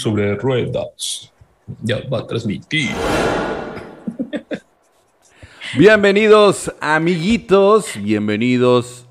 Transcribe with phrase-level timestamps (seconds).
[0.00, 1.32] sobre ruedas.
[1.82, 2.90] Ya va a transmitir.
[5.76, 8.00] Bienvenidos, amiguitos.
[8.02, 9.06] Bienvenidos,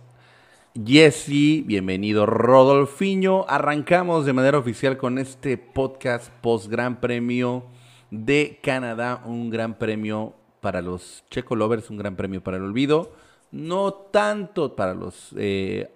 [0.74, 1.64] Jesse.
[1.66, 3.46] Bienvenido, Rodolfiño.
[3.48, 7.66] Arrancamos de manera oficial con este podcast post Gran Premio
[8.10, 9.22] de Canadá.
[9.26, 13.14] Un gran premio para los Checo Lovers, un gran premio para el olvido.
[13.52, 15.90] No tanto para los eh,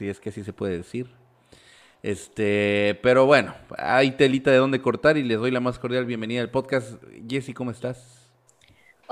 [0.00, 1.19] si es que así se puede decir.
[2.02, 6.40] Este, pero bueno, hay telita de dónde cortar y les doy la más cordial bienvenida
[6.40, 6.94] al podcast.
[7.28, 8.20] Jessy, ¿cómo estás?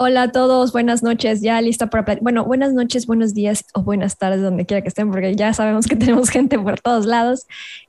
[0.01, 2.19] Hola a todos, buenas noches, ya lista para...
[2.21, 5.87] Bueno, buenas noches, buenos días o buenas tardes, donde quiera que estén, porque ya sabemos
[5.87, 7.47] que tenemos gente por todos lados.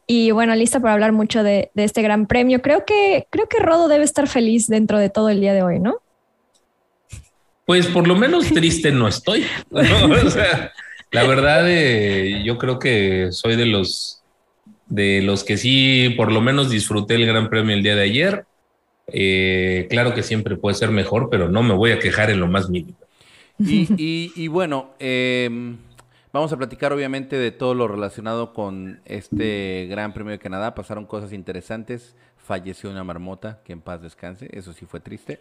[0.08, 2.62] Y bueno, lista para hablar mucho de, este gran premio.
[2.64, 5.80] Creo que, creo que Rodo debe estar feliz dentro de todo el día de hoy,
[5.80, 6.02] ¿no?
[7.66, 9.46] Pues por lo menos triste no estoy.
[9.70, 14.19] la verdad, eh, yo creo que soy de los
[14.90, 18.46] de los que sí, por lo menos disfruté el Gran Premio el día de ayer.
[19.08, 22.48] Eh, claro que siempre puede ser mejor, pero no me voy a quejar en lo
[22.48, 22.98] más mínimo.
[23.60, 25.78] Y, bueno, em,
[26.32, 30.76] vamos a platicar obviamente de todo lo relacionado con este Gran Premio de Canadá.
[30.76, 32.16] Pasaron cosas interesantes.
[32.38, 34.50] Falleció una marmota, que en paz descanse.
[34.52, 35.40] Eso sí fue triste.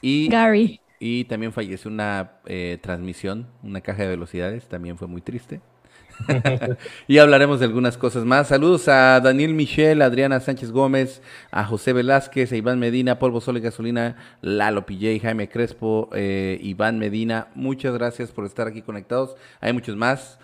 [0.00, 0.80] Y, Gary.
[0.98, 4.66] Y también falleció una eh, transmisión, una caja de velocidades.
[4.66, 5.60] También fue muy triste.
[7.08, 8.48] y hablaremos de algunas cosas más.
[8.48, 13.56] Saludos a Daniel Michel, Adriana Sánchez Gómez, a José Velázquez, a Iván Medina, Polvo Sol
[13.58, 17.48] y Gasolina, Lalo PJ, Jaime Crespo, eh, Iván Medina.
[17.54, 19.36] Muchas gracias por estar aquí conectados.
[19.60, 20.38] Hay muchos más.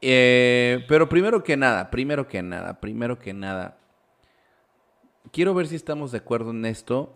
[0.00, 3.78] Eh, pero primero que nada, primero que nada, primero que nada,
[5.32, 7.12] quiero ver si estamos de acuerdo en esto.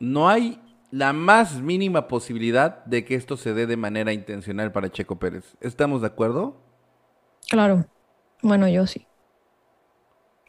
[0.00, 4.90] No hay la más mínima posibilidad de que esto se dé de manera intencional para
[4.90, 5.44] Checo Pérez.
[5.60, 6.56] ¿Estamos de acuerdo?
[7.48, 7.86] Claro.
[8.42, 9.06] Bueno, yo sí.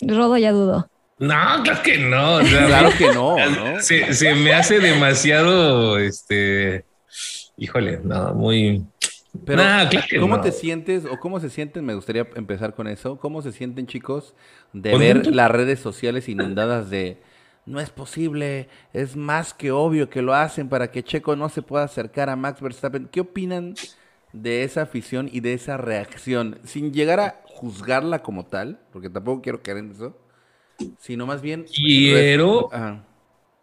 [0.02, 0.90] Rodo ya dudó.
[1.18, 2.40] No, claro que no.
[2.40, 3.36] claro que no.
[3.82, 6.86] Se, me hace demasiado, este,
[7.58, 8.86] híjole, no, muy...
[9.46, 9.62] Pero,
[10.20, 11.86] ¿cómo te sientes o cómo se sienten?
[11.86, 13.20] Me gustaría empezar con eso.
[13.20, 14.34] ¿Cómo se sienten, chicos,
[14.74, 17.22] de ver las redes sociales inundadas de
[17.66, 21.62] no es posible, es más que obvio que lo hacen para que Checo no se
[21.62, 23.08] pueda acercar a Max Verstappen.
[23.08, 23.76] ¿Qué opinan
[24.34, 26.60] de esa afición y de esa reacción?
[26.64, 30.18] Sin llegar a juzgarla como tal, porque tampoco quiero caer en eso,
[31.00, 31.66] sino más bien...
[31.74, 32.70] Quiero...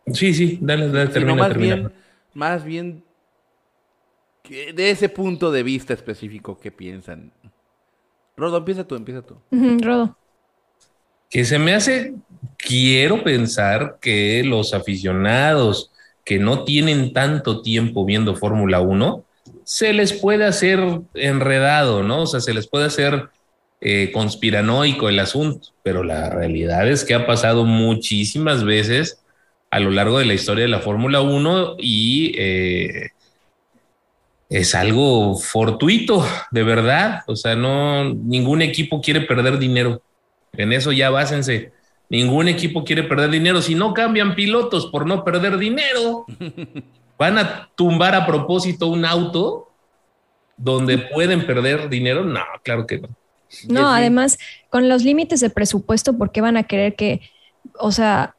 [0.07, 1.93] Sí, sí, dale, dale, termina, más Bien,
[2.33, 3.05] más bien
[4.49, 7.33] de ese punto de vista específico, ¿qué piensan?
[8.37, 9.37] Rodo, empieza tú, empieza tú.
[9.51, 10.17] Rodo.
[11.29, 12.15] Que se me hace
[12.59, 15.91] quiero pensar que los aficionados
[16.25, 19.25] que no tienen tanto tiempo viendo Fórmula 1,
[19.65, 20.81] se les puede hacer
[21.15, 22.23] enredado, ¿no?
[22.23, 23.29] O sea, se les puede hacer
[23.81, 29.23] eh, conspiranoico el asunto, pero la realidad es que ha pasado muchísimas veces
[29.71, 33.11] a lo largo de la historia de la Fórmula 1 y eh,
[34.49, 37.23] es algo fortuito, de verdad.
[37.27, 40.03] O sea, no, ningún equipo quiere perder dinero.
[40.53, 41.73] En eso ya básense.
[42.09, 43.61] Ningún equipo quiere perder dinero.
[43.61, 46.27] Si no cambian pilotos por no perder dinero,
[47.19, 49.73] van a tumbar a propósito un auto
[50.57, 52.25] donde pueden perder dinero.
[52.25, 53.09] No, claro que no.
[53.69, 54.39] No, además,
[54.71, 57.21] con los límites de presupuesto, ¿por qué van a querer que,
[57.79, 58.36] o sea,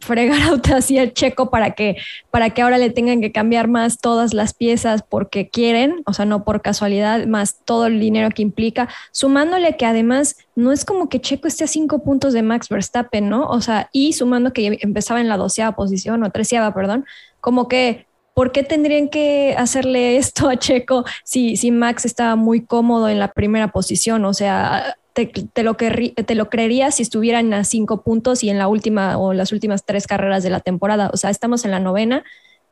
[0.00, 1.96] fregar auto así el checo para que,
[2.30, 6.24] para que ahora le tengan que cambiar más todas las piezas porque quieren, o sea,
[6.24, 11.08] no por casualidad, más todo el dinero que implica, sumándole que además no es como
[11.08, 13.46] que Checo esté a cinco puntos de Max Verstappen, ¿no?
[13.46, 17.04] O sea, y sumando que empezaba en la doceava posición o treceava, perdón,
[17.40, 22.64] como que ¿por qué tendrían que hacerle esto a Checo si, si Max estaba muy
[22.64, 24.24] cómodo en la primera posición?
[24.24, 28.68] O sea, te, lo te lo creerías si estuvieran a cinco puntos y en la
[28.68, 31.10] última o las últimas tres carreras de la temporada.
[31.12, 32.24] O sea, estamos en la novena,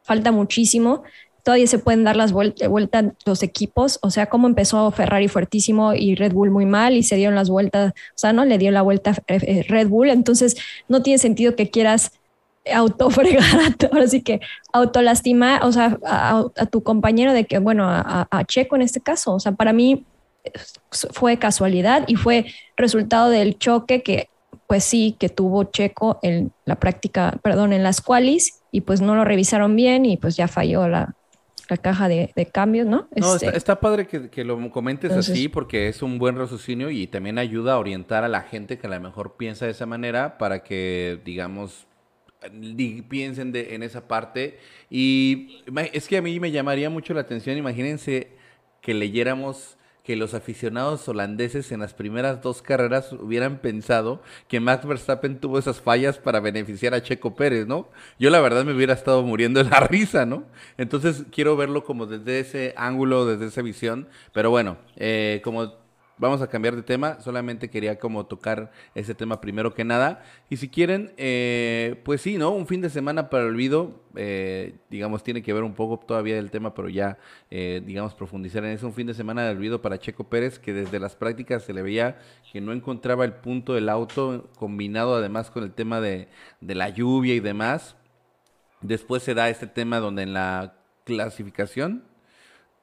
[0.02, 1.02] falta muchísimo.
[1.42, 3.98] Todavía se pueden dar las vueltas vuelta los equipos.
[4.02, 7.48] O sea, cómo empezó Ferrari fuertísimo y Red Bull muy mal y se dieron las
[7.48, 10.10] vueltas, o sea, no le dio la vuelta eh, eh, Red Bull.
[10.10, 10.56] Entonces,
[10.88, 12.12] no tiene sentido que quieras
[12.72, 13.44] autofregar,
[13.92, 14.40] ahora que
[14.72, 19.34] autolastimar, o sea, a, tu compañero de que, bueno, a, a Checo en este caso.
[19.34, 20.04] O sea, para mí
[20.90, 22.46] fue casualidad y fue
[22.76, 24.28] resultado del choque que
[24.68, 29.14] pues sí, que tuvo Checo en la práctica, perdón, en las qualis y pues no
[29.14, 31.14] lo revisaron bien y pues ya falló la,
[31.82, 33.08] caja de, cambios, ¿no?
[33.16, 37.38] No, está, este, padre que, lo comentes así porque es un buen raciocinio y también
[37.38, 40.62] ayuda a orientar a la gente que a lo mejor piensa de esa manera para
[40.62, 41.86] que, digamos,
[43.08, 44.58] piensen de, en esa parte.
[44.90, 45.62] Y
[45.92, 48.32] es que a mí me llamaría mucho la atención, imagínense
[48.82, 49.77] que leyéramos
[50.08, 55.58] que los aficionados holandeses en las primeras dos carreras hubieran pensado que Max Verstappen tuvo
[55.58, 57.90] esas fallas para beneficiar a Checo Pérez, ¿no?
[58.18, 60.44] Yo la verdad me hubiera estado muriendo de la risa, ¿no?
[60.78, 65.74] Entonces quiero verlo como desde ese ángulo, desde esa visión, pero bueno, eh, como
[66.18, 70.22] vamos a cambiar de tema, solamente quería como tocar ese tema primero que nada.
[70.50, 72.50] Y si quieren, eh, pues sí, ¿no?
[72.50, 76.34] Un fin de semana para el olvido, eh, digamos, tiene que ver un poco todavía
[76.34, 77.18] del tema, pero ya,
[77.50, 78.86] eh, digamos, profundizar en eso.
[78.86, 81.82] Un fin de semana de olvido para Checo Pérez, que desde las prácticas se le
[81.82, 82.18] veía
[82.52, 86.28] que no encontraba el punto del auto, combinado además con el tema de,
[86.60, 87.96] de la lluvia y demás.
[88.80, 90.74] Después se da este tema donde en la
[91.04, 92.04] clasificación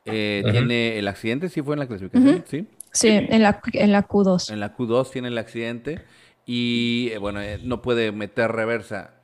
[0.03, 2.67] tiene el accidente, sí fue en la clasificación, sí.
[2.95, 4.51] Sí, en la, en la Q2.
[4.53, 6.01] En la Q2 tiene el accidente
[6.45, 9.15] y, eh, bueno, eh, no puede meter reversa.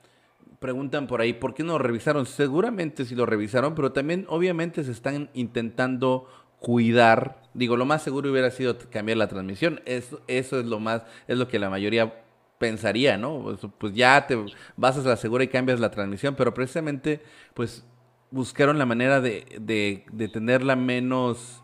[0.60, 2.26] Preguntan por ahí, ¿por qué no lo revisaron?
[2.26, 6.28] Seguramente sí lo revisaron, pero también obviamente se están intentando
[6.60, 7.42] cuidar.
[7.54, 9.82] Digo, lo más seguro hubiera sido cambiar la transmisión.
[9.86, 12.14] Eso, eso es lo más, es lo que la mayoría
[12.58, 13.42] pensaría, ¿no?
[13.42, 14.38] Pues, pues ya te
[14.76, 17.22] vas a la segura y cambias la transmisión, pero precisamente,
[17.54, 17.86] pues
[18.32, 21.61] buscaron la manera de, de, de tenerla menos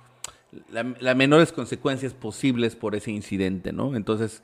[0.70, 3.96] las menores consecuencias posibles por ese incidente, ¿no?
[3.96, 4.44] Entonces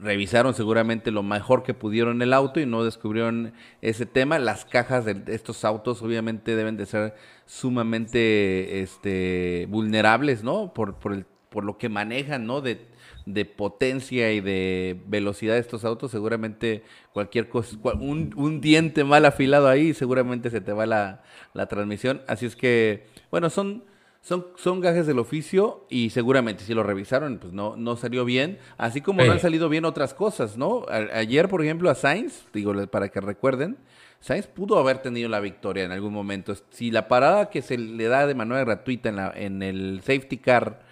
[0.00, 4.38] revisaron seguramente lo mejor que pudieron el auto y no descubrieron ese tema.
[4.38, 7.14] Las cajas de estos autos obviamente deben de ser
[7.46, 10.72] sumamente este, vulnerables, ¿no?
[10.74, 12.60] Por, por, el, por lo que manejan, ¿no?
[12.60, 12.86] De,
[13.26, 16.82] de potencia y de velocidad de estos autos, seguramente
[17.12, 21.22] cualquier cosa, un, un diente mal afilado ahí, seguramente se te va la,
[21.52, 22.22] la transmisión.
[22.26, 23.84] Así es que, bueno, son
[24.28, 28.58] son, son gajes del oficio y seguramente si lo revisaron, pues no, no salió bien,
[28.76, 30.84] así como no han salido bien otras cosas, ¿no?
[30.90, 33.78] ayer, por ejemplo, a Sainz, digo, para que recuerden,
[34.20, 36.52] Sainz pudo haber tenido la victoria en algún momento.
[36.68, 40.36] Si la parada que se le da de manera gratuita en, la, en el safety
[40.36, 40.82] car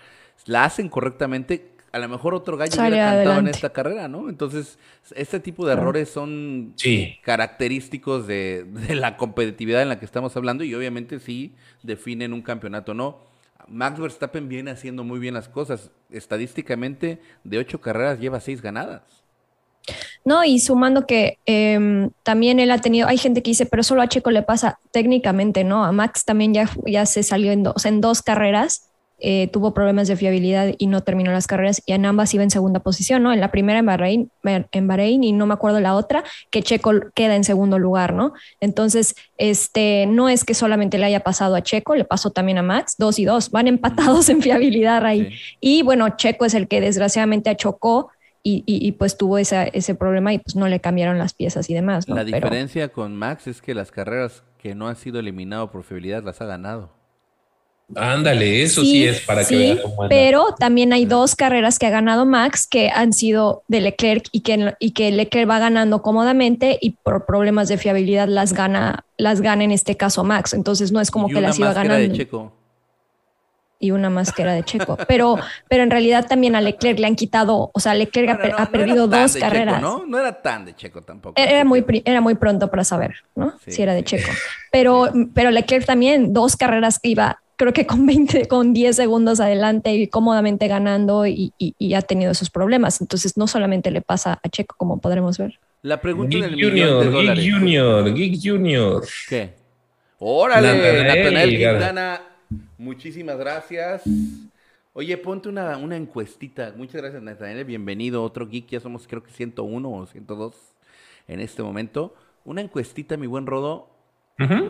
[0.46, 4.28] la hacen correctamente, a lo mejor otro gallo hubiera cantado en esta carrera, ¿no?
[4.28, 4.78] Entonces,
[5.14, 6.74] este tipo de errores son
[7.22, 12.42] característicos de, de, la competitividad en la que estamos hablando y obviamente sí definen un
[12.42, 13.26] campeonato, ¿no?
[13.68, 15.90] Max Verstappen viene haciendo muy bien las cosas.
[16.10, 19.02] Estadísticamente, de ocho carreras lleva seis ganadas.
[20.24, 24.02] No, y sumando que em, también él ha tenido, hay gente que dice, pero solo
[24.02, 25.84] a Checo le pasa técnicamente, ¿no?
[25.84, 30.08] A Max también ya, ya se salió en, dos, en dos carreras eh, tuvo problemas
[30.08, 33.32] de fiabilidad y no terminó las carreras y en ambas iba en segunda posición, ¿no?
[33.32, 36.92] En la primera en Bahrein, en Bahrein y no me acuerdo la otra, que Checo
[37.14, 38.34] queda en segundo lugar, ¿no?
[38.60, 42.62] Entonces, este, no es que solamente le haya pasado a Checo, le pasó también a
[42.62, 45.30] Max, dos y dos, van empatados en fiabilidad ahí.
[45.60, 48.10] Y bueno, Checo es el que desgraciadamente chocó
[48.42, 52.08] y, y, pues tuvo ese problema y pues no le cambiaron las piezas y demás.
[52.08, 52.14] ¿no?
[52.14, 56.22] La diferencia con Max es que las carreras que no han sido eliminadas por fiabilidad
[56.22, 56.92] las ha ganado.
[57.94, 61.90] Ándale, eso sí, es para que vean cómo Pero también hay dos carreras que ha
[61.90, 66.78] ganado Max que han sido de Leclerc y que, y que Leclerc va ganando cómodamente
[66.80, 70.52] y por problemas de fiabilidad las gana, las gana en este caso Max.
[70.52, 72.08] Entonces no es como que las iba ganando.
[72.08, 72.52] De Checo.
[73.78, 74.96] Y una máscara de Checo.
[75.06, 75.36] Pero,
[75.68, 79.36] pero en realidad también a Leclerc le han quitado, o sea, Leclerc ha, perdido dos
[79.36, 79.80] carreras.
[79.80, 80.04] ¿no?
[80.06, 81.40] no era tan de Checo tampoco.
[81.40, 83.54] Era muy, era muy pronto para saber, ¿no?
[83.64, 84.30] si era de Checo.
[84.72, 89.40] Pero, pero Leclerc también, dos carreras que iba creo que con 20, con 10 segundos
[89.40, 91.52] adelante y cómodamente ganando y,
[91.94, 93.00] ha tenido esos problemas.
[93.00, 95.58] Entonces no solamente le pasa a Checo, como podremos ver.
[95.82, 97.44] La pregunta del Junior, de dólares.
[97.44, 99.04] Geek Junior, Geek Junior.
[99.28, 99.54] ¿Qué?
[100.18, 102.22] Órale, Natanael Quintana,
[102.78, 104.02] muchísimas gracias.
[104.92, 106.72] Oye, ponte una, una encuestita.
[106.74, 107.64] Muchas gracias, Natanael.
[107.66, 108.22] Bienvenido.
[108.22, 108.68] Otro geek.
[108.68, 110.54] Ya somos, creo que 101 o 102
[111.28, 112.14] en este momento.
[112.46, 113.90] Una encuestita, mi buen Rodo.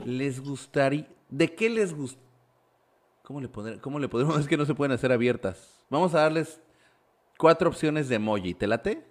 [0.05, 1.07] ¿Les gustaría.
[1.29, 2.26] ¿De qué les gustaría?
[3.27, 3.49] ¿Cómo le,
[3.81, 4.37] ¿Cómo le podemos?
[4.39, 5.85] Es que no se pueden hacer abiertas.
[5.91, 6.61] Vamos a darles
[7.37, 8.55] cuatro opciones de emoji.
[8.55, 9.03] ¿Te late?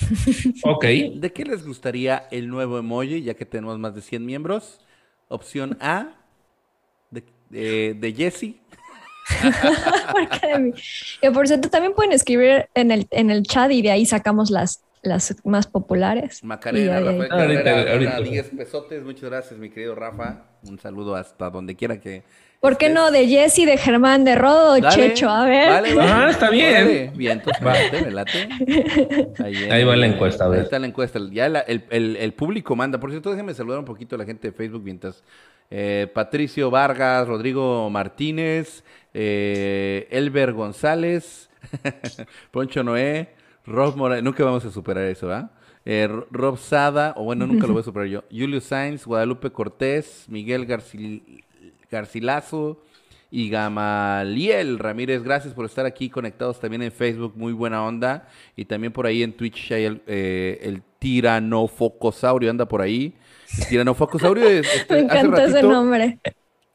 [0.64, 0.84] ok.
[1.14, 4.80] ¿De qué les gustaría el nuevo emoji, ya que tenemos más de 100 miembros?
[5.28, 6.16] Opción A,
[7.10, 8.56] de, de, Jesse.
[11.32, 14.82] por cierto, también pueden escribir en el, en el chat y de ahí sacamos las,
[15.02, 16.42] las más populares.
[16.42, 19.04] Macarena, Rafael Carrera, 10 pesotes.
[19.04, 20.46] Muchas gracias, mi querido Rafa.
[20.64, 22.24] Un saludo hasta donde quiera que
[22.64, 23.10] ¿Por qué no?
[23.10, 25.68] De Jesse, de Germán, de Rodo, Checho, a ver.
[25.68, 27.12] Vale, Ah, está bien.
[27.14, 27.62] Bien, entonces,
[28.02, 28.48] me late.
[29.70, 30.60] Ahí, va la encuesta, a ver.
[30.60, 31.20] Ahí está la encuesta.
[31.30, 32.98] Ya el, público manda.
[32.98, 35.22] Por cierto, déjenme saludar un poquito a la gente de Facebook mientras.
[35.70, 41.50] Eh, Patricio Vargas, Rodrigo Martínez, eh, Elber González,
[42.50, 43.34] Poncho Noé,
[43.66, 44.24] Rob Morales.
[44.24, 45.50] Nunca vamos a superar eso, ¿ah?
[45.84, 48.24] Eh, Rob Sada, o bueno, nunca lo voy a superar yo.
[48.30, 51.20] Julio Sainz, Guadalupe Cortés, Miguel García
[51.94, 52.82] Garcilaso,
[53.36, 58.28] y Gamaliel Ramírez, gracias por estar aquí conectados también en Facebook, muy buena onda.
[58.54, 63.12] Y también por ahí en Twitch hay el, eh, el tiranofocosaurio, anda por ahí.
[63.58, 66.20] El tiranofocosaurio es, este, Me encanta ese nombre.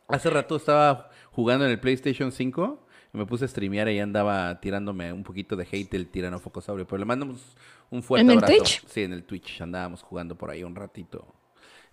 [0.10, 4.60] Hace rato estaba jugando en el PlayStation 5 y me puse a streamear y andaba
[4.60, 6.86] tirándome un poquito de hate el tiranofocosaurio.
[6.86, 7.56] Pero le mandamos
[7.90, 8.52] un fuerte ¿En abrazo.
[8.52, 8.86] el Twitch?
[8.86, 11.26] Sí, en el Twitch andábamos jugando por ahí un ratito.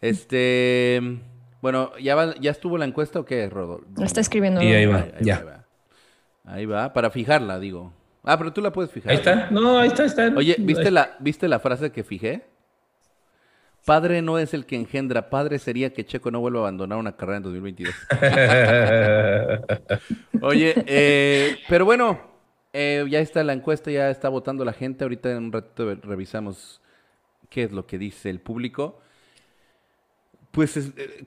[0.01, 1.21] Este,
[1.61, 3.87] bueno, ¿ya, va- ya estuvo la encuesta o qué, Rodolfo?
[3.97, 4.63] Lo está escribiendo.
[4.63, 5.37] Y ahí va, Ahí, ahí ya.
[5.37, 5.65] va, ahí va.
[6.55, 7.93] Ahí va, para fijarla, digo.
[8.23, 9.13] Ah, pero tú la puedes fijar.
[9.13, 9.51] Ahí está.
[9.51, 10.33] No, ahí está, ahí está.
[10.37, 12.45] Oye, ¿viste la, ¿viste la frase que fijé?
[13.85, 17.17] Padre no es el que engendra, padre sería que Checo no vuelva a abandonar una
[17.17, 17.95] carrera en 2022.
[20.43, 22.21] Oye, eh, pero bueno,
[22.73, 25.05] eh, ya está la encuesta, ya está votando la gente.
[25.05, 26.81] Ahorita en un ratito revisamos
[27.49, 29.01] qué es lo que dice el público.
[30.51, 31.25] Pues es- eh,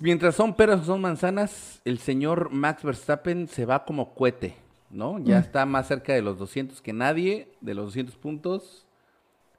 [0.00, 4.56] mientras son peras o son manzanas, el señor Max Verstappen se va como cohete,
[4.90, 5.18] ¿no?
[5.18, 8.86] Ya está más cerca de los 200 que nadie, de los 200 puntos.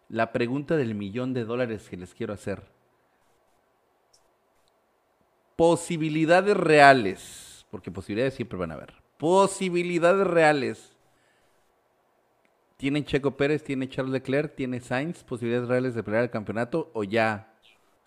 [0.09, 2.63] La pregunta del millón de dólares que les quiero hacer.
[5.55, 8.93] Posibilidades reales, porque posibilidades siempre van a haber.
[9.17, 10.95] Posibilidades reales.
[12.77, 17.05] ¿Tiene Checo Pérez, tiene Charles Leclerc, tiene Sainz posibilidades reales de pelear el campeonato o
[17.05, 17.54] ya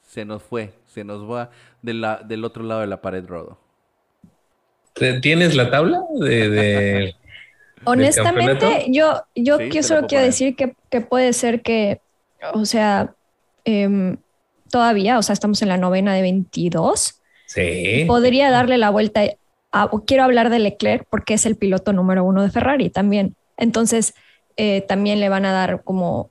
[0.08, 1.50] se nos fue, se nos va
[1.82, 3.58] de la- del otro lado de la pared, Rodo?
[5.22, 7.14] ¿Tienes la tabla de, de-
[7.84, 10.24] Honestamente, yo, yo Sí, la solo quiero poner.
[10.24, 12.00] decir que, que puede ser que,
[12.52, 13.14] o sea,
[13.64, 14.16] em,
[14.70, 17.22] todavía, o sea, estamos en la novena de 22.
[17.46, 18.04] Sí.
[18.08, 19.22] Podría darle la vuelta
[19.70, 23.36] a, o quiero hablar de Leclerc porque es el piloto número uno de Ferrari también.
[23.56, 24.14] Entonces,
[24.56, 26.30] eh, también le van a dar como,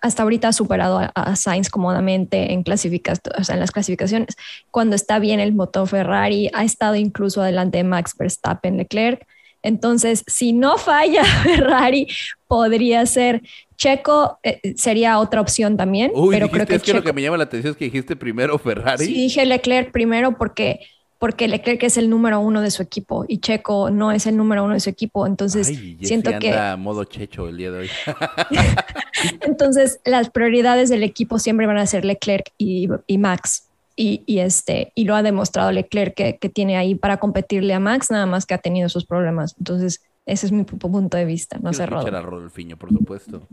[0.00, 4.36] hasta ahorita ha superado a, a Sainz cómodamente en, o sea, en las clasificaciones.
[4.70, 9.26] Cuando está bien el motor Ferrari, ha estado incluso adelante de Max Verstappen, Leclerc.
[9.62, 12.06] Entonces, si no falla Ferrari,
[12.46, 13.42] podría ser
[13.76, 16.12] Checo, eh, sería otra opción también.
[16.14, 17.76] Uy, pero dijiste, creo que es que lo Checo- que me llama la atención es
[17.76, 19.04] que dijiste primero Ferrari.
[19.04, 20.80] Sí, dije Leclerc primero porque,
[21.20, 24.64] porque Leclerc es el número uno de su equipo y Checo no es el número
[24.64, 25.26] uno de su equipo.
[25.26, 27.90] Entonces, Ay, siento que anda modo checho el día de hoy.
[29.42, 33.66] entonces las prioridades del equipo siempre van a ser Leclerc y, y Max.
[33.96, 37.80] Y, y este, y lo ha demostrado Leclerc que, que tiene ahí para competirle a
[37.80, 39.54] Max, nada más que ha tenido sus problemas.
[39.58, 41.58] Entonces, ese es mi pu- punto de vista.
[41.60, 43.46] No sé, a Rodolfiño, por supuesto.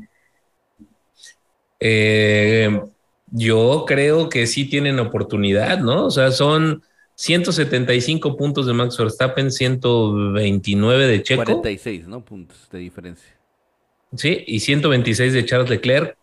[1.81, 2.81] Eh,
[3.31, 6.05] yo creo que sí tienen oportunidad, ¿no?
[6.05, 6.81] O sea, son
[7.17, 12.23] 175 puntos de Max Verstappen, 129 de Checo, 46, ¿no?
[12.23, 13.27] Puntos de diferencia.
[14.15, 16.15] sí, y 126 de Charles Leclerc.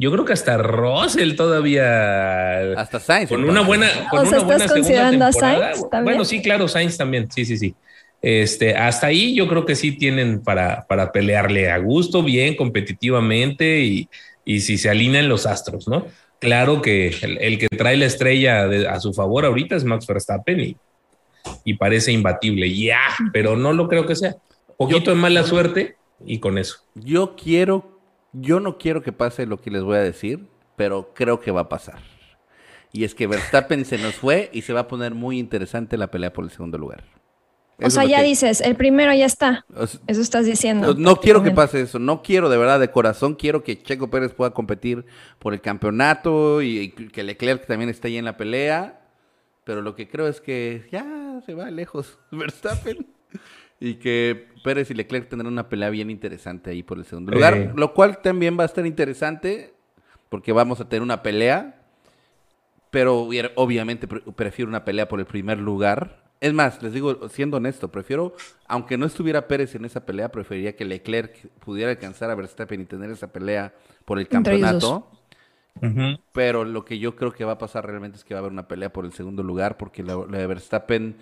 [0.00, 3.28] Yo creo que hasta Russell todavía Hasta Sainz.
[3.28, 5.74] con una buena, con O sea, una buena ¿estás segunda considerando a temporada.
[5.74, 6.04] Sainz también?
[6.04, 7.76] Bueno, sí, claro, Sainz también, sí, sí, sí.
[8.20, 13.80] Este, hasta ahí yo creo que sí tienen para, para pelearle a gusto, bien, competitivamente
[13.80, 14.08] y,
[14.44, 16.06] y si se alinean los astros, ¿no?
[16.42, 20.76] Claro que el, que trae la estrella a su favor ahorita es Max Verstappen
[21.64, 22.98] y, parece imbatible, ya,
[23.32, 24.34] pero no lo creo que sea.
[24.76, 25.94] Poquito de mala suerte
[26.26, 26.78] y con eso.
[26.96, 28.00] Yo quiero,
[28.32, 31.60] yo no quiero que pase lo que les voy a decir, pero creo que va
[31.60, 32.00] a pasar.
[32.92, 36.10] Y es que Verstappen se nos fue y se va a poner muy interesante la
[36.10, 37.04] pelea por el segundo lugar.
[37.84, 39.64] O sea, ya que- dices, el primero ya está.
[40.06, 40.94] Eso estás diciendo.
[40.94, 44.08] No, no quiero que pase eso, no quiero de verdad de corazón, quiero que Checo
[44.10, 45.04] Pérez pueda competir
[45.38, 49.00] por el campeonato y, y que Leclerc también esté ahí en la pelea,
[49.64, 53.06] pero lo que creo es que ya se va lejos Verstappen
[53.80, 57.54] y que Pérez y Leclerc tendrán una pelea bien interesante ahí por el segundo lugar,
[57.54, 57.72] Eh.
[57.74, 59.74] lo cual también va a estar interesante
[60.28, 61.80] porque vamos a tener una pelea,
[62.90, 66.21] pero obviamente pre- prefiero una pelea por el primer lugar.
[66.42, 68.34] Es más, les digo, siendo honesto, prefiero,
[68.66, 72.84] aunque no estuviera Pérez en esa pelea, preferiría que Leclerc pudiera alcanzar a Verstappen y
[72.84, 73.72] tener esa pelea
[74.04, 75.08] por el campeonato.
[76.32, 78.50] Pero lo que yo creo que va a pasar realmente es que va a haber
[78.50, 81.14] una pelea por el segundo lugar, porque la, la de Verstappen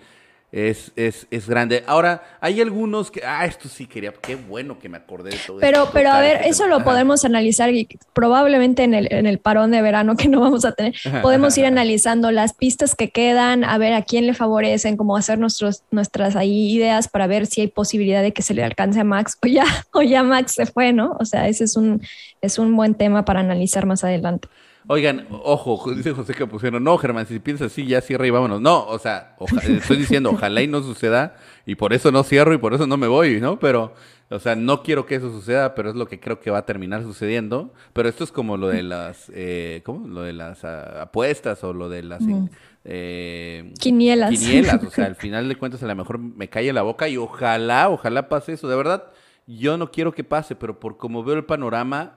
[0.51, 1.83] es, es, es grande.
[1.87, 3.21] Ahora, hay algunos que.
[3.25, 4.11] Ah, esto sí quería.
[4.11, 5.91] Qué bueno que me acordé de todo Pero, esto.
[5.93, 6.77] pero a ver, este eso tema.
[6.79, 10.65] lo podemos analizar y probablemente en el, en el parón de verano que no vamos
[10.65, 14.97] a tener, podemos ir analizando las pistas que quedan, a ver a quién le favorecen,
[14.97, 18.63] cómo hacer nuestros, nuestras ahí ideas para ver si hay posibilidad de que se le
[18.63, 21.15] alcance a Max o ya, o ya Max se fue, ¿no?
[21.19, 22.01] O sea, ese es un,
[22.41, 24.49] es un buen tema para analizar más adelante.
[24.87, 28.61] Oigan, ojo, dice José Capuceno, no, Germán, si piensas así, ya cierra y vámonos.
[28.61, 31.35] No, o sea, oja- estoy diciendo, ojalá y no suceda,
[31.65, 33.59] y por eso no cierro y por eso no me voy, ¿no?
[33.59, 33.93] Pero,
[34.29, 36.65] o sea, no quiero que eso suceda, pero es lo que creo que va a
[36.65, 37.73] terminar sucediendo.
[37.93, 40.07] Pero esto es como lo de las, eh, ¿cómo?
[40.07, 42.49] Lo de las ah, apuestas o lo de las, Ujú.
[42.83, 44.31] eh, quinielas.
[44.31, 47.17] Quinielas, o sea, al final de cuentas a lo mejor me cae la boca y
[47.17, 48.67] ojalá, ojalá pase eso.
[48.67, 49.11] De verdad,
[49.45, 52.15] yo no quiero que pase, pero por como veo el panorama,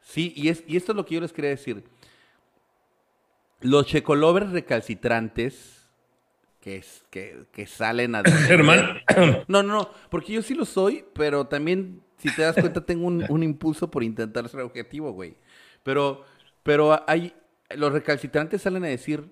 [0.00, 1.84] sí, y, es, y esto es lo que yo les quería decir.
[3.60, 5.88] Los checolovers recalcitrantes
[6.60, 8.22] que, que, que salen a...
[8.46, 9.00] Germán.
[9.48, 13.06] No, no, no, porque yo sí lo soy, pero también, si te das cuenta, tengo
[13.06, 15.36] un, un impulso por intentar ser objetivo, güey.
[15.82, 16.24] Pero,
[16.62, 17.34] pero hay,
[17.70, 19.30] los recalcitrantes salen a decir,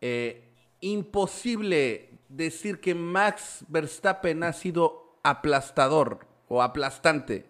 [0.00, 7.46] eh, imposible decir que Max Verstappen ha sido aplastador o aplastante.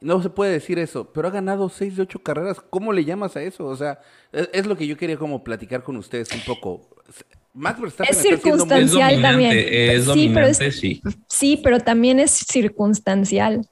[0.00, 2.58] No se puede decir eso, pero ha ganado seis de ocho carreras.
[2.70, 3.66] ¿Cómo le llamas a eso?
[3.66, 4.00] O sea,
[4.32, 6.88] es, es lo que yo quería como platicar con ustedes un poco.
[7.52, 9.52] Max Verstappen es circunstancial es también.
[9.54, 11.02] Es sí, pero es, sí.
[11.28, 13.66] sí, pero también es circunstancial.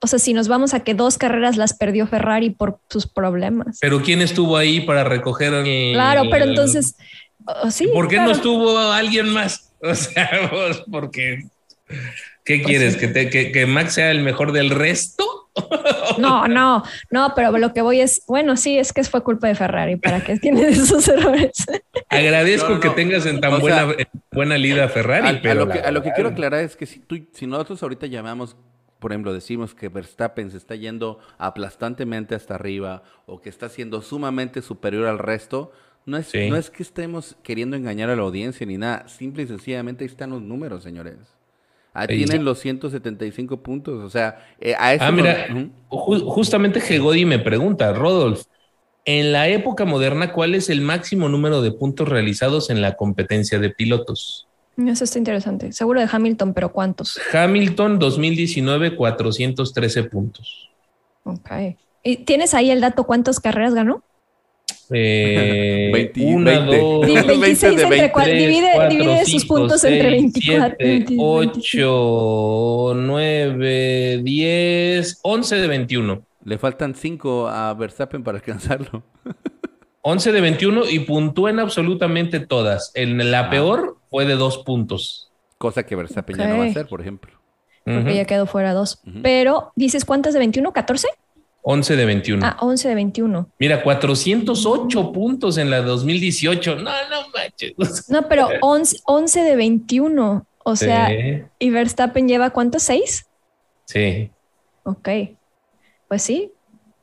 [0.00, 3.78] O sea, si nos vamos a que dos carreras las perdió Ferrari por sus problemas.
[3.80, 5.92] Pero ¿quién estuvo ahí para recoger el...
[5.92, 6.96] Claro, pero entonces...
[7.46, 8.30] Oh, sí, ¿Por qué claro.
[8.30, 9.68] no estuvo alguien más?
[9.84, 11.42] O sea, vos, porque...
[12.44, 12.96] ¿Qué quieres?
[12.96, 15.41] ¿Que, te, que, ¿Que Max sea el mejor del resto?
[16.18, 19.54] No, no, no, pero lo que voy es, bueno, sí, es que fue culpa de
[19.54, 21.52] Ferrari, ¿para qué tiene esos errores?
[22.08, 22.94] Agradezco No, no, que no.
[22.94, 25.64] tenga en tan O buena, sea, en buena lida Ferrari, a, a pero...
[25.66, 28.06] lo que, la a lo que quiero aclarar es que si, tú, si nosotros ahorita
[28.06, 28.56] llamamos,
[28.98, 34.00] por ejemplo, decimos que Verstappen se está yendo aplastantemente hasta arriba o que está siendo
[34.02, 35.72] sumamente superior al resto,
[36.06, 36.48] no es, Sí.
[36.50, 40.10] no es que estemos queriendo engañar a la audiencia ni nada, simple y sencillamente ahí
[40.10, 41.16] están los números, señores.
[41.94, 42.24] Ahí Sí.
[42.24, 45.48] tienen los 175 puntos, o sea, eh, a eso Ah, mira,
[45.90, 48.44] ju- justamente Gegodi me pregunta, Rodolf,
[49.04, 53.58] en la época moderna, ¿cuál es el máximo número de puntos realizados en la competencia
[53.58, 54.48] de pilotos?
[54.76, 55.72] Eso está interesante.
[55.72, 57.20] Seguro de Hamilton, pero ¿cuántos?
[57.32, 60.70] Hamilton 2019, 413 puntos.
[61.24, 61.50] Ok.
[62.02, 64.02] ¿Y tienes ahí el dato cuántas carreras ganó?
[64.94, 66.76] Eh, 20, una, 20.
[66.78, 68.12] dos, Di- 26 de entre 20.
[68.12, 70.76] cuál, tres, divide, cuatro, divide sus puntos entre seis, 24.
[70.78, 76.22] siete, 20, 8, 9, 10, 11 de 21.
[76.44, 79.02] Le faltan 5 a Verstappen para alcanzarlo.
[80.02, 82.90] 11 de 21 y puntúa en absolutamente todas.
[82.94, 83.50] En la Ah.
[83.50, 85.30] peor fue de dos puntos.
[85.58, 87.30] Cosa que Verstappen ya no va a hacer, por ejemplo.
[87.84, 89.00] Porque ya quedó fuera dos.
[89.06, 89.20] Ujú.
[89.22, 90.72] Pero, ¿dices cuántas de 21?
[90.72, 91.06] ¿14?
[91.62, 92.44] 11 de 21.
[92.46, 93.48] Ah, 11 de 21.
[93.58, 96.76] Mira, 408 puntos en la 2018.
[96.76, 98.08] No, no manches.
[98.08, 100.46] No, pero 11, 11 de 21.
[100.64, 102.82] O sea, sí, ¿y Verstappen lleva cuántos?
[102.82, 103.26] ¿Seis?
[103.86, 104.30] sí.
[104.84, 105.08] Ok.
[106.08, 106.50] Pues sí.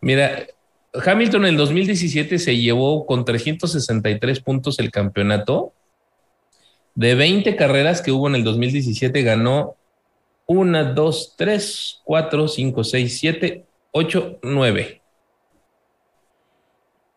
[0.02, 0.46] Mira,
[0.94, 5.74] Hamilton en el 2017 se llevó con 363 puntos el campeonato.
[6.96, 9.78] De 20 carreras que hubo en el 2017, ganó
[10.48, 15.02] 1, 2, 3, 4, 5, 6, 7, 8, 9.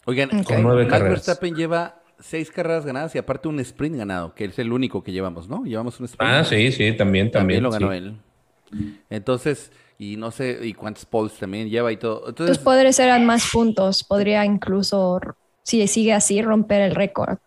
[0.04, 0.46] Oigan, Ok.
[0.46, 1.12] Con nueve Max carreras.
[1.26, 5.12] Verstappen lleva seis carreras ganadas y aparte un sprint ganado, que es el único que
[5.12, 5.64] llevamos, ¿no?
[5.64, 6.32] Llevamos un sprint.
[6.32, 7.62] Ah, sí, sí, también, También también.
[7.62, 7.96] lo ganó sí.
[7.98, 8.16] él.
[9.10, 12.28] Entonces, y no sé, y cuántos poles también lleva y todo.
[12.28, 14.02] Entonces, Entonces podría ser más puntos.
[14.02, 15.20] Podría incluso,
[15.64, 17.38] si sigue así, romper el récord.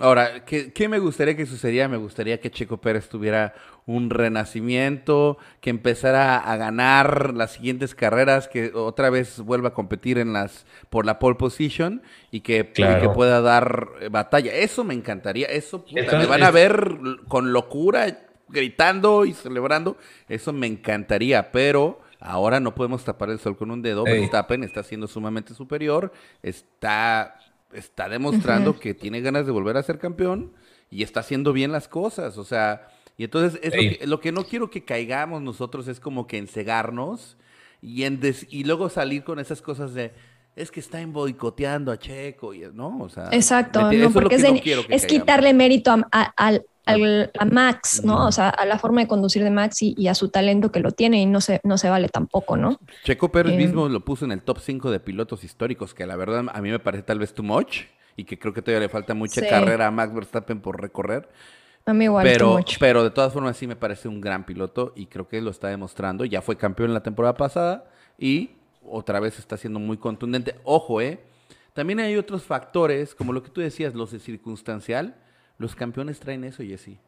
[0.00, 1.86] ahora, ¿qué, qué me gustaría que sucediera?
[1.88, 3.54] Me gustaría que Checo Pérez tuviera
[3.84, 10.18] un renacimiento, que empezara a ganar las siguientes carreras, que otra vez vuelva a competir
[10.18, 13.02] en las por la pole position y que, y Claro.
[13.02, 14.52] que pueda dar eh, batalla.
[14.54, 15.46] Eso me encantaría.
[15.46, 19.96] Eso, puta, me van es- a ver con locura, gritando y celebrando.
[20.28, 24.06] Eso me encantaría, pero ahora no podemos tapar el sol con un dedo.
[24.06, 24.20] Ey.
[24.20, 27.36] Verstappen está siendo sumamente superior, está,
[27.72, 30.52] está demostrando que tiene ganas de volver a ser campeón
[30.90, 32.38] y está haciendo bien las cosas.
[32.38, 36.00] O sea, y entonces es lo, que, lo que no quiero que caigamos nosotros es
[36.00, 37.36] como que encegarnos
[37.82, 40.12] y, en des- y luego salir con esas cosas de.
[40.56, 42.98] Es que están boicoteando a Checo, y, ¿no?
[43.00, 45.22] O sea, Exacto, no, porque que es, de- no quiero que es caigamos.
[45.22, 48.26] quitarle mérito a, a- al- al- a Max, ¿no?
[48.26, 50.80] O sea, a la forma de conducir de Max y, y a su talento que
[50.80, 52.78] lo tiene y no se, no se vale tampoco, ¿no?
[53.04, 56.16] Checo Pérez Eh, mismo lo puso en el top 5 de pilotos históricos, que la
[56.16, 57.82] verdad a mí me parece tal vez too much
[58.16, 59.46] y que creo que todavía le falta mucha Sí.
[59.48, 61.28] carrera a Max Verstappen por recorrer.
[61.86, 62.76] A mí igual, too Pero, much.
[62.78, 65.68] pero de todas formas sí me parece un gran piloto y creo que lo está
[65.68, 66.24] demostrando.
[66.24, 67.84] Ya fue campeón la temporada pasada
[68.18, 68.50] y
[68.84, 70.56] otra vez está siendo muy contundente.
[70.64, 71.20] Ojo, ¿eh?
[71.74, 75.14] También hay otros factores, como lo que tú decías, los de circunstancial.
[75.58, 76.98] Los campeones traen eso, Jessy.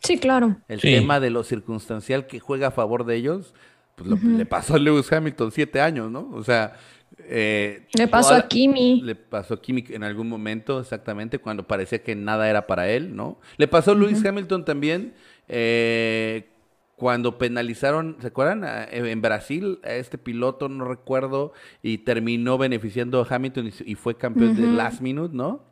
[0.00, 0.56] Sí, claro.
[0.68, 0.92] El Sí.
[0.92, 3.54] tema de lo circunstancial que juega a favor de ellos,
[3.96, 6.30] pues lo, le pasó a Lewis Hamilton siete años, ¿no?
[6.32, 6.76] O sea,
[7.24, 9.00] eh, Le pasó toda a Kimi.
[9.02, 13.16] Le pasó a Kimi en algún momento, exactamente, cuando parecía que nada era para él,
[13.16, 13.38] ¿no?
[13.56, 15.14] Le pasó a Lewis Hamilton también
[15.48, 16.48] eh,
[16.96, 18.64] cuando penalizaron, ¿se acuerdan?
[18.64, 23.94] A- En Brasil, a este piloto, no recuerdo, y terminó beneficiando a Hamilton y, y
[23.96, 25.67] fue campeón de last minute, ¿no?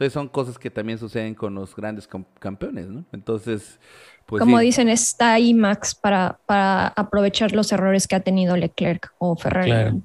[0.00, 2.08] Entonces son cosas que también suceden con los grandes
[2.38, 3.04] campeones, ¿no?
[3.12, 3.78] Entonces,
[4.24, 9.12] pues Como dicen, está ahí Max para, para aprovechar los errores que ha tenido Leclerc
[9.18, 10.00] o Ferrari.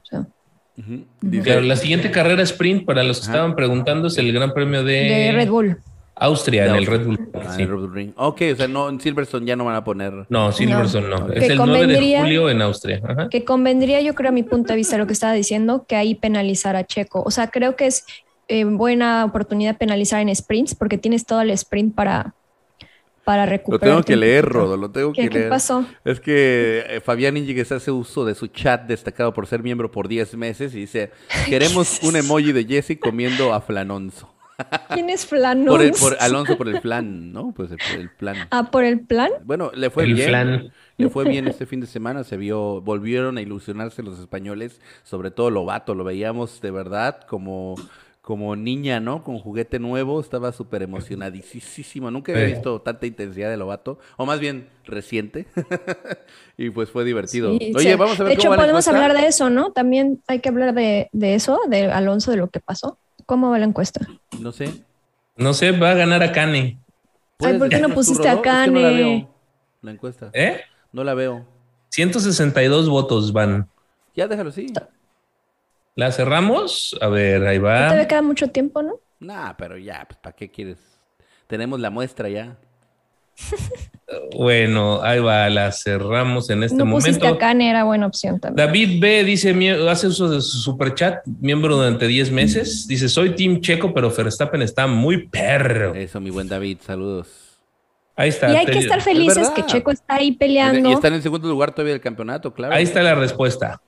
[1.38, 5.32] la siguiente carrera sprint, para los que estaban preguntando, es el Gran Premio de, de
[5.32, 5.78] Red Bull.
[6.18, 7.30] Austria, en el Red Bull.
[7.34, 8.14] Ah, Red Bull Ring.
[8.18, 10.26] Ok, o sea, no, en Silverstone ya no van a poner.
[10.28, 11.30] No, Silverstone no.
[11.32, 13.02] Es el 9 de julio en Austria.
[13.30, 16.16] Que convendría, yo creo, a mi punto de vista, lo que estaba diciendo, que ahí
[16.16, 17.24] penalizar a Checo.
[17.26, 18.06] O sea, creo que es
[18.48, 22.36] eh, buena oportunidad penalizar en sprints porque tienes todo el sprint para,
[23.24, 23.82] para recuperar.
[23.82, 25.32] Lo tengo que leer, Rodo, lo tengo que leer.
[25.32, 25.86] ¿Qué pasó?
[26.04, 30.08] Es que eh, Fabián Íñiguez hace uso de su chat destacado por ser miembro por
[30.08, 31.12] 10 meses y dice:
[31.50, 34.32] Queremos un emoji de Jesse comiendo a Flanonzo.
[34.94, 36.00] ¿Quién es Flanonzo?
[36.00, 37.52] Por, Alonso por el plan, ¿no?
[37.54, 38.48] Pues el, plan.
[38.52, 39.30] Ah, por el plan.
[39.44, 40.72] Bueno, le fue bien.
[40.98, 45.30] Le fue bien este fin de semana, se vio, volvieron a ilusionarse los españoles, sobre
[45.30, 47.76] todo Lobato, lo veíamos de verdad como
[48.26, 49.24] como niña, ¿no?
[49.24, 52.10] Con juguete nuevo, estaba súper emocionadísimo.
[52.10, 55.46] Nunca había visto tanta intensidad de Lobato, o más bien reciente.
[56.58, 57.52] y pues fue divertido.
[57.52, 59.74] Oye, vamos a ver De hecho, podemos hablar de eso, ¿no?
[59.74, 62.98] También hay que hablar de, eso, de Alonso, de lo que pasó.
[63.28, 64.08] ¿Cómo va la encuesta?
[64.40, 64.74] No sé.
[65.38, 66.80] No sé, va a ganar a Cane.
[67.38, 68.72] Ay, ¿por qué no pusiste a Cane?
[68.72, 69.30] no la veo,
[69.84, 70.32] la encuesta.
[70.34, 70.62] ¿Eh?
[70.92, 71.46] No la veo.
[71.90, 73.70] 162 votos van.
[74.16, 74.74] Ya déjalo así.
[75.96, 76.98] ¿La cerramos?
[77.00, 77.98] A ver, ahí va.
[77.98, 79.00] Te queda mucho tiempo, ¿no?
[79.20, 80.78] Nah, pero ya, pues ¿para qué quieres?
[81.48, 82.58] Tenemos la muestra ya.
[84.36, 87.28] bueno, ahí va, la cerramos en este no momento.
[87.28, 88.68] a Kane, era buena opción también.
[88.68, 89.56] David B dice,
[89.90, 92.88] hace uso de su superchat, miembro durante 10 meses.
[92.88, 95.96] Dice, soy Team Checo, pero Verstappen está muy perro.
[95.96, 97.28] Eso, mi buen David, saludos.
[98.18, 98.52] Ahí está.
[98.52, 100.90] Y hay que estar felices que Checo está ahí peleando.
[100.90, 102.74] Y está en el segundo lugar todavía del campeonato, claro.
[102.74, 103.82] Ahí está la respuesta.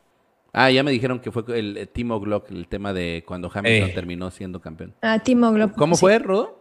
[0.60, 3.94] Ah, ya me dijeron que fue el, Timo Glock, el tema de cuando Hamilton eh.
[3.94, 4.96] terminó siendo campeón.
[5.04, 5.76] Ah, Timo Glock.
[5.76, 6.58] ¿Cómo fue, Rodo?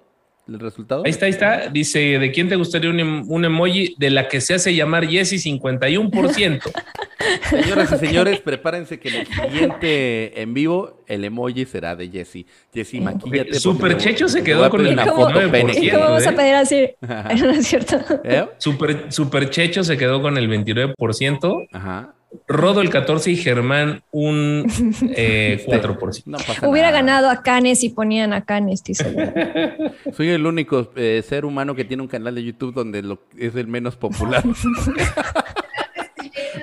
[0.47, 1.03] ¿El resultado?
[1.07, 1.69] Ahí está, ahí está.
[1.71, 3.97] Dice, ¿de quién te gustaría un, em, emoji?
[3.99, 6.61] De la que se hace llamar Jesse 51%.
[7.51, 12.45] Señoras y señores, prepárense que en el siguiente en vivo el emoji será de Jesse.
[12.75, 13.55] Jesse, maquillate.
[13.55, 15.41] Super Checho se quedó con el foto
[15.73, 16.91] ¿Y cómo vamos a pedir así?
[17.01, 17.99] ¿No es cierto?
[18.25, 18.47] ¿Eh?
[18.59, 21.69] Super, Super Checho se quedó con el 29%.
[21.73, 22.16] Ajá.
[22.49, 25.13] Rodo el 14 y Germán un 4%.
[25.17, 25.67] Eh,
[26.67, 28.83] Hubiera ganado a Canes si ponían a Canes,
[30.17, 33.55] Soy el único eh, ser humano que tiene un canal de YouTube donde lo, es
[33.57, 34.45] el menos popular.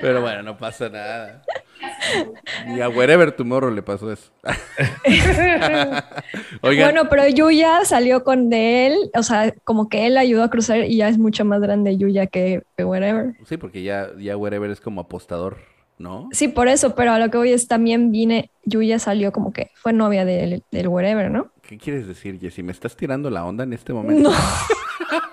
[0.01, 1.43] Pero bueno, no pasa nada.
[2.75, 4.31] Y a Wherever Tomorrow le pasó eso.
[6.61, 10.85] Bueno, pero Yuya salió con de él, o sea, como que él ayudó a cruzar
[10.85, 13.35] y ya es mucho más grande Yuya que, Wherever.
[13.45, 15.57] Sí, porque ya, ya Wherever es como apostador,
[15.97, 16.29] ¿no?
[16.31, 19.71] Sí, por eso, pero a lo que voy es también vine, Yuya salió como que
[19.75, 21.51] fue novia del, del Wherever, ¿no?
[21.61, 22.63] ¿Qué quieres decir, Jessy?
[22.63, 24.29] ¿Me estás tirando la onda en este momento?
[24.29, 24.35] No.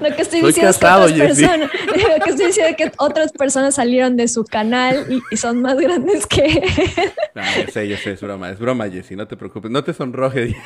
[0.00, 3.32] Lo que estoy diciendo es que otras personas, lo que estoy diciendo es que otras
[3.32, 6.62] personas salieron de su canal y, son más grandes que él.
[7.34, 9.94] No, yo sé, yo sé, es broma, es broma, Jessy, no te preocupes, no te
[9.94, 10.56] sonroje.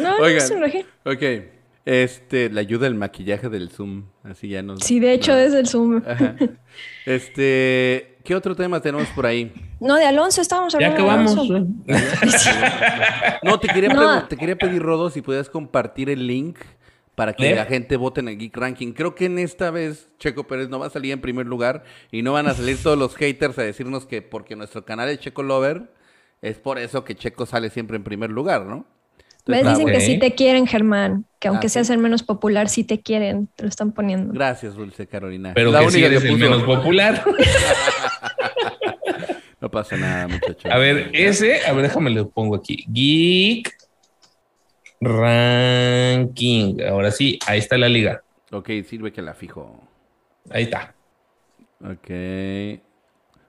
[0.00, 0.86] No, no te sonroje.
[1.04, 1.22] Ok,
[1.84, 4.80] este, la ayuda el maquillaje del Zoom, así ya nos...
[4.80, 6.02] Sí, de hecho es el Zoom.
[7.04, 9.52] Este, ¿qué otro tema tenemos por ahí?
[9.80, 11.48] No, de Alonso estábamos hablando ya acabamos.
[11.48, 12.50] de Alonso.
[13.42, 16.58] no, te quería, te quería pedir, Rodo, si podías compartir el link
[17.14, 18.92] para que la gente vote en el Geek Ranking.
[18.92, 22.22] Creo que en esta vez Checo Pérez no va a salir en primer lugar y
[22.22, 25.42] no van a salir todos los haters a decirnos que porque nuestro canal es Checo
[25.42, 25.90] Lover,
[26.40, 28.86] es por eso que Checo sale siempre en primer lugar, ¿no?
[29.44, 29.66] ¿Ves?
[29.66, 31.26] Dicen que sí te quieren, Germán.
[31.40, 33.48] Que aunque ah, seas el menos popular, sí te quieren.
[33.56, 34.32] Te lo están poniendo.
[34.32, 35.52] Gracias, Dulce Carolina.
[35.54, 37.24] Pero que sí eres el menos popular.
[39.60, 40.70] no pasa nada, muchachos.
[40.70, 42.84] A ver, ese, a ver, déjame lo pongo aquí.
[42.88, 43.81] Geek
[45.02, 46.80] Ranking.
[46.88, 48.22] Ahora sí, ahí está la liga.
[48.52, 49.80] Ok, sirve que la fijo.
[50.50, 50.94] Ahí está.
[51.80, 52.10] Ok.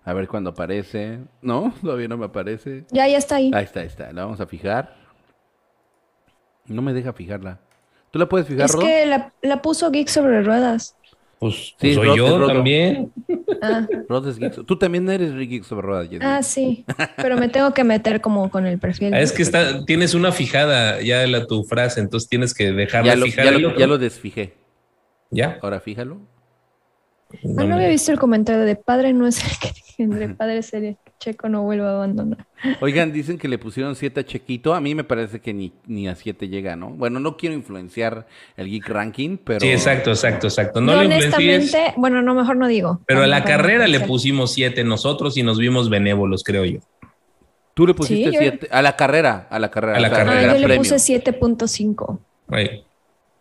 [0.06, 1.20] A ver cuándo aparece.
[1.42, 2.86] No, todavía no me aparece.
[2.90, 3.52] Ya, ya está ahí.
[3.54, 4.12] Ahí está, ahí está.
[4.12, 4.96] La vamos a fijar.
[6.66, 7.60] No me deja fijarla.
[8.10, 9.06] ¿Tú la puedes fijar, Es que
[9.42, 10.96] la, puso Geek sobre ruedas.
[11.44, 13.12] Pues, pues soy yo también.
[13.62, 13.86] Ah.
[14.66, 16.18] Tú también eres Geek sobre.
[16.22, 16.86] Ah, sí.
[17.18, 19.14] Pero me tengo que meter como con el perfil.
[19.14, 23.16] Ah, es que está, tienes una fijada ya la tu frase, entonces tienes que dejarla
[23.16, 23.52] ya fijada.
[23.78, 24.54] ya lo desfijé.
[25.32, 25.60] ¿Ya?
[25.62, 26.22] Ahora fíjalo.
[27.44, 30.62] No, ah, no había visto el comentario de padre no es el que tendré, padre
[30.62, 32.46] sería Checo no vuelva a abandonar.
[32.82, 34.74] Oigan, dicen que le pusieron 7 a Chequito.
[34.74, 36.90] A mí me parece que ni, ni a 7 llega, ¿no?
[36.90, 39.62] Bueno, no quiero influenciar el Geek Ranking, pero.
[39.62, 40.82] Sí, exacto, exacto, exacto.
[40.82, 43.00] No, honestamente, bueno, no, mejor no digo.
[43.08, 46.80] Pero a la carrera le pusimos 7 nosotros y nos vimos benévolos, creo yo.
[47.74, 49.98] Tú le pusiste Sí, yo- 7 a la carrera, a la carrera.
[49.98, 50.52] A la o sea, carrera.
[50.52, 52.20] Ah, yo le puse 7.5.
[52.50, 52.84] Güey.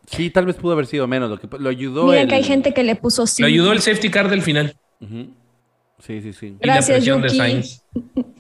[0.06, 1.30] Sí, tal vez pudo haber sido menos.
[1.30, 2.06] Lo, que, lo ayudó.
[2.06, 3.46] Mira el- que hay gente que le puso 5.
[3.48, 4.74] Lo ayudó el safety car del final.
[5.00, 5.26] Ujú.
[6.04, 6.56] Sí, sí, sí.
[6.60, 7.30] Y la Gracias, presión de.
[7.30, 7.82] Sainz.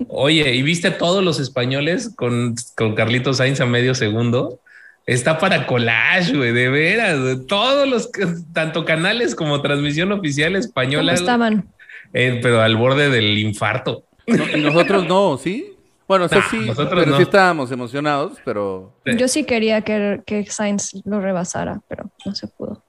[0.08, 4.58] Oye, ¿y viste a todos los españoles con, con Carlitos Sainz a medio segundo?
[5.06, 7.18] Está para collage, güey, de veras.
[7.46, 8.10] Todos los,
[8.52, 11.68] tanto canales como transmisión oficial ¿Cómo española, estaban?
[12.12, 14.04] eh, pero al borde del infarto.
[14.26, 15.74] No, y nosotros no, ¿sí?
[16.06, 17.16] Bueno, o sea, No, sí, nosotros pero no.
[17.16, 18.92] sí estábamos emocionados, pero...
[19.04, 22.82] Yo sí quería que, que Sainz lo rebasara, pero no se pudo.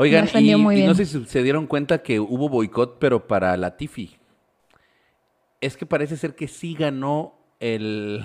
[0.00, 3.56] Oigan, y, muy y no sé si se dieron cuenta que hubo boicot, pero para
[3.56, 4.16] Latifi.
[5.60, 8.24] Es que parece ser que sí ganó el,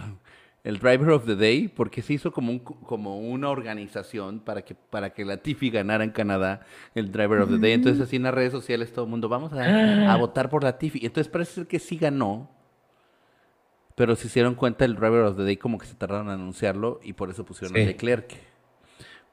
[0.63, 4.75] el Driver of the Day, porque se hizo como, un, como una organización para que,
[4.75, 6.62] para que Latifi ganara en Canadá
[6.93, 7.71] el Driver of the Day.
[7.71, 11.03] Entonces así en las redes sociales todo el mundo, vamos a, a votar por Latifi.
[11.03, 12.51] Entonces parece ser que sí ganó,
[13.95, 16.99] pero se hicieron cuenta el Driver of the Day como que se tardaron en anunciarlo
[17.03, 17.86] y por eso pusieron a Sí.
[17.88, 18.52] Leclerc.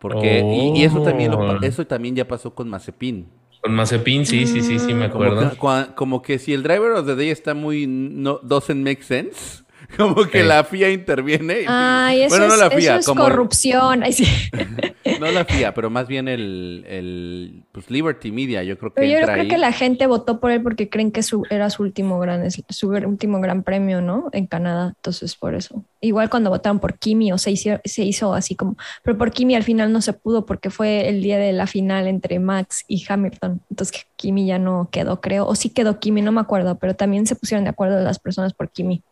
[0.01, 1.59] Porque, y, y eso también lo Oh.
[1.63, 3.27] eso también ya pasó con Mazepin.
[3.63, 5.51] Con Mazepin, sí, sí, sí, sí, me Como acuerdo.
[5.51, 9.63] que, como que si el driver of the day está muy no doesn't make sense,
[9.97, 10.47] como que Sí.
[10.49, 11.63] la FIA interviene.
[11.63, 14.03] y- Ay, eso, bueno, no es, la eso FIA, es como corrupción.
[14.03, 14.25] Ay, sí.
[15.21, 19.13] no la FIA, pero más bien el, el pues Liberty Media, yo creo que Pero
[19.13, 19.49] yo entra creo ahí.
[19.49, 22.63] que la gente votó por él porque creen que su, era su último gran es-
[22.69, 24.29] su último gran premio, ¿no?
[24.33, 24.95] En Canadá.
[24.97, 25.85] Entonces, por eso.
[26.01, 28.77] Igual cuando votaron por Kimi, o se hizo, se hizo así como.
[29.03, 32.07] Pero por Kimi al final no se pudo porque fue el día de la final
[32.07, 33.61] entre Max y Hamilton.
[33.71, 35.47] Entonces, Kimi ya no quedó, creo.
[35.47, 36.79] O sí quedó Kimi, no me acuerdo.
[36.79, 39.03] Pero también se pusieron de acuerdo las personas por Kimi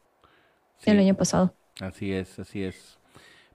[0.79, 1.57] Sí, el año pasado.
[1.81, 2.99] Así es, así es.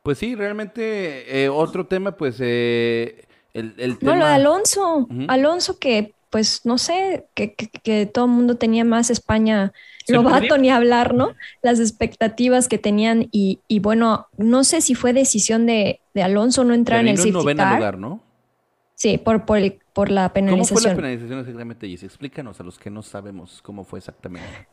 [0.04, 4.16] Pues sí, realmente eh, otro tema, pues eh, el, el No, tema.
[4.16, 5.14] lo de Alonso.
[5.28, 9.72] Alonso que, pues, no sé, que, que- que todo el mundo tenía más España
[10.08, 11.36] Lobato ni hablar, ¿no?
[11.62, 16.64] Las expectativas que tenían y, y bueno, no sé si fue decisión de, de Alonso
[16.66, 17.78] no entrar en el safety noveno car.
[17.78, 18.22] lugar, ¿no?
[18.96, 20.94] Sí, por, por, el- por la ¿Cómo fue la penalización.
[20.94, 22.06] penalización exactamente, Jessy?
[22.06, 24.68] Explícanos a los que no sabemos cómo fue exactamente.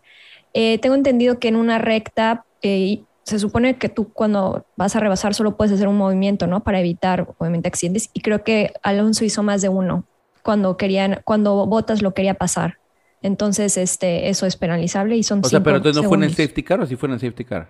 [0.54, 5.00] Eh, tengo entendido que en una recta eh, se supone que tú cuando vas a
[5.00, 6.62] rebasar solo puedes hacer un movimiento, ¿no?
[6.62, 8.10] Para evitar, obviamente, accidentes.
[8.12, 10.04] Y creo que Alonso hizo más de uno
[10.42, 12.78] cuando querían, cuando Botas lo quería pasar.
[13.22, 16.30] Entonces, este, eso es penalizable y son O sea, pero entonces no fue en el
[16.30, 17.68] safety car o sí fue en el safety car.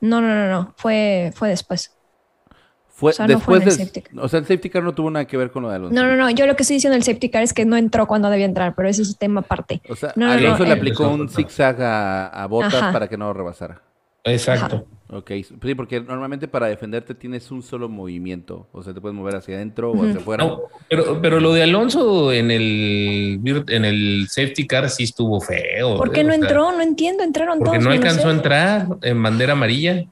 [0.00, 0.74] No, no, no, no.
[0.76, 1.96] Fue, fue después.
[2.96, 4.24] Fue O sea, no después fue en el safety car.
[4.24, 5.94] O sea, el safety car no tuvo nada que ver con lo de Alonso.
[5.94, 6.30] No, no, no.
[6.30, 8.74] Yo lo que estoy diciendo del safety car es que no entró cuando debía entrar,
[8.76, 9.82] pero ese es un tema aparte.
[9.88, 12.92] O sea, No, no, Alonso no, le el- aplicó un zigzag a, a Botas Ajá.
[12.92, 13.82] para que no lo rebasara.
[14.22, 14.86] Exacto.
[15.10, 15.30] Ok,
[15.62, 18.68] sí, porque normalmente para defenderte tienes un solo movimiento.
[18.72, 20.44] O sea, te puedes mover hacia adentro o hacia afuera.
[20.44, 25.96] No, pero, pero lo de Alonso en el, en el safety car sí estuvo feo.
[25.98, 26.72] ¿Por eh, qué no o sea, entró?
[26.72, 27.22] No entiendo.
[27.22, 27.84] Entraron Porque todos.
[27.84, 30.04] no menos alcanzó a entrar en bandera amarilla.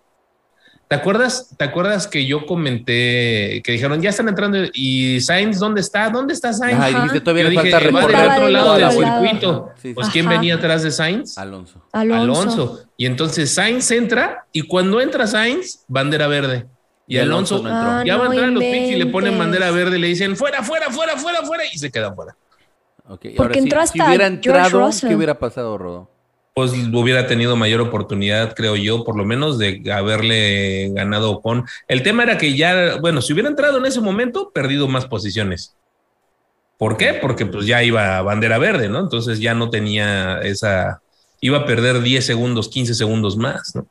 [0.92, 5.80] ¿Te acuerdas, ¿Te acuerdas que yo comenté que dijeron ya están entrando y Sainz dónde
[5.80, 6.10] está?
[6.10, 6.78] ¿Dónde está Sainz?
[6.78, 9.70] Ajá, y dijiste, todavía Yo le dije, falta va del otro lado del circuito.
[9.76, 9.94] Sí, sí.
[9.94, 11.38] Pues ¿quién venía atrás de Sainz?
[11.38, 11.82] Alonso.
[11.92, 12.22] Alonso.
[12.22, 12.84] Alonso.
[12.98, 16.66] Y entonces Sainz entra y cuando entra Sainz, bandera verde.
[17.06, 17.90] Y, Y Alonso Alonso, no entró.
[17.90, 19.38] Ah, ya va a entrar a los pits y le ponen inventes.
[19.38, 22.36] bandera verde y le dicen fuera, fuera, fuera, fuera, fuera y se queda fuera.
[23.08, 25.08] Porque ahora sí, entró si hasta hubiera George entrado, Russell.
[25.08, 26.11] ¿qué hubiera pasado, Rodo?
[26.54, 31.64] Pues hubiera tenido mayor oportunidad, creo yo, por lo menos de haberle ganado con.
[31.88, 35.76] El tema era que ya, bueno, si hubiera entrado en ese momento, perdido más posiciones.
[36.76, 37.14] ¿Por qué?
[37.14, 38.98] Porque pues ya iba a bandera verde, ¿no?
[38.98, 41.00] Entonces ya no tenía esa,
[41.40, 43.86] iba a perder 10 segundos, 15 segundos más, ¿no?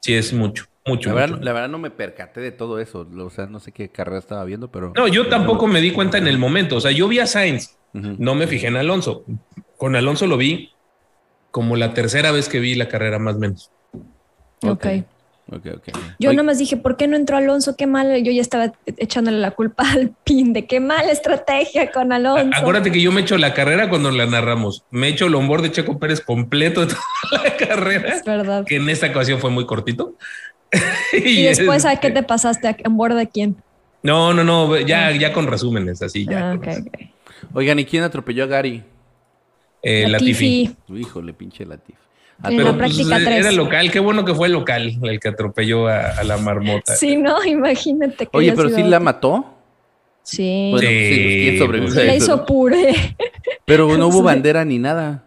[0.00, 1.08] Sí, es mucho, mucho.
[1.08, 1.44] La verdad, mucho.
[1.44, 3.06] la verdad no me percaté de todo eso.
[3.18, 4.92] O sea, no sé qué carrera estaba viendo, pero...
[4.94, 6.76] No, yo tampoco me di cuenta en el momento.
[6.76, 9.24] O sea, yo vi a Sainz, no me fijé en Alonso.
[9.76, 10.70] Con Alonso lo vi
[11.50, 13.70] como la tercera vez que vi la carrera, más o menos.
[14.62, 14.86] Ok.
[15.52, 15.88] Ok, ok.
[16.20, 17.74] Yo Oye, nada más dije, ¿por qué no entró Alonso?
[17.76, 18.22] Qué mal.
[18.22, 22.56] Yo ya estaba echándole la culpa al pin de qué mala estrategia con Alonso.
[22.56, 24.84] Acuérdate que yo me echo la carrera cuando la narramos.
[24.92, 26.94] Me echo el onboard de Checo Pérez completo de
[27.30, 28.64] toda la carrera, Es verdad.
[28.64, 30.14] que en esta ocasión fue muy cortito.
[31.12, 32.68] Y después, este- ¿a qué te pasaste?
[32.68, 33.56] ¿A- ¿En bordo de quién?
[34.04, 36.38] No, no, no, ya, ya con resúmenes, así ya.
[36.38, 36.94] Ah, con ok, resúmenes.
[36.94, 37.56] ok.
[37.56, 38.84] Oigan, ¿y quién atropelló a Gary?
[39.82, 40.66] Eh, Latifi.
[40.66, 41.00] Latifi.
[41.00, 41.96] Híjole, pinche Latif.
[42.42, 43.38] Ah, En pero- la práctica pues, tres.
[43.46, 46.96] era local, qué bueno que fue local el que atropelló a, a la marmota.
[46.96, 47.44] Sí, ¿no?
[47.44, 49.56] Imagínate que Oye, pero sí la mató.
[50.22, 50.68] Sí.
[50.72, 52.46] Bueno, Sí, sí, pues, ¿quién sobrevive pues, la hizo no?
[52.46, 53.16] puré.
[53.64, 55.24] Pero no hubo bandera ni nada.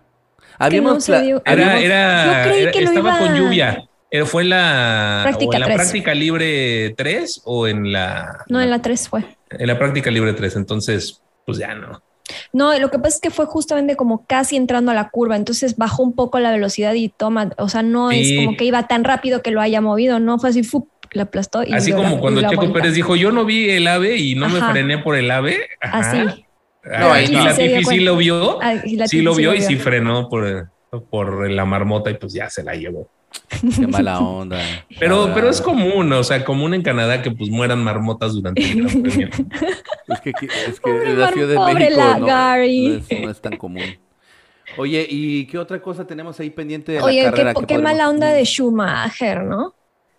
[0.59, 1.05] no Habíamos...
[1.05, 3.83] pla- dio- Era, era, Yo creí era- que lo estaba iba- con lluvia.
[4.11, 5.75] Eh, ¿Fue en la, Práctica o en la tres.
[5.77, 9.23] práctica libre 3 o en la, No, en la 3 fue.
[9.49, 10.55] en la práctica libre 3?
[10.57, 11.99] Entonces, pues ya no.
[12.53, 15.77] No, lo que pasa es que fue justamente como casi entrando a la curva, entonces
[15.77, 19.03] bajó un poco la velocidad y toma, o sea, no es como que iba tan
[19.03, 20.87] rápido que lo haya movido, no fue así, ¡fup!
[21.11, 22.79] le aplastó y Así la- como cuando la Checo vuelta.
[22.79, 25.59] Pérez dijo, yo no vi el ave y no me frené por el ave.
[25.79, 25.99] Ajá.
[25.99, 26.45] Así.
[26.85, 27.45] No, ahí y no.
[27.45, 30.71] la Tifi sí lo vio, Ah, y la sí lo vio y sí frenó por,
[31.11, 33.07] por la marmota y pues ya se la llevó.
[33.79, 34.59] Qué mala onda.
[34.99, 38.83] Pero, pero es común, o sea, común en Canadá que pues mueran marmotas durante el
[38.83, 39.29] Gran Premio.
[40.07, 42.87] Es que, es que Pobre la Mar- Ciudad de pobre México la no, Gary.
[42.89, 43.83] no es, no es tan común.
[44.77, 47.53] Oye, ¿y qué otra cosa tenemos ahí pendiente de la Oye, qué, carrera?
[47.53, 49.73] que qué podemos- mala onda de Schumacher, ¿no?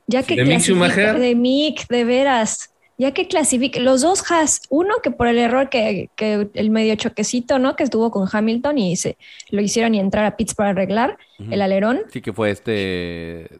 [0.06, 1.18] Ya que ¿De Mick Schumacher?
[1.18, 2.73] De Mick, de veras.
[2.96, 6.94] Ya que clasifique, los dos Haas, uno que por el error que, que el medio
[6.94, 7.74] choquecito, ¿no?
[7.74, 9.16] Que estuvo con Hamilton y se
[9.50, 11.18] lo hicieron y entrar a pits para arreglar
[11.50, 12.02] el alerón.
[12.12, 12.72] Sí, que fue este...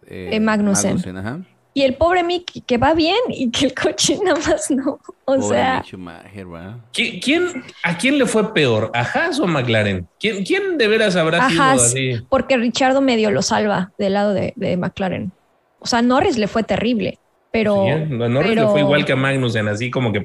[0.07, 1.17] eh, Eh, Magnussen.
[1.17, 1.41] ajá.
[1.77, 5.01] Y el pobre Mick que va bien y que el coche nada más no.
[5.25, 6.77] O Pobre sea, Mick Schumacher, ¿verdad?
[6.93, 8.93] ¿Qui- ¿Quién, ¿A quién le fue peor?
[8.95, 10.07] ¿A Haas o a McLaren?
[10.21, 11.83] ¿Quién, quién de veras habrá A sido Haas.
[11.83, 12.13] así?
[12.29, 15.33] porque Richardo medio lo salva del lado de, de McLaren.
[15.81, 17.19] O sea, Norris le fue terrible,
[17.55, 17.85] pero...
[17.85, 18.07] Sí, ¿eh?
[18.11, 20.25] le pero- fue igual que a Magnussen, así como que...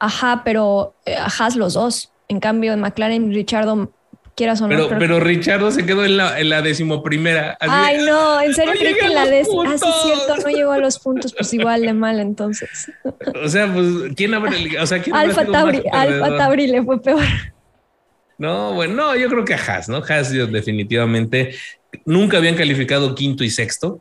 [0.00, 2.10] Ajá, pero eh, a Haas los dos.
[2.26, 3.92] En cambio, en McLaren, Richardo,
[4.34, 4.70] quieras o no.
[4.70, 7.56] Pero, creo- pero Richardo se quedó en la, en la decimoprimera.
[7.60, 9.40] así Ay, no, en serio No llegué que a la los de.
[9.40, 12.90] Ah, sí, cierto, no llegó a los puntos, pues igual de mal entonces.
[13.40, 14.50] O sea, pues, ¿quién habrá,
[14.82, 16.36] o sea, ¿quién Alfa Tauri, Alfa?
[16.38, 17.22] Tauri le fue peor.
[18.36, 19.98] No, bueno, no, yo creo que a Haas, ¿no?
[19.98, 21.54] Haas yo, definitivamente
[22.04, 24.00] nunca habían calificado quinto y sexto,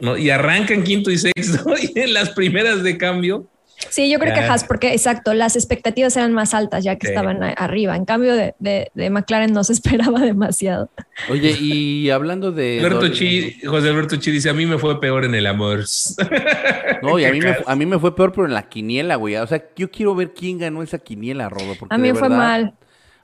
[0.00, 0.16] ¿no?
[0.16, 3.46] Y arrancan quinto y sexto y en las primeras de cambio.
[3.90, 4.40] Sí, yo creo que.
[4.40, 7.12] Haas, porque exacto, las expectativas eran más altas ya que Sí.
[7.12, 7.94] estaban arriba.
[7.94, 10.90] En cambio, de, de, de McLaren no se esperaba demasiado.
[11.30, 12.80] Oye, y hablando de...
[12.80, 15.84] Alberto Chi, José Alberto Chi dice, a mí me fue peor en el amor.
[17.02, 19.36] No, y a mí, me, a mí me fue peor, pero en la quiniela, güey.
[19.36, 21.76] O sea, yo quiero ver quién ganó esa quiniela, Rodo.
[21.78, 22.74] Porque A mí de fue verdad mal.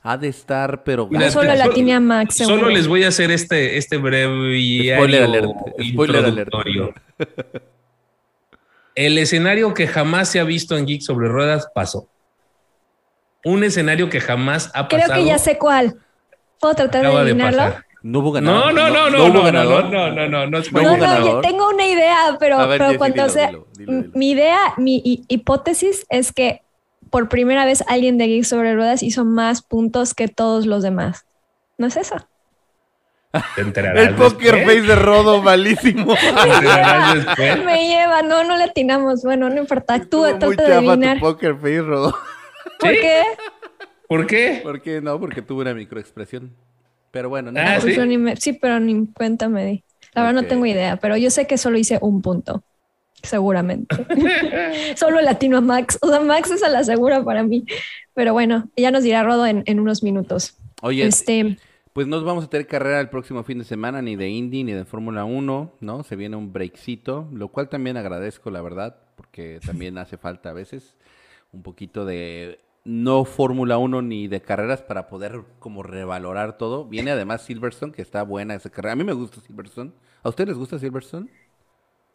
[0.06, 1.08] Ha de estar, pero...
[1.08, 2.36] Mira, Yo solo la solo- tenía Max.
[2.36, 2.68] Solo seguro.
[2.70, 5.50] les voy a hacer este, este breve Spoiler alert,
[5.82, 6.50] spoiler alert.
[8.94, 12.06] El escenario que jamás se ha visto en Geek sobre Ruedas pasó.
[13.44, 15.20] Un escenario que jamás ha Creo pasado.
[15.22, 15.96] que ya sé cuál.
[16.60, 17.74] ¿Puedo tratar de acaba de adivinarlo?
[18.02, 18.74] No hubo No, ganador.
[18.74, 19.84] no, no, no, no, no, ganador.
[19.84, 22.98] no, no, no, no, no, No No, tengo una idea, pero, A ver, pero Jessy,
[22.98, 24.10] cuando dilo, sea, dilo, dilo, dilo.
[24.14, 26.60] mi idea, mi hi- hipótesis es que
[27.14, 31.24] por primera vez alguien de Geek sobre Ruedas hizo más puntos que todos los demás.
[31.78, 32.16] ¿No es eso?
[33.54, 34.78] Te enterarás El poker después.
[34.78, 36.16] face de Rodo, malísimo.
[37.36, 37.56] Te.
[37.64, 39.22] Me lleva, no, no le atinamos.
[39.22, 39.96] Bueno, no importa.
[39.98, 41.20] Tú Estuvo trata de chafa tu adivinar.
[41.20, 42.18] poker face, Rodo.
[42.80, 42.96] ¿Por ¿Sí?
[43.00, 43.22] qué?
[44.08, 44.60] ¿Por qué?
[44.64, 45.20] ¿Por qué no?
[45.20, 46.52] Porque tuve una microexpresión.
[47.12, 47.60] Pero bueno, no.
[47.60, 48.00] Ah, Pues ¿sí?
[48.00, 49.84] yo ni me- sí, pero ni cuenta me di.
[50.14, 52.64] La verdad no tengo idea, pero yo sé que solo hice un punto.
[53.24, 53.96] Seguramente.
[54.96, 55.98] solo latino a Max.
[56.02, 57.64] O sea, Max es a la segura para mí.
[58.14, 60.56] Pero bueno, ya nos dirá Rodo en, en unos minutos.
[60.82, 61.56] Oye, Este,
[61.92, 64.72] pues no vamos a tener carrera el próximo fin de semana, ni de Indy, ni
[64.72, 66.02] de Fórmula 1, ¿no?
[66.02, 70.52] Se viene un breakcito, lo cual también agradezco, la verdad, porque también hace falta a
[70.52, 70.96] veces
[71.52, 76.84] un poquito de no Fórmula 1 ni de carreras para poder como revalorar todo.
[76.84, 78.92] Viene además Silverstone, que está buena esa carrera.
[78.92, 79.92] A mí me gusta Silverstone.
[80.22, 81.30] ¿A ustedes les gusta Silverstone?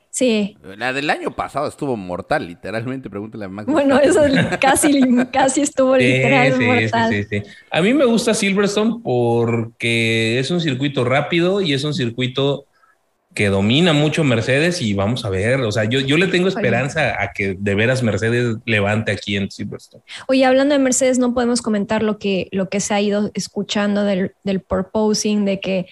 [0.09, 0.57] Sí.
[0.77, 3.71] La del año pasado estuvo mortal, literalmente, pregúntale a Max.
[3.71, 4.21] Bueno, eso
[4.61, 7.11] casi, casi estuvo Sí, literal sí, mortal.
[7.11, 7.49] sí, sí, sí.
[7.71, 12.65] A mí me gusta Silverstone porque es un circuito rápido y es un circuito
[13.35, 17.21] que domina mucho Mercedes y vamos a ver, o sea, yo, yo le tengo esperanza
[17.21, 20.03] a que de veras Mercedes levante aquí en Silverstone.
[20.27, 24.03] Oye, hablando de Mercedes, no podemos comentar lo que, lo que se ha ido escuchando
[24.03, 25.85] del, del proposing, de que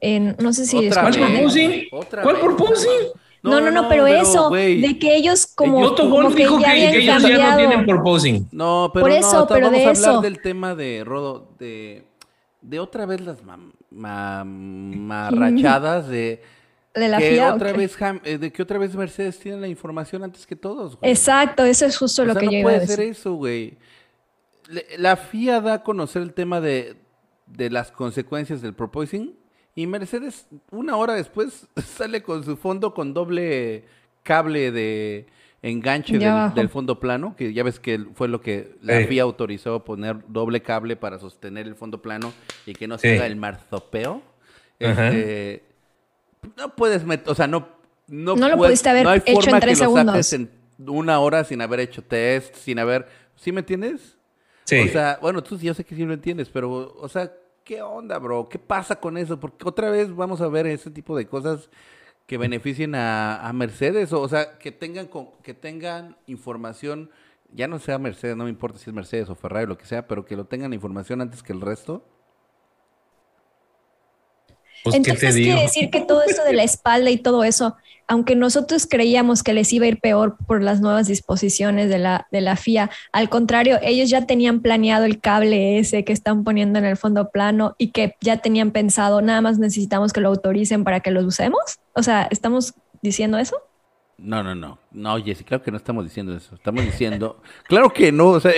[0.00, 1.30] en, no sé si Otra ¿Cuál vez.
[1.30, 1.82] proposing?
[1.90, 2.44] Otra ¿Cuál vez.
[2.44, 2.90] proposing?
[3.50, 4.80] No, no, no, pero, eso, güey.
[4.80, 7.28] de que ellos como, Otto como que dijo que, ya que habían ellos ya no
[7.28, 7.56] cambiado.
[7.58, 8.48] tienen proposing.
[8.52, 10.20] No, pero Por no, eso, ta- pero vamos de a hablar eso.
[10.22, 12.04] del tema de Rodo, de,
[12.62, 16.42] de otra vez las mam- ma- marrachadas de
[16.94, 17.52] de la que FIA.
[17.52, 17.78] ¿o otra qué?
[17.78, 20.96] vez Ham- eh, de que otra vez Mercedes tiene la información antes que todos.
[20.96, 21.10] güey.
[21.12, 23.12] Exacto, eso es justo O lo sea, que no yo iba a puede ser decir.
[23.12, 23.76] eso, güey.
[24.96, 26.96] La FIA da a conocer el tema de,
[27.46, 29.34] de las consecuencias del proposing
[29.74, 31.66] y Mercedes una hora después
[31.96, 33.84] sale con su fondo con doble
[34.22, 35.26] cable de
[35.62, 39.00] enganche del, fondo plano, que ya ves que fue lo que la.
[39.06, 42.32] FIA autorizó poner doble cable para sostener el fondo plano
[42.66, 43.16] y que no se Sí.
[43.16, 44.22] haga el marzopeo.
[44.78, 45.62] Este,
[46.56, 47.68] no puedes meter, o sea, no
[48.06, 50.26] no, No lo puedes- pudiste haber no hay hecho forma en tres que lo saques
[50.26, 50.52] segundos.
[50.78, 54.18] en una hora sin haber hecho test, sin haber, ¿sí me entiendes?
[54.64, 54.78] Sí.
[54.80, 57.32] O sea, bueno, tú sí, yo sé que sí lo entiendes, pero, o sea,
[57.64, 58.48] ¿qué onda, bro?
[58.48, 59.40] ¿Qué pasa con eso?
[59.40, 61.70] Porque otra vez vamos a ver ese tipo de cosas
[62.26, 67.10] que beneficien a, Mercedes, o, o sea, que tengan, con- que tengan información
[67.52, 69.86] ya no sea Mercedes, no me importa si es Mercedes o Ferrari o lo que
[69.86, 72.04] sea, pero que lo tengan información antes que el resto.
[74.84, 77.74] Pues, Entonces quiere decir que todo esto de la espalda y todo eso,
[78.06, 82.28] aunque nosotros creíamos que les iba a ir peor por las nuevas disposiciones de la,
[82.30, 86.78] de la FIA, al contrario, ellos ya tenían planeado el cable ese que están poniendo
[86.78, 90.84] en el fondo plano y que ya tenían pensado, nada más necesitamos que lo autoricen
[90.84, 91.62] para que lo usemos.
[91.94, 93.56] O sea, ¿estamos diciendo eso?
[94.16, 94.78] No, no, no.
[94.92, 96.54] No, Jessy, claro que no estamos diciendo eso.
[96.54, 97.42] Estamos diciendo.
[97.64, 98.28] claro que no.
[98.28, 98.52] O sea,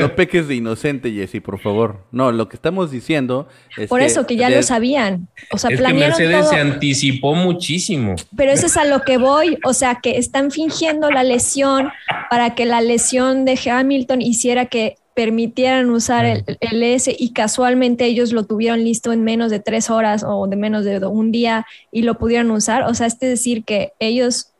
[0.00, 2.04] no peques de inocente, Jessy, por favor.
[2.12, 3.88] No, lo que estamos diciendo es.
[3.88, 5.28] Por eso, que ya lo sabían.
[5.50, 8.14] O sea, es que Mercedes se anticipó muchísimo.
[8.36, 9.58] Pero eso es a lo que voy.
[9.64, 11.90] O sea, que están fingiendo la lesión
[12.30, 18.04] para que la lesión de Hamilton hiciera que permitieran usar el, el, S y casualmente
[18.04, 21.66] ellos lo tuvieron listo en menos de tres horas o de menos de un día
[21.90, 22.84] y lo pudieron usar.
[22.84, 24.52] O sea, es decir que ellos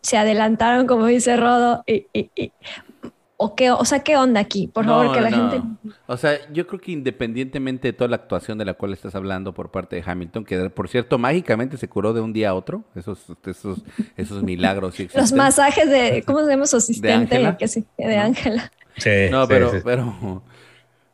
[0.00, 2.06] se adelantaron, como dice Rodo, y,
[3.36, 4.68] o, qué, o sea, ¿qué onda aquí?
[4.68, 5.62] Por favor, que la gente...
[6.06, 9.52] O sea, yo creo que independientemente de toda la actuación de la cual estás hablando
[9.52, 12.84] por parte de Hamilton, que por cierto, mágicamente se curó de un día a otro,
[12.94, 13.82] esos, esos,
[14.16, 14.94] esos milagros.
[15.16, 17.36] Los masajes de, ¿cómo se llama su asistente?
[17.96, 18.70] De Ángela
[19.30, 20.42] no, pero, pero.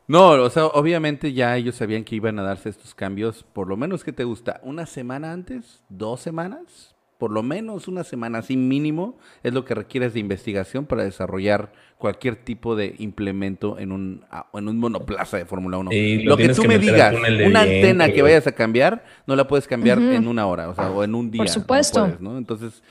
[0.07, 3.75] No, o sea, obviamente ya ellos sabían que iban a darse estos cambios, por lo
[3.75, 8.55] menos que te gusta, una semana antes, dos semanas, por lo menos una semana así
[8.55, 14.25] mínimo, es lo que requieres de investigación para desarrollar cualquier tipo de implemento en un,
[14.53, 15.89] en un monoplaza de Fórmula 1.
[16.23, 17.15] lo, que tú me digas,
[17.45, 20.91] una antena que vayas a cambiar, no la puedes cambiar en una hora, o sea,
[20.91, 21.39] o en un día.
[21.39, 22.05] Por supuesto.
[22.05, 22.83] Entonces,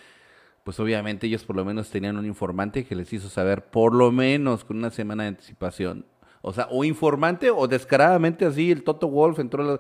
[0.64, 4.10] pues obviamente ellos por lo menos tenían un informante que les hizo saber por lo
[4.10, 6.06] menos con una semana de anticipación.
[6.40, 9.78] O sea, o informante o descaradamente así el Toto Wolf entró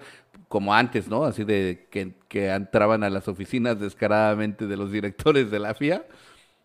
[0.48, 1.24] como antes, ¿no?
[1.24, 6.06] Así de que, que entraban a las oficinas descaradamente de los directores de la FIA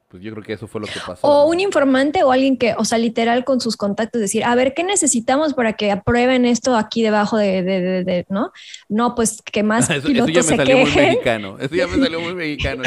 [0.10, 1.28] pues yo creo que eso fue lo que pasó.
[1.28, 4.74] O un informante o alguien que, o sea, literal con sus contactos, decir, a ver,
[4.74, 8.52] ¿qué necesitamos para que aprueben esto aquí debajo de, de, de, ¿no?
[8.88, 11.58] No, pues que más pilotos eso ya me salió muy mexicano.
[11.60, 12.82] Eso ya me salió muy mexicano.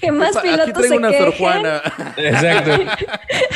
[0.00, 1.82] que, más pilotos aquí traigo una Sor Juana.
[2.16, 2.70] Exacto.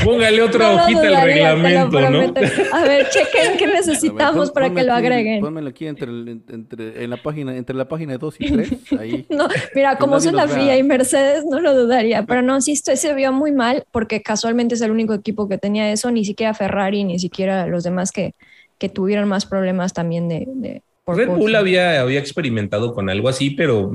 [0.05, 2.35] Póngale otra hojita al reglamento, ¿no?
[2.75, 5.41] A ver, chequen qué necesitamos para que lo agreguen.
[5.41, 8.71] Pónmelo aquí entre, entre, en la página, entre la página 2 y 3.
[9.01, 9.27] Ahí.
[9.31, 12.93] No, mira, como son la FIA y Mercedes, no lo dudaría, pero no, sí, esto
[12.93, 16.25] es se vio muy mal porque casualmente es el único equipo que tenía eso, ni
[16.25, 18.35] siquiera Ferrari, ni siquiera los demás que,
[18.79, 20.45] que tuvieron más problemas también de...
[20.47, 23.93] de Red Bull había, había experimentado con algo así, pero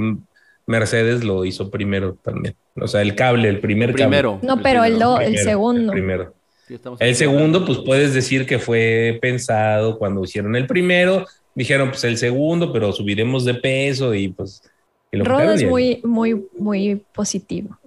[0.66, 2.56] Mercedes lo hizo primero también.
[2.76, 4.40] O sea, el cable, el primer primero.
[4.42, 5.92] No, pero el, do, el segundo.
[5.92, 6.34] El primero.
[7.00, 11.26] el segundo, pues puedes decir que fue pensado cuando hicieron el primero.
[11.54, 14.64] Dijeron, pues el segundo, pero subiremos de peso y pues...
[15.12, 17.78] Rodo es muy, muy, muy positivo.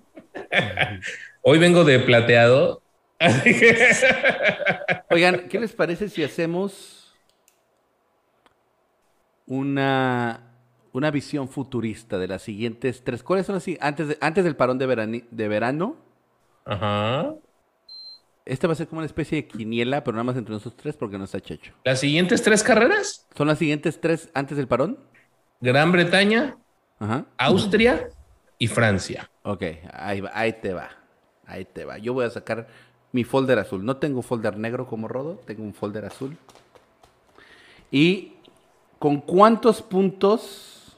[1.43, 2.83] Hoy vengo de plateado.
[5.11, 7.15] Oigan, ¿qué les parece si hacemos
[9.47, 10.41] una,
[10.93, 13.23] una visión futurista de las siguientes tres?
[13.23, 13.79] ¿Cuáles son así?
[13.81, 15.97] Antes, antes del parón de, de verano.
[16.65, 17.35] Ajá.
[18.45, 20.97] Este va a ser como una especie de quiniela, pero nada más entre nosotros tres
[20.97, 21.73] porque no está Checho.
[21.85, 23.27] ¿Las siguientes tres carreras?
[23.35, 24.99] ¿Son las siguientes tres antes del parón?
[25.61, 26.59] Gran Bretaña,
[27.39, 28.09] Austria
[28.59, 29.31] y Francia.
[29.45, 30.91] Ok, ahí, va, ahí te va.
[31.47, 31.99] Ahí te va.
[31.99, 32.67] Yo voy a sacar
[33.13, 33.85] mi folder azul.
[33.85, 36.37] No tengo folder negro como Rodo, tengo un folder azul.
[37.91, 38.33] ¿Y
[38.99, 40.97] con cuántos puntos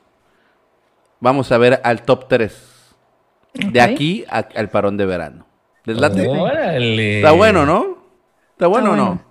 [1.20, 2.94] vamos a ver al top 3?
[3.72, 5.46] De aquí al parón de verano.
[5.84, 7.98] ¿Les Está bueno, ¿no?
[8.52, 9.22] ¿Está bueno o no?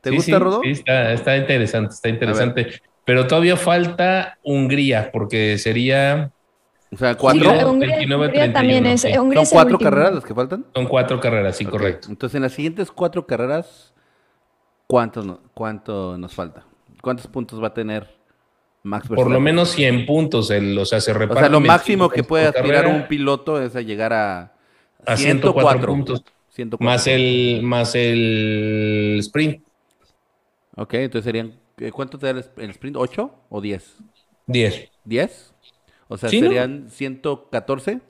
[0.00, 0.60] ¿Te gusta, Rodo?
[0.62, 2.80] Sí, está, está interesante, está interesante.
[3.04, 6.32] Pero todavía falta Hungría, porque sería
[6.92, 7.70] o sea, cuatro.
[7.70, 9.00] Hungría, también es.
[9.00, 10.66] ¿Son cuatro carreras las que faltan?
[10.74, 12.08] Son cuatro carreras, sí, correcto.
[12.10, 13.94] Entonces, en las siguientes cuatro carreras,
[14.86, 16.66] ¿cuánto, ¿cuánto nos falta?
[17.00, 18.02] ¿Cuántos puntos va a tener
[18.82, 19.24] Max Verstappen?
[19.24, 20.50] Por lo menos 100 puntos.
[20.50, 21.34] El, o sea, se reparte.
[21.34, 24.52] O sea, lo máximo que puede aspirar un piloto es a llegar a,
[25.06, 26.22] a 104 puntos.
[26.50, 26.84] 104.
[26.84, 29.64] Más el, más el sprint.
[30.76, 31.58] Ok, entonces serían.
[31.90, 32.96] ¿Cuánto te da el sprint?
[32.96, 33.96] ¿8 o 10?
[34.46, 34.90] 10.
[35.06, 35.51] ¿10?
[36.12, 38.02] O sea, serían 114.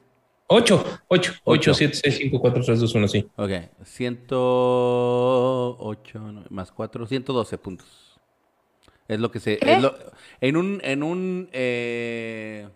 [0.48, 3.30] 8, 8, 8, 7, 6, 5, 4, 3, 2, 1, sí.
[3.36, 3.50] Ok,
[3.84, 8.18] 108 más 4, 112 puntos.
[9.07, 9.61] Es lo que se...
[9.62, 9.94] Es lo,
[10.40, 12.68] en un, en un eh,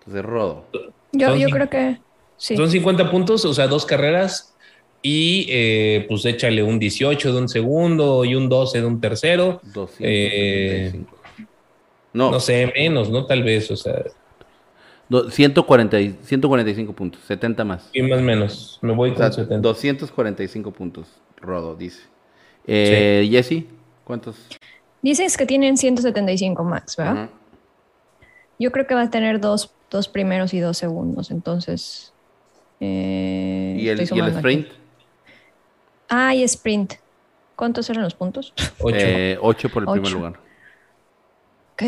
[0.00, 0.66] Entonces, Rodo.
[1.12, 1.98] Yo, yo creo que
[2.36, 2.54] sí.
[2.54, 4.54] Son 50 puntos, o sea, dos carreras.
[5.02, 9.62] Y eh, pues échale un 18 de un segundo y un 12 de un tercero.
[9.72, 11.16] 275.
[12.12, 13.24] no, No sé, menos, ¿no?
[13.24, 13.94] Tal vez, o sea,
[15.08, 17.88] do- 140 y- 145 puntos, 70 más.
[17.94, 18.78] y más o menos.
[18.82, 19.66] Me voy O con sea, 70.
[19.66, 21.06] 245 puntos,
[21.40, 22.02] Rodo, dice.
[22.66, 23.64] Eh, Jesse,
[24.04, 24.36] ¿cuántos?
[25.02, 27.30] Dices que tienen 175 max, ¿verdad?
[28.58, 32.12] Yo creo que va a tener dos, dos primeros y dos segundos, entonces.
[32.80, 34.36] eh, ¿Y el, y el sumando aquí.
[34.36, 34.68] sprint?
[36.08, 36.94] Ah, y sprint.
[37.56, 38.52] ¿Cuántos eran los puntos?
[38.80, 38.96] 8.
[39.40, 40.16] 8 por el primer Ocho.
[40.16, 40.40] lugar.
[41.74, 41.82] Ok.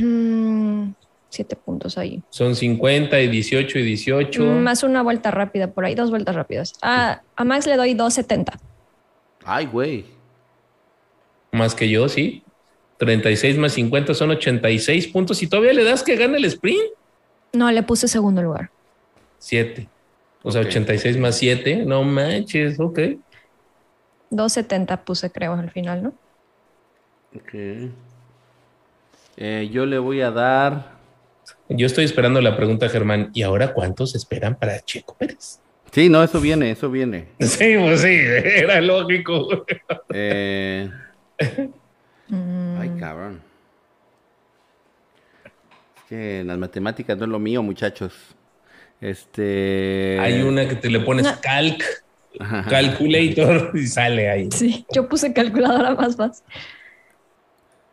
[0.00, 0.88] mm,
[1.30, 2.22] siete puntos ahí.
[2.30, 4.42] Son 50 y 18 y 18.
[4.42, 6.74] Mm, Más una vuelta rápida por ahí, dos vueltas rápidas.
[6.82, 8.58] Ah, a Max le doy 270.
[9.44, 10.04] Ay, güey.
[11.54, 12.42] Más que yo, sí.
[12.98, 15.40] 36 más 50 son 86 puntos.
[15.42, 16.80] Y todavía le das que gane el sprint.
[17.52, 18.70] No, le puse segundo lugar.
[19.38, 19.88] 7.
[20.42, 20.66] O sea, Ok.
[20.68, 21.84] 86 más 7.
[21.86, 22.98] No manches, ok.
[24.30, 26.08] 270 puse, creo, al final, ¿no?
[27.36, 27.54] Ok.
[29.36, 30.94] Eh, yo le voy a dar.
[31.68, 33.30] Yo estoy esperando la pregunta, Germán.
[33.32, 35.60] ¿Y ahora cuántos esperan para Checo Pérez?
[35.92, 37.28] Sí, no, eso viene, eso viene.
[37.38, 39.64] Sí, pues sí, era lógico.
[40.12, 40.90] Eh,
[42.28, 43.42] Mm, Ay, cabrón.
[45.96, 48.14] Es que las matemáticas no es lo mío, muchachos.
[49.00, 50.18] Este.
[50.20, 51.32] Hay una que te le pones No.
[51.42, 51.82] calc,
[52.68, 54.48] calculator y sale ahí.
[54.50, 56.44] Sí, yo puse calculadora más fácil.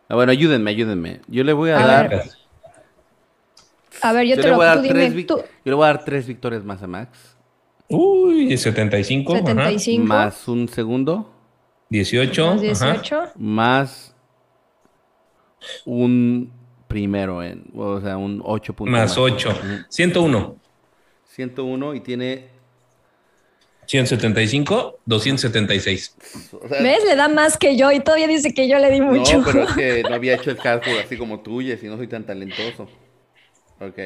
[0.08, 1.20] Ah, bueno, ayúdenme, ayúdenme.
[1.28, 2.08] Yo le voy a, A dar.
[2.10, 2.22] ver.
[4.02, 5.84] A ver, yo, yo te le lo voy a dar tres vic- Yo le voy
[5.84, 7.36] a dar tres victorias más a Max.
[7.88, 9.46] Uy, 75, ajá.
[9.46, 11.31] 75 Más un segundo.
[11.92, 12.92] 18, más ajá.
[12.92, 13.22] 18.
[13.36, 14.14] Más
[15.84, 16.52] un
[16.88, 17.70] primero en.
[17.74, 18.92] O sea, un 8 puntos.
[18.92, 19.50] más 8.
[19.88, 20.56] 101.
[21.26, 22.52] 101 y tiene.
[23.86, 26.16] 175, 276.
[26.62, 27.04] o sea, ¿Ves?
[27.04, 29.38] Le da más que yo y todavía dice que yo le di mucho.
[29.38, 32.06] No, pero es que no había hecho el cálculo así como tú, y no soy
[32.06, 32.88] tan talentoso.
[33.80, 33.98] Ok.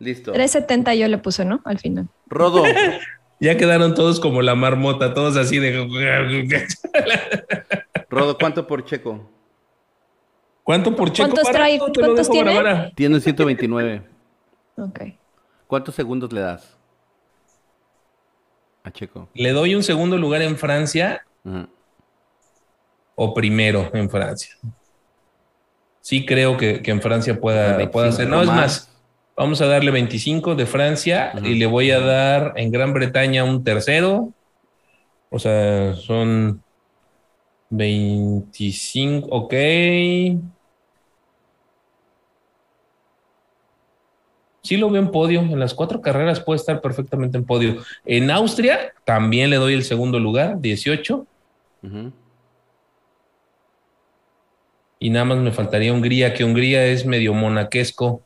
[0.00, 0.32] Listo.
[0.32, 1.60] 370 yo le puse, ¿no?
[1.64, 2.08] Al final.
[2.26, 2.64] Rodo,
[3.40, 6.66] Ya quedaron todos como la marmota, todos así de.
[8.10, 9.30] Rodo, ¿cuánto por Checo?
[10.64, 11.28] ¿Cuánto por Checo?
[11.28, 11.78] ¿Cuántos Para, trae?
[11.78, 12.92] ¿Cuántos tiene?
[12.94, 14.02] Tiene 129.
[14.76, 15.00] Ok.
[15.66, 16.76] ¿Cuántos segundos le das?
[18.82, 19.28] A Checo.
[19.34, 21.24] ¿Le doy un segundo lugar en Francia
[23.14, 24.56] o primero en Francia?
[26.00, 28.28] Sí creo que, que en Francia pueda, 25 pueda ser.
[28.28, 28.97] No, es más,
[29.38, 33.62] vamos a darle 25 de Francia y le voy a dar en Gran Bretaña un
[33.62, 34.32] tercero.
[35.30, 36.62] O sea, son
[37.70, 39.54] 25, ok.
[44.62, 45.40] Sí lo veo en podio.
[45.40, 47.76] En las cuatro carreras puede estar perfectamente en podio.
[48.04, 51.26] En Austria también le doy el segundo lugar, 18.
[51.84, 52.12] Ujú.
[54.98, 58.20] Y nada más me faltaría Hungría, que Hungría es medio monaquesco.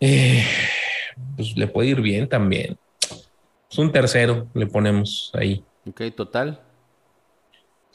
[0.00, 0.44] Eh,
[1.36, 2.76] pues le puede ir bien también.
[3.70, 5.64] Es un tercero, le ponemos ahí.
[5.88, 6.60] Ok, total.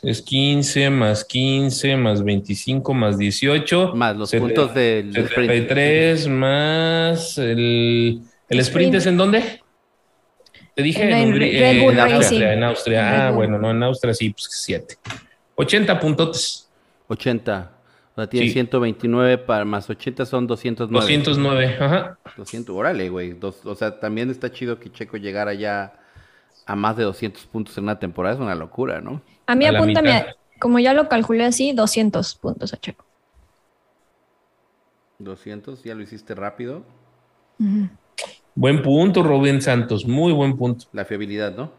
[0.01, 3.93] Es 15 más 15 más 25 más 18.
[3.95, 5.51] Más los puntos del sprint.
[5.51, 8.95] 73 más el, el sprint.
[8.95, 9.61] Es en dónde?
[10.73, 11.99] Te dije En en, Hungría- eh, en.
[11.99, 13.27] Austria, en Austria.
[13.27, 14.95] Ah, bueno, no, en Austria sí, pues 7.
[15.55, 16.67] 80 puntotes.
[17.07, 17.71] 80.
[18.22, 18.53] Sea, tiene Sí.
[18.53, 21.05] 129 para más 80 son 209.
[21.17, 22.17] 209, ajá.
[22.38, 23.34] 200, órale, güey.
[23.34, 25.93] Dos- O sea, también está chido que Checo llegara ya
[26.65, 28.36] a más de 200 puntos en una temporada.
[28.36, 29.22] Es una locura, ¿no?
[29.47, 33.05] A mí A apúntame, a- como ya lo calculé así, 200 puntos a Checo.
[35.19, 36.84] 200, ya lo hiciste rápido.
[38.55, 40.05] Buen punto, Rubén Santos.
[40.05, 40.86] Muy buen punto.
[40.93, 41.72] La fiabilidad, ¿no?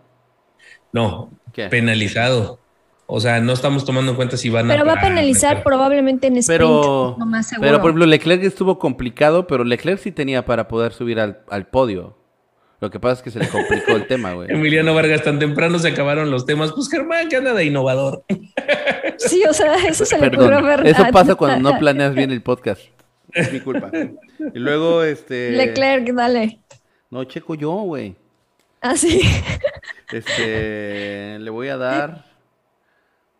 [0.93, 1.69] No, ¿Qué?
[1.69, 2.61] penalizado.
[3.07, 4.75] O sea, no estamos tomando en cuenta si van a.
[4.75, 5.65] Pero va a penalizar meter.
[5.65, 6.61] probablemente en sprint.
[6.61, 7.69] Pero, lo más seguro.
[7.69, 11.67] pero, por ejemplo, Leclerc estuvo complicado, pero Leclerc sí tenía para poder subir al, al
[11.67, 12.17] podio.
[12.83, 14.51] Lo que pasa es que se le complicó el tema, güey.
[14.53, 16.73] Emiliano Vargas, tan temprano se acabaron los temas.
[16.73, 18.25] Pues Germán, que anda de innovador.
[19.19, 20.87] Sí, o sea, eso se le ocurrió Perdón, ver.
[20.87, 22.81] eso pasa cuando no planeas bien el podcast.
[23.33, 23.89] Es mi culpa.
[24.53, 25.53] Y luego, este...
[25.53, 26.61] Leclerc, dale.
[27.09, 28.17] No, Checo yo, güey.
[28.81, 29.21] Así.
[30.11, 32.32] Este, le voy a dar.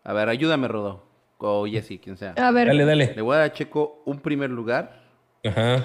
[0.03, 1.03] A ver, ayúdame, Rodo.
[1.37, 2.33] O Jessy, quien sea.
[2.37, 3.13] A ver, Dale, dale.
[3.15, 5.01] Le voy a dar a Checo un primer lugar.
[5.45, 5.83] Ajá.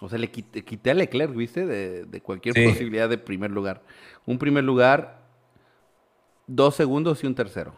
[0.00, 1.66] O sea, le quité, quité a Leclerc, ¿viste?
[1.66, 2.66] De, de cualquier Sí.
[2.66, 3.82] posibilidad de primer lugar.
[4.26, 5.18] Un primer lugar,
[6.46, 7.74] dos segundos y un tercero.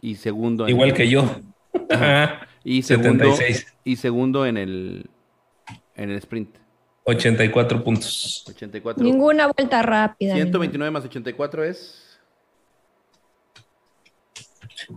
[0.00, 0.64] Y segundo.
[0.64, 1.24] en Igual el- que yo.
[1.90, 2.46] Ajá.
[2.64, 3.74] Y segundo, 76.
[3.84, 5.10] y segundo en el,
[5.94, 6.56] en el sprint.
[7.04, 8.44] 84 puntos.
[8.48, 9.04] 84.
[9.04, 10.34] ninguna vuelta rápida.
[10.34, 12.02] 129 más 84 es.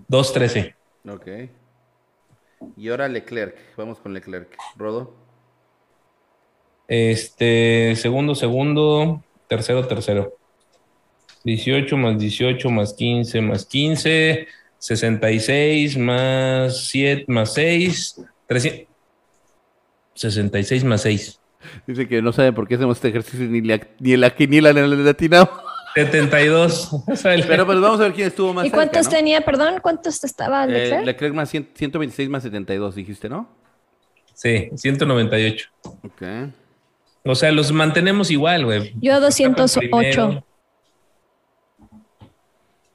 [0.07, 0.75] 213.
[1.07, 1.27] Ok.
[2.77, 3.57] Y ahora Leclerc.
[3.77, 4.55] Vamos con Leclerc.
[4.75, 5.13] Rodo.
[6.87, 10.35] Este, segundo, segundo, tercero, tercero.
[11.43, 18.89] 18 más 18 más 15 más 15, 66 más 7 más 6, 300.
[20.15, 21.39] 66 más 6.
[21.87, 24.79] Dice que no sabe por qué hacemos este ejercicio ni, la, ni la quiniela ni
[24.79, 25.49] el latino.
[26.05, 26.93] 72.
[27.07, 29.17] O sea, el- Pero pues vamos a ver quién estuvo más ¿Y cuántos cerca, ¿no?
[29.17, 29.75] tenía, perdón?
[29.81, 31.05] ¿Cuántos estaba Eh, Leclerc?
[31.05, 33.47] Leclerc más 100 126 más 72, dijiste, ¿no?
[34.33, 35.69] Sí, 198.
[36.03, 36.21] Ok.
[37.25, 38.93] O sea, los mantenemos igual, güey.
[39.01, 39.89] Yo Verstappen 208.
[40.27, 40.45] primero.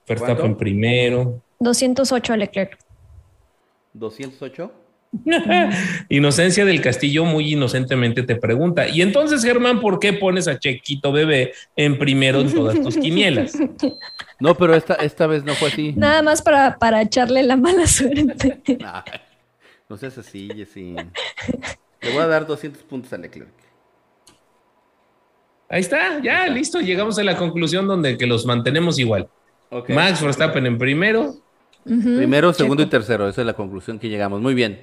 [0.06, 1.42] Verstappen primero.
[1.60, 2.78] 208 Leclerc.
[3.94, 4.72] 208.
[6.08, 8.88] Inocencia del Castillo muy inocentemente te pregunta.
[8.88, 13.52] Y entonces, Germán, ¿por qué pones a Chequito Bebé en primero en todas tus quinielas?
[14.40, 15.92] No, pero esta, esta vez no fue así.
[15.96, 18.58] Nada más para, para echarle la mala suerte.
[18.84, 19.20] Ay,
[19.88, 20.96] no seas así, Jessy.
[22.02, 23.48] Le voy a dar 200 puntos a Leclerc.
[25.68, 26.80] Ahí está, ya, listo.
[26.80, 29.28] Llegamos a la conclusión donde que los mantenemos igual.
[29.88, 31.36] Max Verstappen en primero.
[31.84, 33.28] Primero, segundo y tercero.
[33.28, 34.40] Esa es la conclusión que llegamos.
[34.40, 34.80] Muy bien.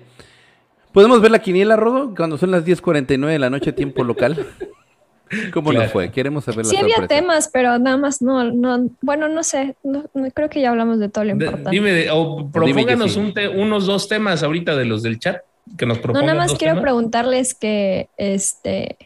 [0.93, 2.13] ¿Podemos ver la quiniela, Rodo?
[2.15, 4.45] Cuando son las 10.49 de la noche, tiempo local.
[5.53, 5.85] ¿Cómo Claro.
[5.85, 6.11] nos fue?
[6.11, 10.03] Queremos saber la Sí había temas, pero nada más no, no, bueno, no sé, no-
[10.13, 11.69] no- creo que ya hablamos de todo lo De- importante.
[11.71, 13.19] dime, de- o propónganos Jessy.
[13.21, 15.37] un te- unos dos temas ahorita de los del chat
[15.77, 16.25] que nos No, propongan.
[16.25, 16.81] nada más quiero temas.
[16.83, 18.97] preguntarles que, este,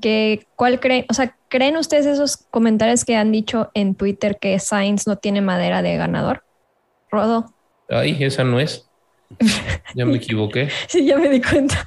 [0.00, 1.04] que, ¿cuál creen?
[1.08, 5.40] O sea, ¿creen ustedes esos comentarios que han dicho en Twitter que Sainz no tiene
[5.42, 6.42] madera de ganador?
[7.10, 7.52] Rodo.
[7.88, 8.88] Ay, esa no es.
[9.94, 10.68] Ya me equivoqué.
[10.88, 11.84] Sí, ya me di cuenta.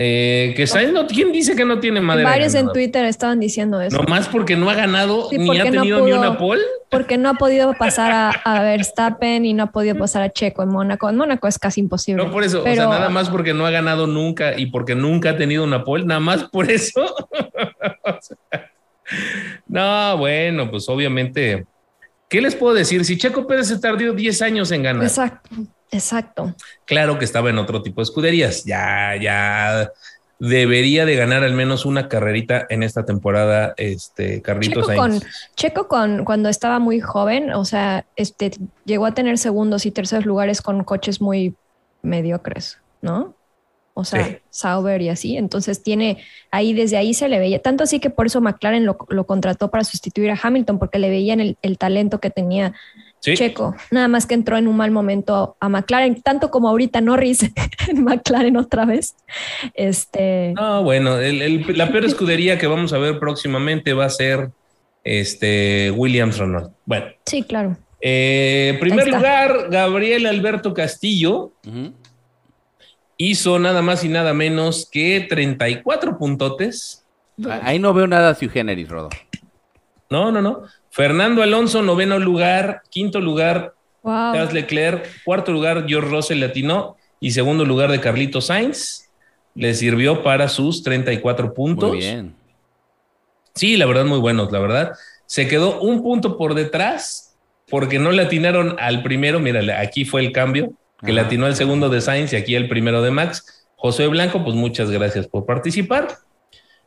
[0.00, 2.28] Eh, que Sainz no, ¿quién dice que no tiene madera?
[2.30, 2.70] de Varios en?
[2.72, 3.96] Twitter estaban diciendo eso.
[4.00, 6.20] Nomás porque no ha ganado Sí, ni ha no tenido ni pudo.
[6.20, 6.62] una pole.
[6.88, 10.62] Porque no ha podido pasar a, a Verstappen y no ha podido pasar a Checo
[10.62, 11.10] en Mónaco.
[11.10, 12.24] En Mónaco es casi imposible.
[12.24, 14.94] No por eso, Pero- o sea, nada más porque no ha ganado nunca y porque
[14.94, 17.14] nunca ha tenido una pole, nada más por eso.
[19.66, 21.64] No, bueno, pues obviamente,
[22.28, 23.04] ¿qué les puedo decir?
[23.04, 25.50] Si Checo Pérez se tardó 10 años en ganar, Exacto,
[25.90, 26.54] exacto.
[26.84, 29.90] claro que estaba en otro tipo de escuderías, ya, ya
[30.38, 35.20] debería de ganar al menos una carrerita en esta temporada, este, Carlitos Checo con.
[35.56, 38.52] Checo con cuando estaba muy joven, o sea, este
[38.84, 41.54] llegó a tener segundos y terceros lugares con coches muy
[42.02, 43.34] mediocres, ¿no?
[43.98, 44.36] O sea, Sí.
[44.50, 45.36] Sauber y así.
[45.36, 46.18] Entonces tiene
[46.50, 47.60] ahí, desde ahí se le veía.
[47.60, 51.10] Tanto así que por eso McLaren lo, lo contrató para sustituir a Hamilton, porque le
[51.10, 52.72] veían el, el talento que tenía
[53.20, 53.74] Sí, Checo.
[53.90, 57.42] Nada más que entró en un mal momento a McLaren, tanto como ahorita Norris
[57.88, 59.16] en McLaren otra vez.
[59.74, 60.52] Este.
[60.56, 64.50] No, bueno, el- el- la peor escudería que vamos a ver próximamente va a ser
[65.04, 66.72] este Williams Renault.
[66.84, 67.76] Bueno, Sí, claro.
[68.00, 71.52] eh, en primer lugar, Gabriel Alberto Castillo.
[73.18, 77.04] Hizo nada más y nada menos que 34 puntotes.
[77.46, 79.10] Ah, Ahí no veo nada sui generis, Rodo.
[80.08, 80.62] No, no, no.
[80.90, 84.32] Fernando Alonso, noveno lugar, quinto lugar, Wow.
[84.32, 89.10] Charles Leclerc, cuarto lugar, George Russell latino y segundo lugar de Carlito Sainz.
[89.54, 91.90] Le sirvió para sus 34 puntos.
[91.90, 92.34] Muy bien.
[93.54, 94.92] Sí, la verdad, muy buenos, la verdad.
[95.26, 97.36] Se quedó un punto por detrás
[97.68, 99.40] porque no le atinaron al primero.
[99.40, 100.72] Mira, aquí fue el cambio,
[101.04, 101.28] que le Ajá.
[101.28, 103.66] atinó al segundo de Sainz y aquí el primero de Max.
[103.76, 106.08] José Blanco, pues muchas gracias por participar.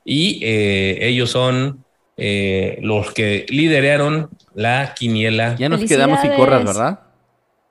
[0.04, 1.86] Y eh, ellos son
[2.18, 5.56] eh, los que lideraron la quiniela.
[5.56, 7.00] Ya nos quedamos sin corras, ¿verdad?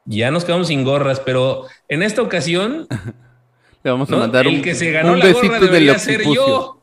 [0.06, 2.86] Ya nos quedamos sin gorras, pero en esta ocasión,
[3.82, 4.18] Le vamos a ¿no?
[4.18, 6.80] mandar el un, que se ganó un la gorra debería ser yo.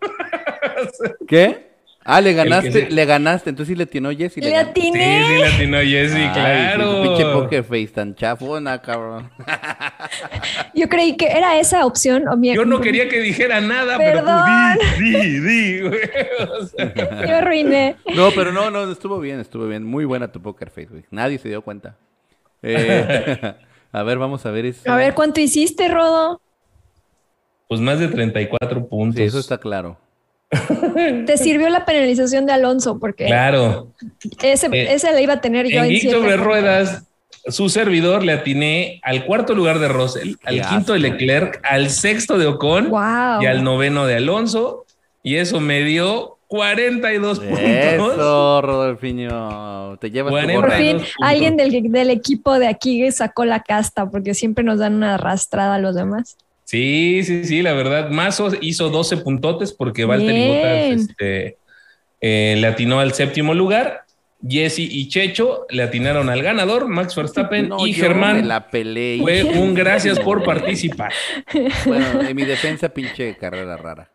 [1.28, 1.67] ¿Qué?
[2.10, 4.40] Ah, le ganaste, se- le ganaste, entonces sí le atinó Jessy.
[4.40, 4.48] Le.
[4.48, 5.26] Sí, atiné.
[5.28, 6.90] sí, la atinó Jessy, Ay, claro.
[6.92, 9.30] sí, tu pinche poker face tan chafona, cabrón.
[10.74, 12.28] Yo creí que era esa opción.
[12.30, 14.42] o mi- Yo no quería que dijera nada, Perdón.
[14.46, 16.00] pero tú di, di, di, güey.
[16.62, 16.94] O sea,
[17.28, 17.96] Yo arruiné.
[18.16, 19.84] No, pero no, no, estuvo bien, estuvo bien.
[19.84, 21.04] Muy buena tu poker face, güey.
[21.12, 21.98] Nadie se dio cuenta.
[22.64, 23.38] Eh,
[23.92, 24.90] a ver, vamos a ver eso.
[24.90, 26.42] A ver, ¿cuánto hiciste, Rodo?
[27.68, 29.18] pues más de 34 puntos.
[29.18, 29.98] Sí, eso está claro.
[31.26, 33.92] Te sirvió la penalización de Alonso porque Claro.
[34.42, 37.04] ese, Eh, ese le iba a tener yo En en sobre ruedas,
[37.48, 41.00] su servidor le atiné al cuarto lugar de Russell, al quinto de.
[41.00, 43.42] Leclerc, al sexto de Ocon Wow.
[43.42, 44.86] y al noveno de Alonso.
[45.24, 47.60] Y eso me dio 42 puntos.
[47.60, 49.98] Eso, Rodolfiño.
[50.00, 51.14] Te llevas tu Bueno, Por fin, puntos.
[51.22, 55.76] alguien del, del equipo de aquí sacó la casta porque siempre nos dan una arrastrada
[55.76, 56.38] a los demás.
[56.70, 58.10] Sí, sí, sí, la verdad.
[58.10, 60.48] Mazo hizo 12 puntotes porque Valtteri Bien.
[60.50, 61.58] Bottas este,
[62.20, 64.02] eh, le atinó al séptimo lugar.
[64.48, 68.48] Jesse y Checho le atinaron al ganador, Max Verstappen No, y Germán.
[68.50, 69.20] la peleé.
[69.22, 71.14] Fue un gracias por participar.
[71.86, 74.12] Bueno, en mi defensa, pinche carrera rara.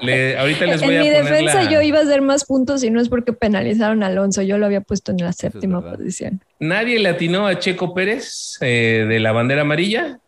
[0.00, 2.44] Le- ahorita les voy en a mi poner defensa la- yo iba a hacer más
[2.44, 5.82] puntos y no es porque penalizaron a Alonso, yo lo había puesto en la séptima
[5.82, 6.40] posición.
[6.60, 10.18] Nadie le atinó a Checo Pérez eh, de la bandera amarilla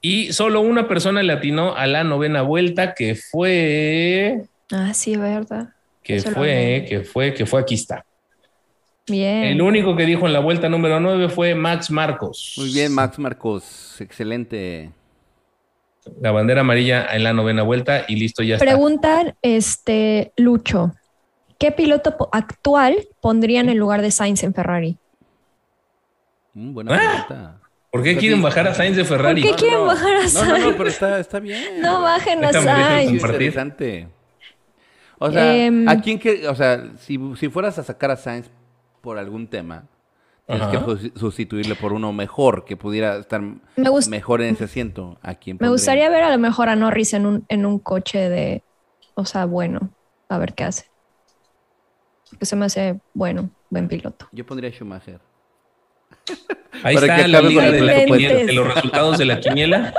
[0.00, 4.42] y solo una persona le atinó a la novena vuelta que fue
[4.72, 5.70] Ah, sí, verdad.
[6.02, 8.04] que Eso fue que fue que fue aquí está.
[9.08, 9.44] Bien.
[9.44, 12.54] El único que dijo en la vuelta número 9 fue Max Marcos.
[12.56, 14.00] Muy bien, Max Marcos.
[14.00, 14.90] Excelente.
[16.20, 18.64] La bandera amarilla en la novena vuelta y listo ya está.
[18.64, 20.92] Preguntan, este, Lucho,
[21.58, 24.98] ¿qué piloto actual pondrían en lugar de Sainz en Ferrari?
[26.54, 27.26] Mm, buena Ah.
[27.28, 27.60] pregunta.
[27.90, 29.42] ¿Por qué quieren bajar a Sainz de Ferrari?
[29.42, 29.86] ¿Por qué quieren no.
[29.86, 30.64] bajar a No, no, Sainz?
[30.66, 31.62] no, pero está, está bien.
[31.80, 33.12] No bajen a Sainz.
[33.12, 34.08] Interesante.
[35.18, 35.88] O sea, Em.
[35.88, 38.50] ¿a quién que, o sea, si, si fueras a sacar a Sainz
[39.00, 39.84] por algún tema,
[40.46, 40.86] tienes que Ajá.
[41.14, 43.58] sustituirle por uno mejor, que pudiera estar Me,
[44.10, 45.16] mejor en ese asiento.
[45.22, 48.28] ¿A quién me gustaría ver a lo mejor a Norris en un, en un coche
[48.28, 48.62] de,
[49.14, 49.88] o sea, bueno,
[50.28, 50.84] a ver qué hace.
[52.28, 54.28] Porque se me hace bueno, buen piloto.
[54.32, 55.20] Yo pondría a Schumacher.
[56.82, 58.28] Ahí Para que está la acabe liga con de, el la presupuesto.
[58.28, 59.94] quiniela- de los resultados de la quiniela.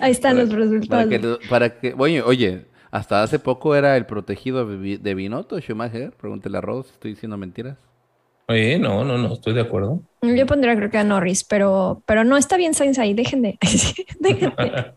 [0.00, 0.88] Ahí están los resultados.
[1.04, 5.58] Para que, lo- para que, oye, oye, hasta hace poco era el protegido de Binotto,
[5.60, 6.12] Schumacher.
[6.12, 7.76] Pregúntele a Ross, estoy diciendo mentiras.
[8.48, 10.00] Oye, no, no, no, estoy de acuerdo.
[10.22, 13.58] Yo pondría creo que a Norris, pero, pero no está bien Sainz ahí, dejen de.
[14.20, 14.92] dejen de.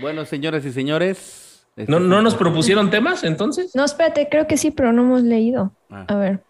[0.00, 1.66] Bueno, señoras y señores.
[1.76, 3.74] este ¿No, fue- ¿No nos propusieron temas entonces?
[3.74, 5.72] No, espérate, creo que sí, pero no hemos leído.
[5.90, 6.04] Ah.
[6.08, 6.40] A ver.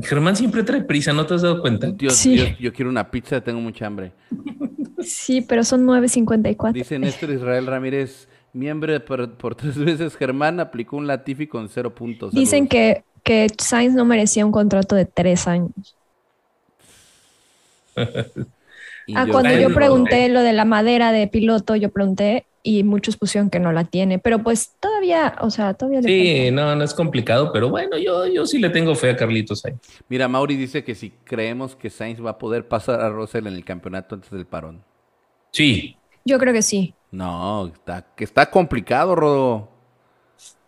[0.00, 1.90] Germán siempre trae prisa, ¿no te has dado cuenta?
[1.90, 2.34] Dios, Sí.
[2.34, 4.12] Dios, yo quiero una pizza, tengo mucha hambre.
[5.02, 6.72] Sí, pero son 9.54.
[6.72, 10.16] Dice Néstor Israel Ramírez, miembro por, por tres veces.
[10.16, 12.32] Germán aplicó un Latifi con cero puntos.
[12.32, 15.72] Dicen que, que Sainz no merecía un contrato de tres años.
[19.14, 23.16] Ah, yo- cuando yo pregunté lo de la madera de piloto, yo pregunté y muchos
[23.16, 26.84] pusieron que no la tiene, pero pues todavía, o sea, todavía le Sí, no, no
[26.84, 29.74] es complicado, pero bueno, yo, yo sí le tengo fe a Carlitos ahí.
[30.08, 33.54] Mira, Mauri dice que si creemos que Sainz va a poder pasar a Russell en
[33.54, 34.82] el campeonato antes del parón.
[35.50, 36.94] Sí, Yo creo que sí.
[37.10, 39.68] No, está, que está complicado, Rodo.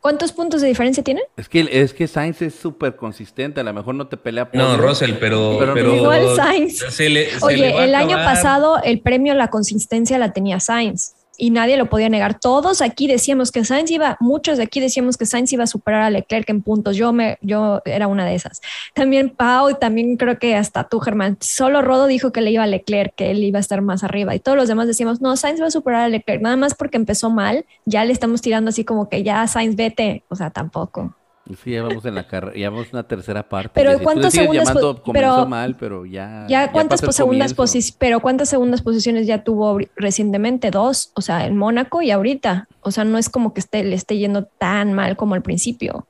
[0.01, 1.22] ¿Cuántos puntos de diferencia tiene?
[1.36, 4.61] Es que, es que Sainz es súper consistente, a lo mejor no te pelea por...
[4.61, 6.78] no, Russell, pero, Pero pero, Igual Sainz.
[6.78, 10.61] se le- se le Oye, el año pasado el premio a la consistencia la tenía
[10.61, 12.39] Sainz y nadie lo podía negar.
[12.39, 16.03] Todos aquí decíamos que Sainz iba, muchos de aquí decíamos que Sainz iba a superar
[16.03, 16.97] a Leclerc en puntos.
[16.97, 18.61] Yo me, yo era una de esas.
[18.95, 21.37] También Pau y también creo que hasta tú, Germán.
[21.41, 24.35] Solo Rodo dijo que le iba a Leclerc, que él iba a estar más arriba
[24.35, 26.41] y todos los demás decíamos, no, Sainz va a superar a Leclerc.
[26.43, 30.24] Nada más porque empezó mal, ya le estamos tirando así como que ya Sainz vete.
[30.28, 31.14] O sea, tampoco.
[31.62, 33.70] Sí, ya vamos en la carrera, ya vamos en tercera parte.
[33.74, 36.47] Pero ¿cuántas segundas llamando, pero- mal, pero ya...
[36.49, 41.59] Ya cuántas segundas posiciones, pero cuántas segundas posiciones ya tuvo recientemente, dos, o sea, en
[41.59, 42.66] Mónaco y ahorita.
[42.80, 46.07] O sea, no es como que esté, le esté yendo tan mal como al principio.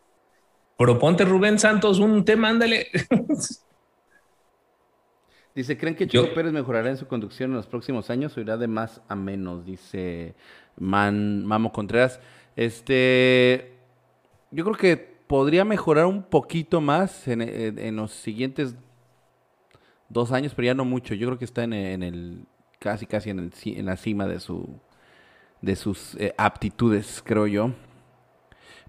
[0.79, 2.87] Proponte Rubén Santos un tema, ándale.
[5.55, 8.41] Dice, ¿creen que Chico Yo- Pérez mejorará en su conducción en los próximos años o
[8.41, 9.65] irá de más a menos?
[9.65, 10.35] Dice
[10.77, 12.19] Man, Mamo Contreras.
[12.57, 13.73] Este,
[14.51, 18.75] yo creo que podría mejorar un poquito más en, en- en los siguientes
[20.09, 21.15] dos años, pero ya no mucho.
[21.15, 22.45] Yo creo que está en, en el
[22.79, 24.69] casi casi en, el, en la cima de su
[25.63, 27.71] de sus eh, aptitudes, creo yo.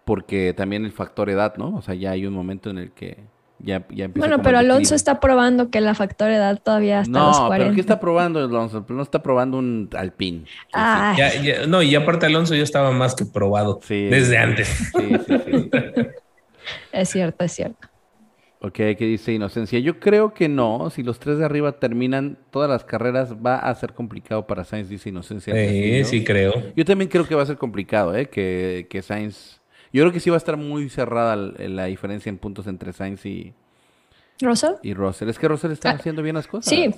[0.04, 1.76] Porque también el factor edad, ¿no?
[1.76, 3.24] O sea, ya hay un momento en el que
[3.58, 7.48] ya, ya empieza Bueno, pero Alonso está probando que la factor edad todavía los No,
[7.48, 7.58] 40.
[7.58, 8.86] pero ¿qué está probando Alonso?
[8.90, 10.40] No está probando un Alpine.
[10.46, 10.70] Sí, sí.
[10.74, 14.04] Ay, Ya- ya- no, y aparte Alonso ya estaba más que probado Sí.
[14.04, 14.68] desde antes.
[14.68, 15.70] Sí, sí, sí.
[16.96, 17.88] es cierto, es cierto.
[18.62, 19.78] Ok, ¿qué dice Inocencia?
[19.80, 20.90] Yo creo que no.
[20.90, 24.90] Si los tres de arriba terminan todas las carreras, va a ser complicado para Sainz,
[24.90, 25.54] dice Inocencia.
[25.54, 26.54] Sí, sí creo.
[26.76, 28.28] Yo también creo que va a ser complicado, ¿eh?
[28.30, 29.60] Que, que Sainz...
[29.94, 33.26] Yo creo que sí va a estar muy cerrada la diferencia en puntos entre Sainz
[33.26, 33.54] y,
[34.42, 34.74] ¿Russell?
[34.82, 35.30] y Russell.
[35.30, 36.70] Es que Russell está Ah, haciendo bien las cosas.
[36.70, 36.94] Sí.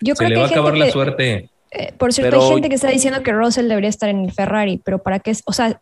[0.00, 1.50] Yo Se creo le que va a acabar la que, suerte.
[1.70, 4.32] eh, por cierto, Pero- hay gente que está diciendo que Russell debería estar en el
[4.32, 5.80] Ferrari, pero para qué, es- o sea,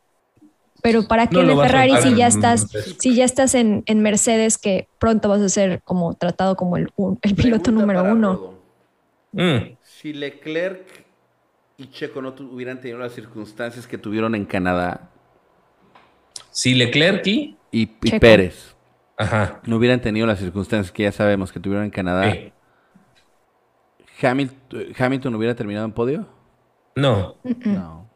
[0.83, 2.97] Pero ¿para qué No Ferrari si ya estás, Mercedes.
[3.01, 6.91] si ya estás en, en Mercedes, que pronto vas a ser como tratado como el,
[6.97, 8.55] un- el piloto número uno?
[9.33, 11.05] Mm, Si Leclerc
[11.77, 15.11] y Checo no hubieran tenido las circunstancias que tuvieron en Canadá
[16.51, 17.57] Si Leclerc y...
[17.73, 17.87] y.
[18.19, 18.75] Pérez
[19.17, 19.61] Ajá.
[19.67, 22.53] no hubieran tenido las circunstancias que ya sabemos que tuvieron en Canadá, eh,
[24.21, 26.27] Hamilton, Hamilton hubiera terminado en podio?
[26.97, 27.37] no.
[27.65, 28.10] No.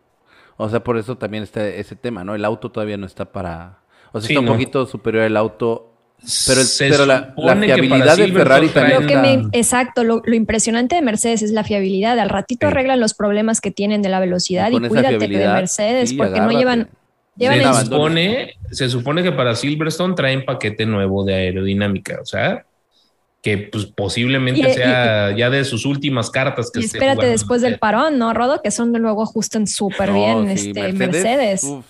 [0.57, 2.35] O sea, por eso también está ese tema, ¿no?
[2.35, 3.79] El auto todavía no está para...
[4.13, 4.53] O sea, Sí, está un no.
[4.53, 5.91] poquito superior el auto,
[6.47, 10.35] pero, el- pero la, fiabilidad del Ferrari también Lo que traen- me, exacto, lo, lo
[10.37, 12.19] impresionante de Mercedes es la fiabilidad.
[12.21, 12.71] Al ratito Sí.
[12.73, 16.31] arreglan los problemas que tienen de la velocidad y esa cuídate de Mercedes sí, porque
[16.39, 16.59] no agárrate.
[16.59, 16.89] llevan,
[17.37, 22.65] llevan se, supone, se supone que para Silverstone traen paquete nuevo de aerodinámica, o sea,
[23.45, 27.31] que pues posiblemente Y- y- sea ya de sus últimas cartas que y espérate jugando
[27.31, 27.81] después del Mercedes.
[27.81, 28.63] parón, ¿no, Rodo?
[28.63, 30.15] Que son de luego ajustan súper No,
[30.45, 31.63] bien sí, este, Mercedes.
[31.65, 31.85] uf,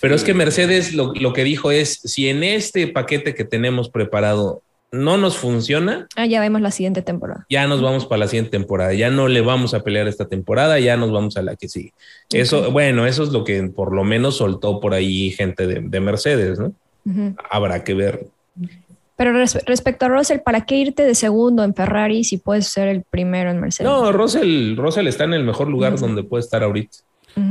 [0.00, 0.22] Pero sí.
[0.22, 4.62] es que Mercedes lo, lo que dijo es, si en este paquete que tenemos preparado
[4.92, 7.44] no nos funciona, Ah, ya vemos la siguiente temporada.
[7.50, 10.78] ya nos vamos para la siguiente temporada, ya no le vamos a pelear esta temporada,
[10.78, 11.92] ya nos vamos a la que sigue.
[12.32, 16.00] Eso, bueno, eso es lo que por lo menos soltó por ahí gente de, de
[16.00, 16.72] Mercedes, ¿no?
[17.50, 18.26] Habrá que ver.
[19.16, 22.88] Pero res- respecto a Russell, ¿para qué irte de segundo en Ferrari si puedes ser
[22.88, 23.90] el primero en Mercedes?
[23.90, 26.98] No, Russell, Russell está en el mejor lugar donde puede estar ahorita.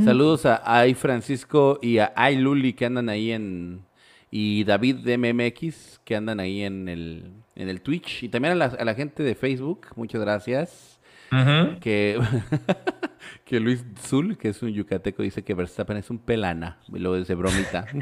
[0.04, 3.82] Saludos a Ay Francisco y a Ay Luli que andan ahí en.
[4.30, 8.24] Y David de MMX que andan ahí en el, en el Twitch.
[8.24, 9.86] Y también a la, a la gente de Facebook.
[9.94, 10.98] Muchas gracias.
[11.32, 11.78] Ujú.
[11.80, 12.20] Que,
[13.46, 16.78] que Luis Zul, que es un yucateco, dice que Verstappen es un pelana.
[16.88, 17.86] Y luego dice bromita.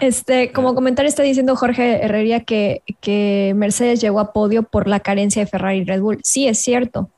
[0.00, 5.00] Este, como comentario está diciendo Jorge Herrería que, que Mercedes llegó a podio por la
[5.00, 6.20] carencia de Ferrari y Red Bull.
[6.22, 7.10] Sí, es cierto,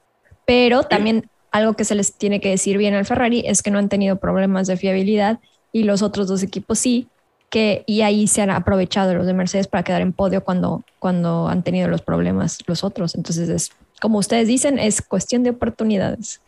[0.44, 3.78] pero también algo que se les tiene que decir bien al Ferrari es que no
[3.78, 5.38] han tenido problemas de fiabilidad
[5.70, 7.06] y los otros dos equipos sí,
[7.50, 11.46] que y ahí se han aprovechado los de Mercedes para quedar en podio cuando, cuando
[11.46, 13.14] han tenido los problemas los otros.
[13.14, 13.70] Entonces, es,
[14.00, 16.40] como ustedes dicen, es cuestión de oportunidades.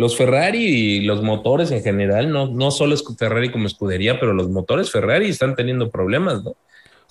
[0.00, 4.32] Los Ferrari y los motores en general, no, no solo es Ferrari como escudería, pero
[4.32, 6.56] los motores Ferrari están teniendo problemas, ¿no?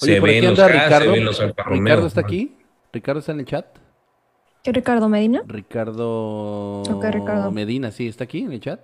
[0.02, 1.06] Oye, se ven los Haas, Ricardo.
[1.06, 1.84] se ven los Alfa Romeo.
[1.84, 2.56] Ricardo está aquí.
[2.92, 3.66] Ricardo está en el chat.
[4.64, 5.44] ¿Qué Ricardo Medina?
[5.48, 7.52] Ricardo, Ok, Ricardo.
[7.52, 8.80] Medina, sí, está aquí en el chat.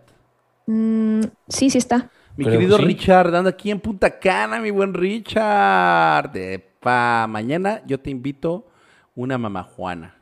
[0.67, 2.11] Mm, sí, sí está.
[2.37, 2.83] Mi querido sí.
[2.85, 6.31] Richard, anda aquí en Punta Cana, mi buen Richard.
[6.79, 8.67] Pa mañana yo te invito
[9.15, 10.15] una mamajuana.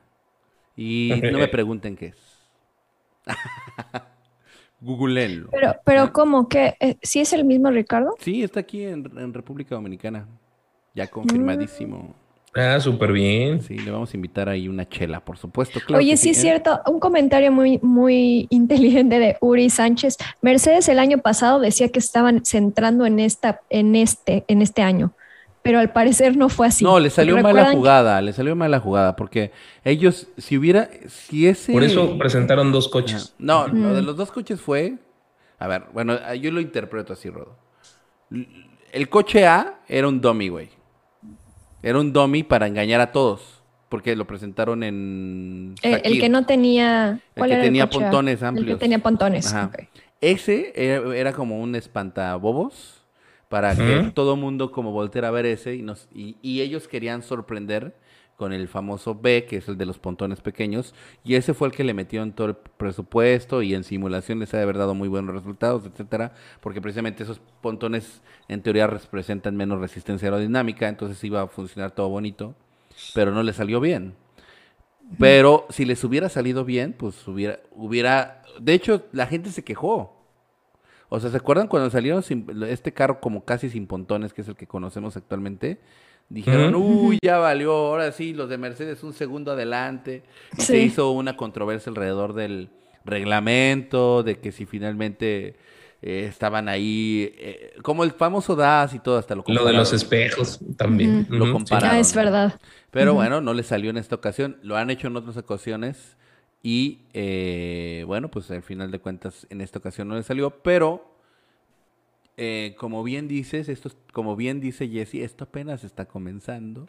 [0.76, 2.18] Y no me pregunten qué es.
[4.82, 5.50] Googleenlo.
[5.52, 6.50] Pero, pero ¿cómo?
[6.50, 6.76] ¿Qué?
[6.80, 8.16] Eh, ¿Sí es el mismo Ricardo?
[8.20, 10.28] Sí, está aquí en, en República Dominicana.
[10.94, 12.16] Ya confirmadísimo.
[12.56, 13.62] Ah, súper bien.
[13.62, 15.80] Sí, le vamos a invitar ahí una chela, por supuesto.
[15.80, 16.42] claro Oye, sí es ¿eh?
[16.42, 20.18] cierto, un comentario muy, muy inteligente de Uri Sánchez.
[20.42, 25.14] Mercedes el año pasado decía que estaban centrando en esta, en este, en este año,
[25.64, 26.84] pero al parecer no fue así.
[26.84, 29.52] No, le salió mala ¿Recuerdan que- jugada, le salió mala jugada, porque
[29.84, 31.72] ellos, si hubiera, si ese...
[31.74, 33.34] Por eso presentaron dos coches.
[33.40, 33.94] No, lo Mm.
[33.96, 34.98] de los dos coches fue.
[35.60, 37.56] A ver, bueno, yo lo interpreto así, Rodo.
[38.92, 40.70] El coche A era un dummy, güey.
[41.82, 43.62] Era un dummy para engañar a todos.
[43.90, 45.76] Porque lo presentaron en.
[45.84, 47.20] Eh, el que no tenía.
[47.38, 48.00] ¿cuál que era tenía coche?
[48.00, 48.78] pontones El amplios.
[48.78, 49.54] que tenía pontones.
[49.54, 49.68] Ajá.
[49.68, 49.84] ok.
[50.20, 53.03] Ese era, era como un espantabobos.
[53.54, 55.76] Para que todo mundo como volteara a ver ese.
[55.76, 57.94] Y, nos, y, y ellos querían sorprender
[58.36, 60.96] con el famoso B, que es el de los pontones pequeños.
[61.24, 64.58] Y ese fue el que le metieron todo el presupuesto y en simulación les ha
[64.58, 66.34] de haber dado muy buenos resultados, etcétera.
[66.62, 72.10] Porque precisamente esos pontones en teoría representan menos resistencia aerodinámica, entonces iba a funcionar todo
[72.10, 72.56] bonito,
[73.14, 74.16] pero no le salió bien.
[75.20, 80.23] Pero si les hubiera salido bien, pues hubiera, hubiera, de hecho, la gente se quejó.
[81.16, 84.48] O sea, ¿se acuerdan cuando salieron sin- este carro como casi sin pontones, que es
[84.48, 85.80] el que conocemos actualmente?
[86.30, 90.24] Dijeron, uy, ya valió, ahora sí, los de Mercedes un segundo adelante.
[90.58, 92.70] Y Se hizo una controversia alrededor del
[93.06, 95.56] reglamento, de que si finalmente
[96.02, 99.94] eh, estaban ahí, eh, como el famoso DAS y todo, hasta lo Lo de los
[99.94, 101.28] espejos también.
[101.30, 101.92] Lo Ujú, compararon.
[101.96, 102.60] Ah, es verdad.
[102.92, 104.58] Pero bueno, no le salió en esta ocasión.
[104.64, 106.16] Lo han hecho en otras ocasiones.
[106.64, 110.50] Y eh, bueno, pues al final de cuentas en esta ocasión no le salió.
[110.64, 111.14] Pero
[112.38, 116.88] eh, como bien dices, esto, es- como bien dice Jesse, esto apenas está comenzando.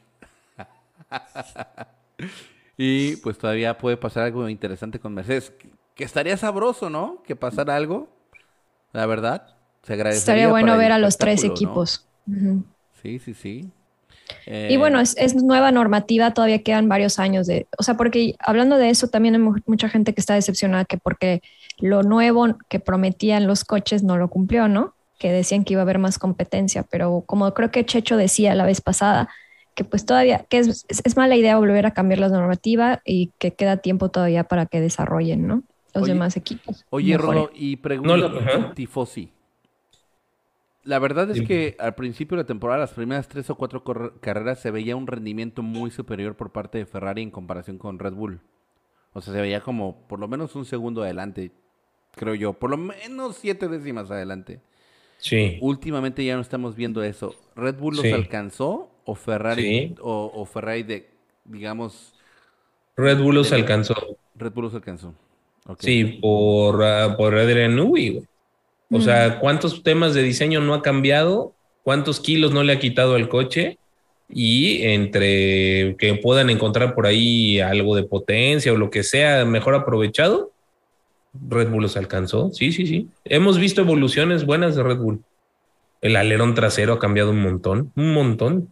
[2.76, 5.50] y pues todavía puede pasar algo interesante con Mercedes.
[5.50, 7.22] Que, que estaría sabroso, ¿no?
[7.24, 8.08] Que pasara algo.
[8.92, 9.56] La verdad.
[9.82, 12.06] Se agradecería Estaría bueno ver a los tres equipos.
[13.02, 13.70] Sí, sí, sí.
[14.46, 18.34] Y Eh, bueno, es, es nueva normativa, todavía quedan varios años de, o sea, porque
[18.38, 21.42] hablando de eso, también hay mu- mucha gente que está decepcionada que porque
[21.78, 24.94] lo nuevo que prometían los coches no lo cumplió, ¿no?
[25.18, 28.64] que decían que iba a haber más competencia, pero como creo que Checho decía la
[28.66, 29.28] vez pasada,
[29.74, 33.52] que pues todavía, que es, es mala idea volver a cambiar la normativa y que
[33.52, 35.62] queda tiempo todavía para que desarrollen, ¿no?
[35.94, 36.84] Los Oye, demás equipos.
[36.90, 37.16] Oye.
[37.16, 38.72] Rodo, y pregunta No.
[38.74, 39.30] Tifosi.
[40.84, 43.82] La verdad es que al principio de la temporada, las primeras tres o cuatro
[44.20, 48.12] carreras, se veía un rendimiento muy superior por parte de Ferrari en comparación con Red
[48.12, 48.40] Bull.
[49.14, 51.52] O sea, se veía como por lo menos un segundo adelante,
[52.14, 52.52] creo yo.
[52.52, 54.60] Por lo menos siete décimas adelante.
[55.16, 55.56] Sí.
[55.62, 57.34] Últimamente ya no estamos viendo eso.
[57.56, 59.94] ¿Red Bull los alcanzó o Ferrari, Sí.
[60.02, 61.08] o, o Ferrari de,
[61.44, 62.14] digamos,
[62.96, 63.94] Red Bull los alcanzó.
[64.34, 65.14] Red Bull los alcanzó?
[65.78, 68.26] Sí, por, ah, por Adrian Newey, güey.
[68.94, 71.52] O sea, ¿cuántos temas de diseño no ha cambiado?
[71.82, 73.78] ¿Cuántos kilos no le ha quitado al coche?
[74.28, 79.74] Y entre que puedan encontrar por ahí algo de potencia o lo que sea mejor
[79.74, 80.52] aprovechado,
[81.48, 82.52] Red Bull los alcanzó.
[82.52, 83.08] Sí, sí, sí.
[83.24, 85.24] Hemos visto evoluciones buenas de Red Bull.
[86.00, 88.68] El alerón trasero ha cambiado un montón, un montón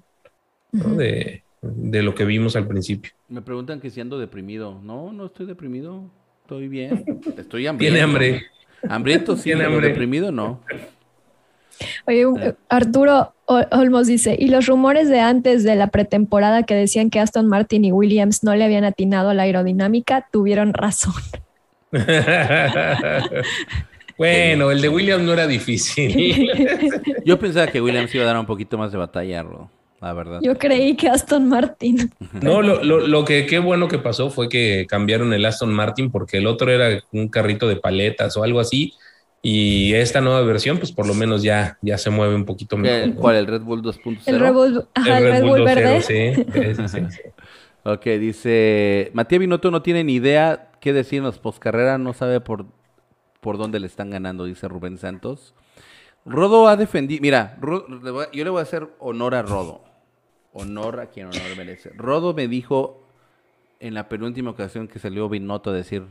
[0.71, 0.95] ¿no?
[0.95, 3.13] De lo que vimos al principio.
[3.29, 4.81] Me preguntan que si ando deprimido.
[4.83, 6.11] No, no estoy deprimido.
[6.43, 7.05] Estoy bien.
[7.37, 7.79] Estoy hambriento.
[7.79, 8.43] Tiene hambre.
[8.89, 9.89] Hambriento sí, pero hambre.
[9.89, 10.61] deprimido no.
[12.07, 16.75] Oye, un- Arturo Ol- Olmos dice, y los rumores de antes de la pretemporada que
[16.75, 21.15] decían que Aston Martin y Williams no le habían atinado a la aerodinámica, tuvieron razón.
[24.19, 26.49] bueno, el de Williams no era difícil.
[27.25, 29.71] Yo pensaba que Williams iba a dar un poquito más de batalla, Ro,
[30.03, 30.41] la verdad.
[30.43, 32.13] Yo creí que Aston Martin.
[32.43, 36.11] No, lo, lo, lo que qué bueno que pasó fue que cambiaron el Aston Martin
[36.11, 38.93] porque el otro era un carrito de paletas o algo así.
[39.45, 42.83] Y esta nueva versión, pues por lo menos ya, ya se mueve un poquito ¿Qué-
[42.83, 43.15] mejor.
[43.15, 43.37] ¿Cuál?
[43.37, 44.21] ¿El Red Bull 2.0?
[44.27, 46.01] El Red Bull, ajá, El el Red Bull 2.0, verde.
[46.03, 46.45] sí,
[46.77, 47.21] sí, sí, sí.
[47.85, 52.41] Ok, dice, Matías Binotto no tiene ni idea qué decir en los postcarrera, no sabe
[52.41, 52.67] por,
[53.41, 55.55] por dónde le están ganando, dice Rubén Santos.
[56.25, 57.59] Rodo ha defendido, mira,
[58.33, 59.83] yo le voy a hacer honor a Rodo,
[60.53, 61.91] honor a quien honor merece.
[61.97, 63.07] Rodo me dijo
[63.81, 66.05] en la penúltima ocasión que salió Binotto a decir,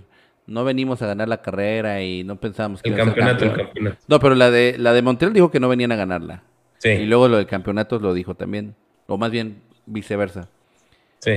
[0.48, 3.68] no venimos a ganar la carrera y no pensábamos que El campeonato, el campeón".
[3.68, 3.98] campeonato.
[4.08, 6.44] No, pero la de, la de Montreal dijo que no venían a ganarla.
[6.80, 8.76] Sí, Y luego lo del campeonato lo dijo también,
[9.08, 10.50] o más bien viceversa.
[11.20, 11.32] sí.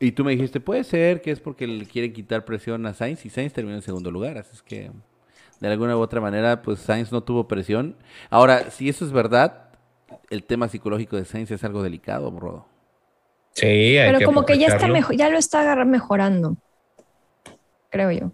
[0.00, 3.24] Y tú me dijiste, puede ser que es porque le quieren quitar presión a Sainz
[3.24, 4.36] y Sainz terminó en segundo lugar.
[4.36, 4.90] Así es que,
[5.60, 7.94] de alguna u otra manera, pues Sainz no tuvo presión.
[8.28, 9.63] Ahora, si eso es verdad,
[10.30, 12.66] el tema psicológico de Sainz es algo delicado, Rodo.
[13.52, 16.56] Sí, hay Pero como que ya está mejor, ya lo está mejorando.
[17.90, 18.32] Creo yo.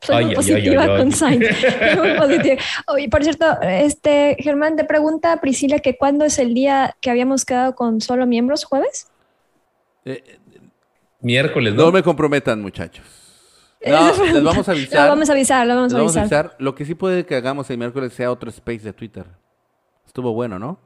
[0.00, 1.12] Soy Ay, muy ay, positiva ay, con.
[1.12, 1.46] Sainz.
[1.98, 2.56] Muy positiva.
[2.86, 7.44] Oye, por cierto, este Germán te pregunta Priscila que cuándo es el día que habíamos
[7.44, 9.08] quedado con solo miembros, jueves.
[10.06, 10.38] Eh,
[11.20, 11.86] Miércoles, ¿no?
[11.86, 13.04] no me comprometan, muchachos.
[13.84, 15.02] No, les vamos a avisar.
[15.02, 16.56] Lo vamos a avisar, lo vamos Les a vamos a avisar.
[16.58, 19.26] Lo que sí puede que hagamos el miércoles sea otro space de Twitter.
[20.10, 20.80] Estuvo bueno, ¿no?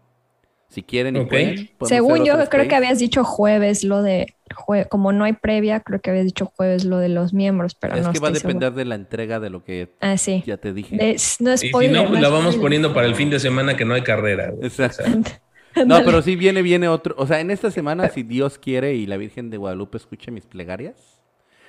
[0.68, 1.70] Si quieren y pueden.
[1.84, 5.98] Según yo, creo que habías dicho jueves lo de, jue- como no hay previa, creo
[5.98, 8.74] que habías dicho jueves lo de los miembros, pero Es no que va a depender
[8.74, 10.42] de la entrega de lo que Ah, sí.
[10.46, 10.96] ya te dije.
[10.96, 12.60] De- no Y si spoiler, no, pues la es vamos spoiler.
[12.60, 14.50] poniendo para el fin de semana que no hay carrera.
[14.50, 14.66] güey.
[14.66, 15.04] Exacto.
[15.86, 17.16] No, pero sí viene, viene otro.
[17.18, 20.46] O sea, en esta semana, si Dios quiere y la Virgen de Guadalupe escuche mis
[20.46, 21.20] plegarias,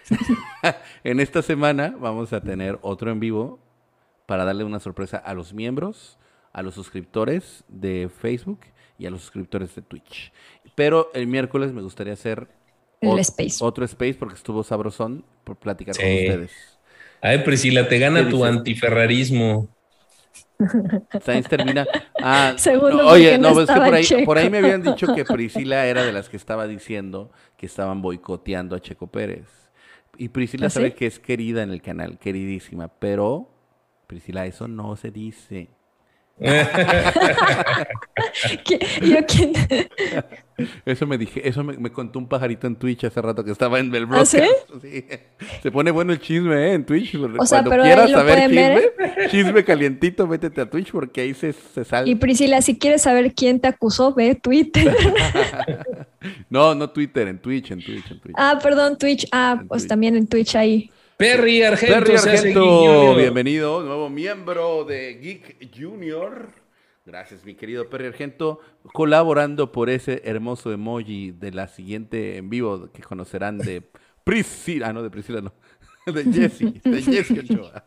[1.03, 3.59] en esta semana vamos a tener otro en vivo
[4.27, 6.19] para darle una sorpresa a los miembros,
[6.55, 8.61] a los suscriptores de Facebook
[8.97, 10.31] y a los suscriptores de Twitch.
[10.73, 12.47] Pero el miércoles me gustaría hacer
[13.01, 13.57] El ot- space.
[13.59, 16.79] otro space porque estuvo sabrosón por platicar con ustedes.
[17.21, 18.49] Ay, Priscila, te gana ¿Qué tu dice?
[18.49, 19.69] antiferrarismo.
[21.21, 21.85] Sainz termina.
[22.21, 24.25] Ah, Segundo, no, oye, no, no pues es que por ahí, Checo.
[24.25, 28.01] por ahí me habían dicho que Priscila era de las que estaba diciendo que estaban
[28.01, 29.47] boicoteando a Checo Pérez.
[30.17, 30.95] Y Priscila ¿Ah, sabe sí?
[30.95, 33.49] que es querida en el canal, queridísima, pero
[34.07, 35.69] Priscila, eso no se dice.
[38.63, 39.53] ¿Qui- ¿Yo quién?
[40.85, 43.79] Eso me dije, eso me, me contó un pajarito en Twitch hace rato que estaba
[43.79, 44.33] en el ¿Ah, broadcast.
[44.35, 44.79] sí?
[44.81, 45.05] Sí.
[45.63, 46.73] Se pone bueno el chisme ¿eh?
[46.73, 47.15] en Twitch.
[47.15, 50.91] O sea, Cuando pero quieras ahí lo saber chisme, ver, chisme calientito, métete a Twitch
[50.91, 52.09] porque ahí se, se sale.
[52.09, 54.95] Y Priscila, si quieres saber quién te acusó, ve Twitter.
[56.49, 58.35] No, no Twitter, en Twitch, en Twitch, en Twitch.
[58.35, 59.27] ah, perdón, Twitch.
[59.31, 59.89] Ah, En pues Twitch.
[59.89, 60.89] también en Twitch ahí.
[61.17, 62.53] Perry Argento, Perry
[63.17, 66.49] bienvenido, nuevo miembro de Geek Junior.
[67.05, 68.59] Gracias, mi querido Perry Argento,
[68.93, 73.81] colaborando por ese hermoso emoji de la siguiente en vivo que conocerán de
[74.25, 75.53] Priscila, ah, no, de Priscila, no,
[76.11, 77.85] de Jessie, de Jessie Ochoa.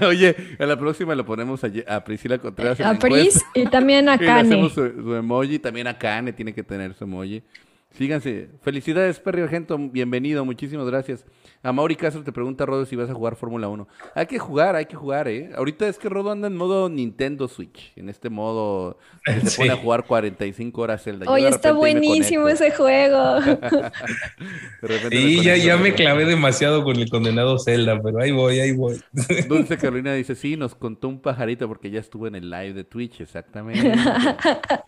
[0.08, 2.80] Oye, a la próxima lo ponemos a, Ye- a Priscila Contreras.
[2.80, 4.40] A Pris y también a Kane.
[4.48, 7.42] hacemos su, su emoji, también a Kane tiene que tener su emoji.
[7.90, 8.48] Síganse.
[8.62, 11.24] Felicidades, Perry Argento, bienvenido, muchísimas gracias.
[11.64, 13.88] A Mauri Castro te pregunta, Rodo, si vas a jugar Fórmula 1.
[14.14, 15.50] Hay que jugar, hay que jugar, ¿eh?
[15.56, 17.90] Ahorita es que Rodo anda en modo Nintendo Switch.
[17.96, 19.56] En este modo que se Sí.
[19.62, 21.30] pone a jugar 45 horas Zelda.
[21.30, 23.38] Oye, está buenísimo ese juego.
[25.10, 29.00] Y ya, ya me clavé demasiado con el condenado Zelda, pero ahí voy, ahí voy.
[29.48, 32.84] Dulce Carolina dice, sí, nos contó un pajarito porque ya estuvo en el live de
[32.84, 33.92] Twitch, exactamente.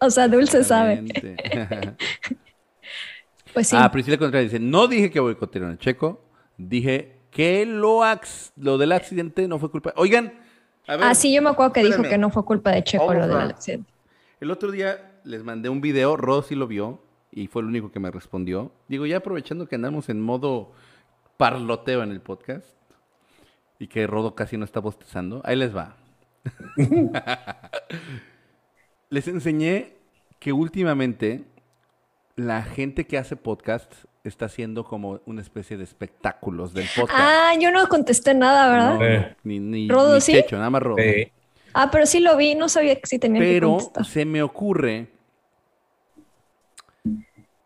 [0.00, 1.02] o sea, Dulce sabe.
[1.06, 1.96] Exactamente.
[3.54, 3.76] Pues sí.
[3.78, 6.25] Ah, Priscila Contreras dice, no dije que boicotearon a Checo,
[6.56, 9.92] dije que lo, ax- lo del accidente no fue culpa.
[9.96, 10.32] Oigan,
[10.86, 13.06] a ver, Ah, sí, yo me acuerdo que dijo que no fue culpa de Checo
[13.06, 13.92] Vamos lo del a- accidente.
[14.40, 17.02] el otro día les mandé un video, Rosy lo vio
[17.32, 18.72] y fue el único que me respondió.
[18.88, 20.72] Digo, ya aprovechando que andamos en modo
[21.36, 22.66] parloteo en el podcast
[23.78, 25.96] y que Rodo casi no está bostezando, ahí les va.
[29.10, 29.92] les enseñé
[30.38, 31.44] que últimamente
[32.36, 33.92] la gente que hace podcast
[34.24, 37.18] está haciendo como una especie de espectáculos del podcast.
[37.20, 38.94] Ah, yo no contesté nada, ¿verdad?
[38.94, 39.36] No, Eh.
[39.44, 40.32] ni, ni, ¿Rodo ni sí?
[40.32, 40.96] Checho, nada más Rodo.
[40.98, 41.32] Sí.
[41.72, 44.04] Ah, pero sí lo vi, no sabía que sí tenía que Pero contestar.
[44.06, 45.08] se me ocurre,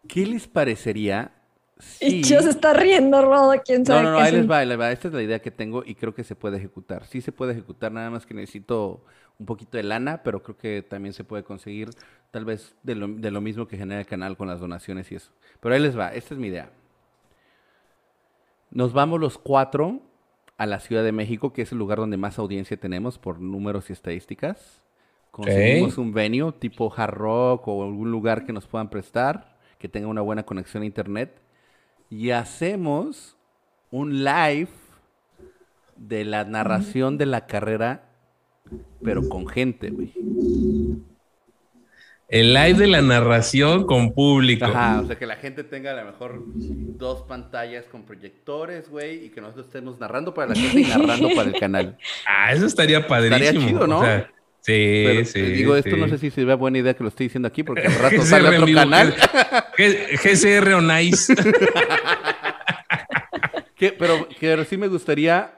[0.08, 1.32] ¿qué les parecería
[1.78, 2.18] si...
[2.18, 4.50] Y Chio se está riendo, Rodo, quién No, sabe no, no, qué ahí es les
[4.50, 4.92] va, ahí les va.
[4.92, 7.06] Esta es la idea que tengo y creo que se puede ejecutar.
[7.06, 9.04] Sí se puede ejecutar, nada más que necesito
[9.40, 11.90] un poquito de lana, pero creo que también se puede conseguir
[12.30, 15.16] tal vez de lo, de lo mismo que genera el canal con las donaciones y
[15.16, 15.32] eso.
[15.58, 16.70] Pero ahí les va, esta es mi idea.
[18.70, 20.00] Nos vamos los cuatro
[20.58, 23.88] a la Ciudad de México, que es el lugar donde más audiencia tenemos por números
[23.88, 24.82] y estadísticas.
[25.30, 30.06] Conseguimos un venue tipo Hard Rock o algún lugar que nos puedan prestar, que tenga
[30.06, 31.40] una buena conexión a internet.
[32.10, 33.36] Y hacemos
[33.90, 34.68] un live
[35.96, 38.09] de la narración de la carrera,
[39.02, 40.12] pero con gente, güey.
[42.28, 44.64] El live de la narración con público.
[44.64, 49.24] Ajá, o sea, que la gente tenga a lo mejor dos pantallas con proyectores, güey,
[49.24, 51.98] y que nosotros estemos narrando para la gente y narrando para el canal.
[52.28, 53.36] Ah, eso estaría padrísimo.
[53.44, 53.98] Estaría chido, ¿no?
[53.98, 55.40] O sea, sí, Pero, sí.
[55.40, 55.96] eh, digo, esto sí.
[56.00, 58.48] no sé si sería buena idea que lo estoy diciendo aquí, porque al rato sale
[58.48, 59.12] otro vivo, canal.
[59.76, 61.34] GCR on Ice.
[63.76, 65.54] Que- pero, pero sí me gustaría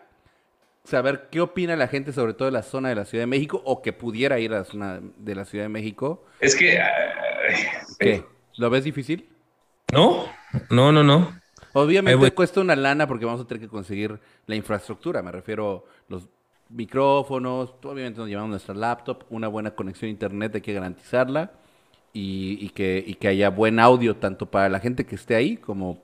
[0.85, 3.63] saber qué opina la gente, sobre todo de la zona de la Ciudad de México,
[3.65, 6.25] o que pudiera ir a la zona de la Ciudad de México.
[6.41, 6.81] es que.
[7.99, 8.25] ¿Qué?
[8.57, 9.29] ¿Lo ves difícil?
[9.93, 10.27] No,
[10.71, 11.41] no, no, no.
[11.75, 12.31] Obviamente voy.
[12.33, 15.23] cuesta una lana porque vamos a tener que conseguir la infraestructura.
[15.23, 16.29] Me refiero los
[16.69, 21.53] micrófonos, obviamente nos llevamos nuestra laptop, una buena conexión a internet, hay que garantizarla
[22.13, 25.57] y, y que, y que haya buen audio tanto para la gente que esté ahí
[25.57, 26.03] como,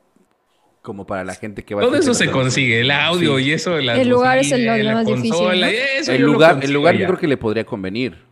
[0.82, 3.44] como para la gente que va a Todo eso se consigue, el audio Sí.
[3.46, 5.32] y eso El lugar es el- lo la más difícil,
[6.08, 8.24] El lugar, el lugar yo creo que le podría convenir,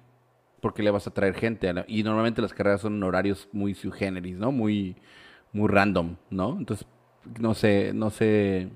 [0.61, 1.69] porque le vas a traer gente.
[1.69, 4.53] a la- y normalmente las carreras son horarios muy sui generis, ¿no?
[4.53, 4.97] Muy,
[5.53, 6.57] muy random, ¿no?
[6.59, 6.87] Entonces,
[7.41, 8.69] no sé, no sé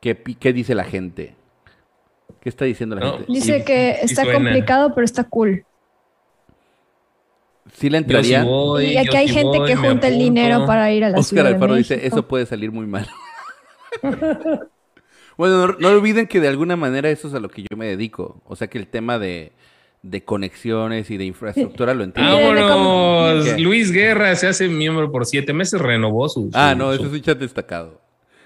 [0.00, 1.34] qué, qué dice la gente.
[2.40, 3.32] ¿Qué está diciendo la No, gente?
[3.32, 5.64] Dice Sí, que está complicado, pero está cool.
[7.74, 8.44] ¿Sí le Yo sí entraría?
[8.44, 11.10] voy, y yo aquí hay sí gente voy, que junta el dinero para ir a
[11.10, 13.08] la Oscar Ciudad de Alfaro dice, eso puede salir muy mal.
[15.36, 17.86] bueno, no, no olviden que de alguna manera eso es a lo que yo me
[17.86, 18.42] dedico.
[18.44, 19.52] O sea que el tema de,
[20.02, 22.36] de conexiones y de infraestructura lo entiendo.
[22.36, 23.44] Vámonos.
[23.44, 23.58] ¿Qué?
[23.58, 26.50] Luis Guerra se hace miembro por siete meses, renovó su.
[26.54, 28.00] Ah, su- no, su- eso es un chat destacado.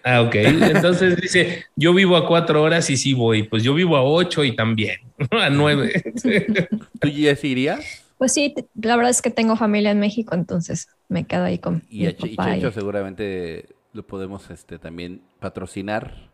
[0.04, 0.34] Ah, ok.
[0.34, 3.44] Entonces dice: Yo vivo a cuatro horas y sí voy.
[3.44, 4.98] Pues yo vivo a ocho y también.
[5.30, 6.02] A nueve.
[7.00, 8.01] ¿Tú ya irías?
[8.22, 11.82] Pues sí, la verdad es que tengo familia en México, entonces me quedo ahí con
[11.88, 16.30] Y, mi a y Checho seguramente lo podemos este, también patrocinar.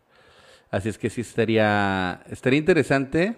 [0.71, 3.37] Así es que sí estaría, estaría interesante.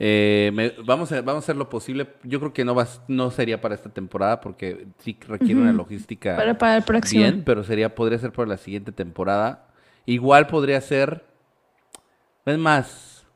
[0.00, 2.14] Eh, me- vamos, a, vamos a hacer lo posible.
[2.24, 6.36] Yo creo que no, va, no sería para esta temporada porque sí requiere una logística
[6.36, 7.26] Para, para el próximo.
[7.26, 9.68] bien, pero sería, podría ser para la siguiente temporada.
[10.06, 11.24] Igual podría ser.
[12.46, 13.26] Es más,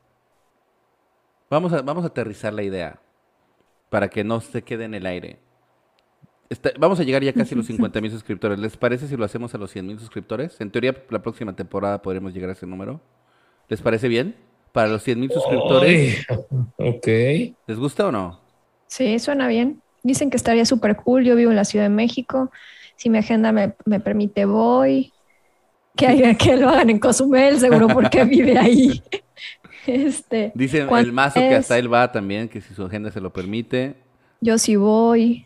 [1.49, 3.00] vamos a, vamos a aterrizar la idea
[3.91, 5.37] para que no se quede en el aire.
[6.49, 8.57] Está- vamos a llegar ya casi a los 50 mil suscriptores.
[8.57, 10.59] ¿Les parece si lo hacemos a los 100 mil suscriptores?
[10.59, 12.99] En teoría, la próxima temporada podremos llegar a ese número.
[13.67, 14.35] ¿Les parece bien?
[14.71, 16.25] Para los 100 mil suscriptores.
[16.77, 17.07] Ok.
[17.67, 18.39] ¿Les gusta o no?
[18.87, 19.81] Sí, suena bien.
[20.03, 21.23] Dicen que estaría súper cool.
[21.25, 22.49] Yo vivo en la Ciudad de México.
[22.95, 25.11] Si mi agenda me, me permite, voy.
[25.97, 29.01] Que, haya- que lo hagan en Cozumel, seguro porque vive ahí.
[29.87, 33.21] Este, Dice ¿cuál el mazo que hasta él va también, que si su agenda se
[33.21, 33.95] lo permite.
[34.39, 35.45] Yo sí voy.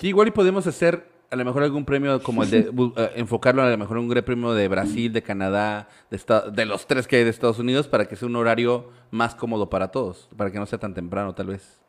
[0.00, 2.58] Sí, igual y podemos hacer a lo mejor algún premio como el de
[2.96, 6.64] eh, enfocarlo a lo mejor un gran premio de Brasil, de Canadá, de, esta- de
[6.64, 9.88] los tres que hay de Estados Unidos para que sea un horario más cómodo para
[9.88, 11.80] todos, para que no sea tan temprano tal vez,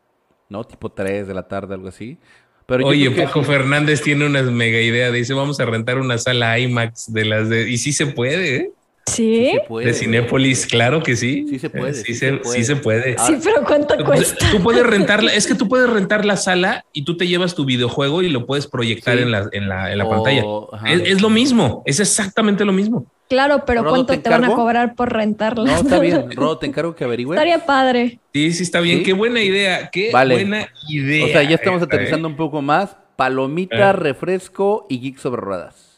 [0.48, 0.64] ¿no?
[0.64, 2.18] Tipo 3 de la tarde, algo así,
[2.84, 5.10] Oye, Paco Fernández tiene una mega idea.
[5.10, 7.68] Dice, vamos a rentar una sala IMAX de las de...
[7.68, 8.72] Y sí se puede, ¿eh?
[9.10, 9.52] ¿Sí?
[9.84, 11.46] de Cinépolis, claro que sí.
[11.48, 11.94] Sí se puede.
[11.94, 12.56] Sí, se, puede.
[12.56, 13.16] Sí, se puede.
[13.18, 14.46] sí pero ¿cuánto cuesta?
[14.50, 17.64] Tú puedes rentarla, es que tú puedes rentar la sala y tú te llevas tu
[17.64, 20.44] videojuego y lo puedes proyectar en la, en la, en la pantalla.
[20.86, 23.06] Es, lo mismo, es exactamente lo mismo.
[23.28, 25.64] Claro, pero ¿cuánto te, van a cobrar por rentarla?
[25.64, 26.30] No, está bien.
[26.34, 27.36] Rodo, te encargo que averigües.
[27.36, 28.18] Estaría padre.
[28.32, 29.04] Sí, sí, está bien.
[29.04, 29.88] Qué buena idea.
[29.90, 31.26] Qué buena idea.
[31.26, 32.96] O sea, ya estamos aterrizando un poco más.
[33.14, 33.92] Palomita, eh.
[33.92, 35.89] refresco y geek sobre ruedas.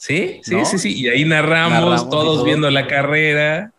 [0.00, 0.98] Sí, sí, sí, sí.
[0.98, 3.74] Y ahí narramos, todos viendo la carrera.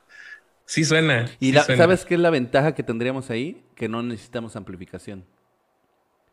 [0.66, 1.26] Sí suena.
[1.40, 3.64] ¿Y sabes qué es la ventaja que tendríamos ahí?
[3.74, 5.26] Que no necesitamos amplificación.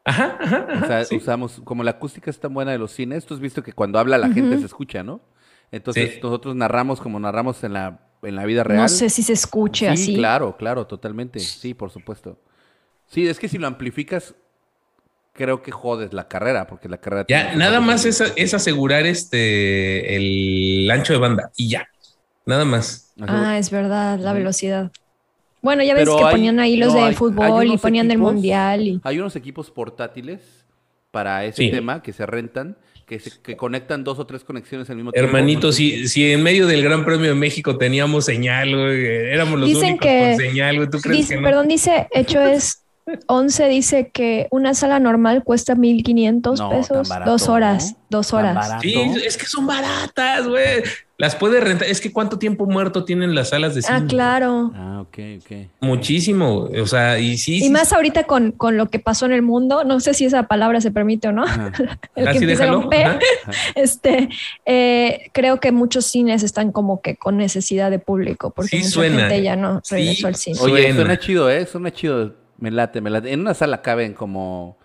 [0.05, 3.33] Ajá, ajá, o sea, usamos, como la acústica es tan buena de los cines, tú
[3.33, 5.23] has visto que cuando habla la gente se escucha, ¿no?
[5.71, 8.83] Entonces nosotros narramos como narramos en la, en la vida real.
[8.83, 10.05] No sé si se escuche así.
[10.05, 11.41] Sí, claro, claro, totalmente.
[11.41, 12.39] Sí, por supuesto.
[13.07, 14.35] Sí, es que si lo amplificas,
[15.39, 17.25] creo que jodes la carrera, porque la carrera...
[17.29, 21.89] Ya, nada más es, es, asegurar este el ancho de banda y ya,
[22.45, 23.13] nada más.
[23.21, 24.91] Ah, es verdad, la velocidad.
[25.63, 28.83] Bueno, ya ves que ponían ahí los de fútbol y ponían del mundial.
[28.83, 29.01] Y...
[29.05, 30.41] Hay unos equipos portátiles
[31.13, 34.97] para ese tema que se rentan, que, se, que conectan dos o tres conexiones al
[34.97, 35.27] mismo tiempo.
[35.27, 39.99] Hermanito, si, si en medio del Gran Premio de México teníamos señal, éramos los únicos
[39.99, 41.43] con señal, ¿tú crees que no?
[41.43, 42.83] Perdón, dice, hecho es
[43.27, 47.09] 11 dice que una sala normal cuesta 1500 pesos.
[47.25, 48.81] dos horas, dos horas.
[48.81, 48.95] Sí,
[49.25, 50.83] es que son baratas, güey.
[51.21, 51.89] Las puede rentar.
[51.89, 53.99] Es que cuánto tiempo muerto tienen las salas de ah, cine.
[53.99, 54.71] Ah, claro.
[54.77, 55.53] Ah, ok, ok.
[55.81, 56.69] Muchísimo.
[56.81, 57.65] O sea, y sí.
[57.65, 59.83] Y más ahorita con, con, lo que pasó en el mundo.
[59.83, 61.45] No sé si esa palabra se permite o no.
[62.15, 62.89] el que déjalo.
[63.75, 64.29] Este,
[64.65, 69.21] eh, creo que muchos cines están como que con necesidad de público porque mucha suena.
[69.21, 70.59] gente ya no regresó al cine.
[70.61, 71.67] Oye, suena chido, ¿eh?
[71.67, 73.33] Suena chido me late, me late.
[73.33, 74.79] En una sala caben como,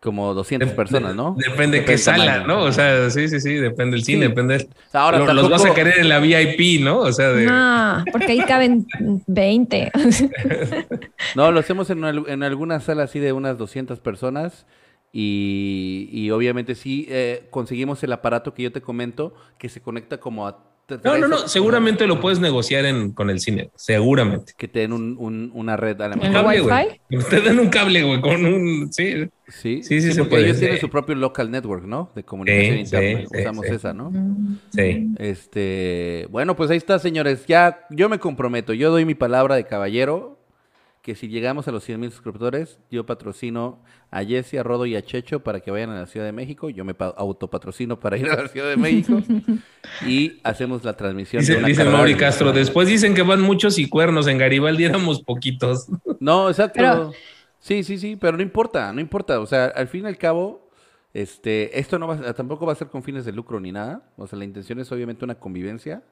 [0.00, 1.36] como 200 personas, ¿no?
[1.38, 2.62] Depende, de qué sala, ¿no?
[2.62, 4.68] O sea, sí, sí, sí, depende del cine, depende.
[4.92, 6.98] Ahora los vas a querer en la VIP, ¿no?
[6.98, 7.46] O sea, de...
[7.46, 8.86] No, porque ahí caben
[9.26, 9.92] 20.
[11.36, 14.66] no, lo hacemos en, en alguna sala así de unas 200 personas.
[15.14, 20.18] Y, y obviamente sí eh, conseguimos el aparato que yo te comento que se conecta
[20.18, 20.71] como a
[21.04, 24.52] no, no, no, seguramente lo puedes negociar en, con el cine, seguramente.
[24.56, 27.00] Que te den un, una red a la ¿Un cable, güey.
[27.30, 28.92] Te den un cable, güey, con un...
[28.92, 32.10] Sí, sí, sí, sí, porque ellos tienen su propio local network, ¿no?
[32.14, 33.28] De comunicación interna.
[33.30, 34.12] Usamos esa, ¿no?
[34.74, 35.08] Sí.
[35.18, 37.46] Este, bueno, pues ahí está, señores.
[37.46, 40.41] Ya, yo me comprometo, yo doy mi palabra de caballero
[41.02, 44.94] que si llegamos a los 100 mil suscriptores, yo patrocino a Jesse, a Rodo y
[44.94, 46.70] a Checho para que vayan a la Ciudad de México.
[46.70, 49.20] Yo me autopatrocino para ir a la Ciudad de México
[50.06, 51.40] y hacemos la transmisión.
[51.40, 55.88] Dice, dice Mauri Castro, después dicen que van muchos y cuernos, en Garibaldi éramos poquitos.
[56.20, 57.12] No, exacto.
[57.58, 59.40] Sí, sí, sí, pero no importa, no importa.
[59.40, 60.70] O sea, al fin y al cabo,
[61.14, 64.08] este, esto no va, tampoco va a ser con fines de lucro ni nada.
[64.16, 66.04] O sea, la intención es obviamente una convivencia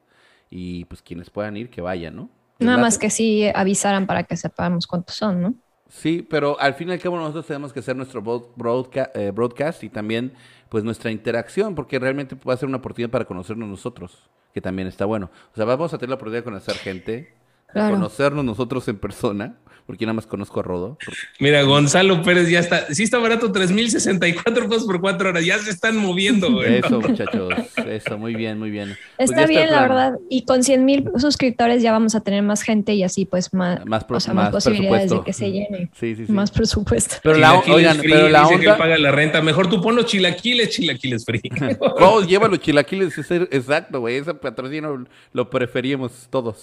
[0.50, 2.28] y pues quienes puedan ir, que vayan, ¿no?
[2.60, 5.54] Nada más que sí avisaran para que sepamos cuántos son, ¿no?
[5.88, 9.88] Sí, pero al fin y al cabo nosotros tenemos que hacer nuestro eh, broadcast, y
[9.88, 10.32] también
[10.68, 14.86] pues nuestra interacción, porque realmente va a ser una oportunidad para conocernos nosotros, que también
[14.86, 15.30] está bueno.
[15.52, 17.34] O sea, vamos a tener la oportunidad de conocer gente,
[17.72, 19.56] conocernos nosotros en persona,
[19.90, 20.98] porque nada más conozco a Rodo.
[21.40, 22.94] Mira, Gonzalo Pérez ya está.
[22.94, 25.44] Sí está barato, 3.064 pesos por cuatro horas.
[25.44, 26.76] Ya se están moviendo, güey.
[26.76, 27.52] Eso, muchachos.
[27.74, 28.96] Eso, muy bien, muy bien.
[29.16, 30.12] Pues está bien, la verdad.
[30.28, 33.84] Y con 100 mil suscriptores ya vamos a tener más gente y así, pues, más,
[33.84, 35.90] más, posibilidades de que se llene.
[35.98, 36.30] Sí, sí, sí.
[36.30, 37.16] Más presupuesto.
[37.24, 38.60] Pero la, oigan, pero la onda...
[38.60, 39.42] que paga la renta.
[39.42, 41.42] Mejor tú pon los chilaquiles, chilaquiles free.
[41.80, 43.18] oh, lleva los chilaquiles.
[43.28, 44.18] Exacto, güey.
[44.18, 46.62] Ese patrocinio lo preferíamos todos.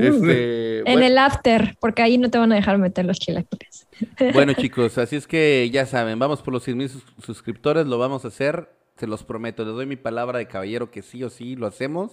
[0.00, 3.86] Este, en el after, porque ahí no te van a dejar meter los chilaquiles.
[4.32, 6.90] Bueno, chicos, así es que ya saben, vamos por los 100 mil
[7.24, 11.02] suscriptores, lo vamos a hacer, se los prometo, les doy mi palabra de caballero que
[11.02, 12.12] sí o sí lo hacemos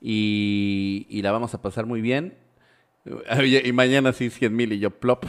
[0.00, 2.34] y, y la vamos a pasar muy bien.
[3.64, 5.24] Y mañana sí 100 mil y yo plop.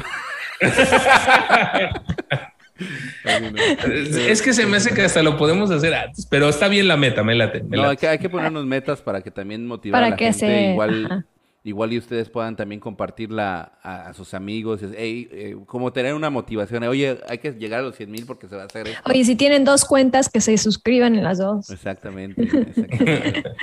[4.27, 6.97] Es que se me hace que hasta lo podemos hacer antes, pero está bien la
[6.97, 7.63] meta, me late.
[7.63, 10.71] no, Hay, que, hay que ponernos metas para que también motivar a la gente.
[10.71, 11.25] Igual
[11.63, 17.17] igual y ustedes puedan también compartirla a, sus amigos, eh, como tener una motivación, oye,
[17.29, 19.01] hay que llegar a los 100 mil porque se va a hacer esto.
[19.09, 21.69] Oye, si tienen dos cuentas, que se suscriban en las dos.
[21.69, 22.47] Exactamente.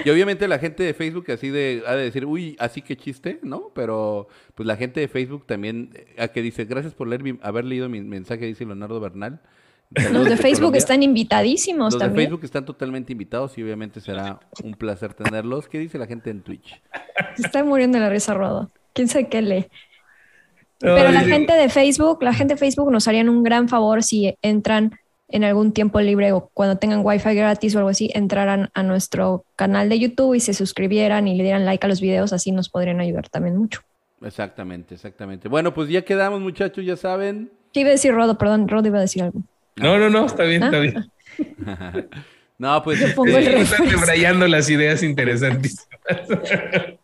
[0.05, 3.39] y obviamente la gente de Facebook así de, ha de decir, uy, así que chiste,
[3.43, 3.70] ¿no?
[3.74, 7.89] Pero pues la gente de Facebook también, a que dice, gracias por leer haber leído
[7.89, 9.40] mi mensaje, dice Leonardo Bernal.
[9.91, 14.75] Los de Facebook están invitadísimos Los de Facebook están totalmente invitados y obviamente será un
[14.75, 15.69] placer tenerlos.
[15.69, 16.81] ¿Qué dice la gente en Twitch?
[17.37, 18.71] Se está muriendo la risa rodo.
[18.93, 19.67] ¿Quién sabe qué lee?
[20.79, 24.35] Pero la gente de Facebook, la gente de Facebook nos harían un gran favor si
[24.43, 24.99] entran
[25.29, 29.45] en algún tiempo libre o cuando tengan wifi gratis o algo así, entraran a nuestro
[29.57, 32.69] canal de YouTube y se suscribieran y le dieran like a los videos, así nos
[32.69, 33.83] podrían ayudar también mucho.
[34.23, 35.49] Exactamente, exactamente.
[35.49, 37.51] Bueno, pues ya quedamos, muchachos, ya saben.
[37.73, 38.39] ¿Qué iba a decir Rodo?
[38.39, 39.43] Perdón, Rodo iba a decir algo.
[39.81, 41.11] No, no, no, está bien, está bien.
[42.59, 43.01] no, pues.
[43.01, 45.89] Yo pongo este, el Están debrayando las ideas interesantísimas.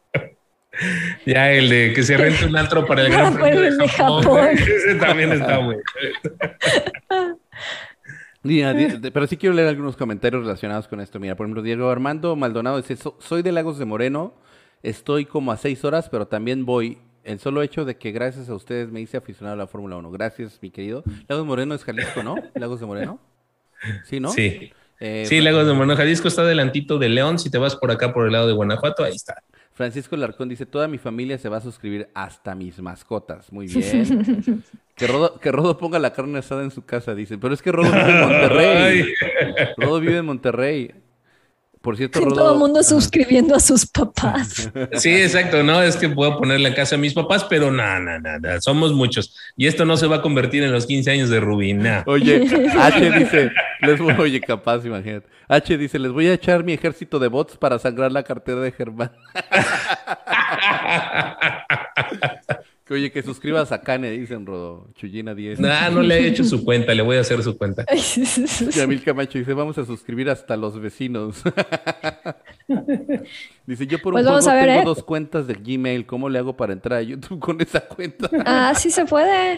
[1.27, 4.23] ya el de que se rente un antro para el Gran Premio de Japón.
[4.23, 4.49] Japón.
[4.51, 5.81] Ese también está bueno.
[8.43, 11.19] Pero sí quiero leer algunos comentarios relacionados con esto.
[11.19, 14.35] Mira, por ejemplo, Diego Armando Maldonado dice, "So- soy de Lagos de Moreno,
[14.83, 16.99] estoy como a seis horas, pero también voy.
[17.27, 20.11] El solo hecho de que gracias a ustedes me hice aficionado a la Fórmula 1.
[20.13, 21.03] Gracias, mi querido.
[21.29, 22.37] Lagos de Moreno es Jalisco, ¿no?
[22.55, 23.19] Lagos de Moreno.
[24.05, 24.31] Sí, ¿no?
[24.31, 24.73] Sí.
[25.01, 27.41] Eh, Sí, Lagos de Moreno, Jalisco está adelantito de León.
[27.41, 29.43] Si te vas por acá por el lado de Guanajuato, ahí está.
[29.73, 33.53] Francisco Larcón dice, toda mi familia se va a suscribir hasta mis mascotas.
[33.53, 34.63] Muy bien.
[34.95, 37.39] que, Rodo, que Rodo ponga la carne asada en su casa, dice.
[37.39, 39.15] Pero es que Rodo vive en Monterrey.
[39.77, 40.95] Rodo vive en Monterrey.
[41.87, 42.35] Por cierto, Rodo...
[42.35, 44.69] Todo el mundo suscribiendo a sus papás.
[44.95, 48.41] Sí, exacto, no, es que puedo ponerle en casa a mis papás, pero nada, nada,
[48.41, 49.37] nada, somos muchos.
[49.57, 52.03] Y esto no se va a convertir en los 15 años de Rubina.
[52.07, 52.45] Oye,
[52.77, 53.53] H dice,
[53.83, 55.29] les voy, oye, capaz, imagínate.
[55.47, 58.73] H dice, les voy a echar mi ejército de bots para sangrar la cartera de
[58.73, 59.13] Germán.
[62.87, 64.87] Que, oye, que suscribas a Kane, dicen Rodo.
[64.95, 65.59] Chuyina 10.
[65.59, 67.85] Nah, no le he hecho su cuenta, le voy a hacer su cuenta.
[68.75, 71.43] Yamil Camacho dice, vamos a suscribir hasta los vecinos.
[73.67, 74.95] dice, yo por un Pues vamos juego a ver, tengo ¿eh?
[74.95, 76.07] dos cuentas de Gmail.
[76.07, 78.31] ¿Cómo le hago para entrar a YouTube con esa cuenta?
[78.47, 79.57] Ah, sí se puede.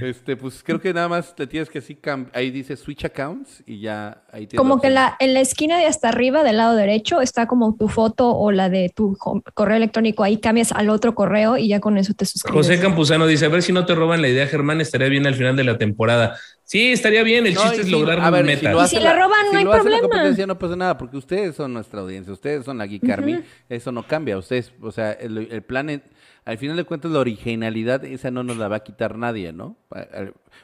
[0.00, 1.98] Este, pues creo que nada más te tienes que así,
[2.32, 5.86] ahí dice switch accounts y ya ahí tienes Como que la, en la esquina de
[5.86, 9.16] hasta arriba del lado derecho está como tu foto o la de tu
[9.54, 10.24] correo electrónico.
[10.24, 12.66] Ahí cambias al otro correo y ya con eso te suscribes.
[12.66, 15.34] José Campuzano dice, a ver si no te roban la idea, Germán, estaría bien al
[15.34, 16.36] final de la temporada.
[16.70, 18.60] Sí, estaría bien, el No, chiste es si- lograr a ver, metas.
[18.60, 20.00] Si lo Y si la roban, no hay lo hace la problema.
[20.02, 23.90] competencia no pasa nada, porque ustedes son nuestra audiencia, ustedes son la Geek Army, eso
[23.90, 24.38] no cambia.
[24.38, 26.00] Ustedes, o sea, el, el plan, es-
[26.44, 29.76] al final de cuentas, la originalidad, esa no nos la va a quitar nadie, ¿no?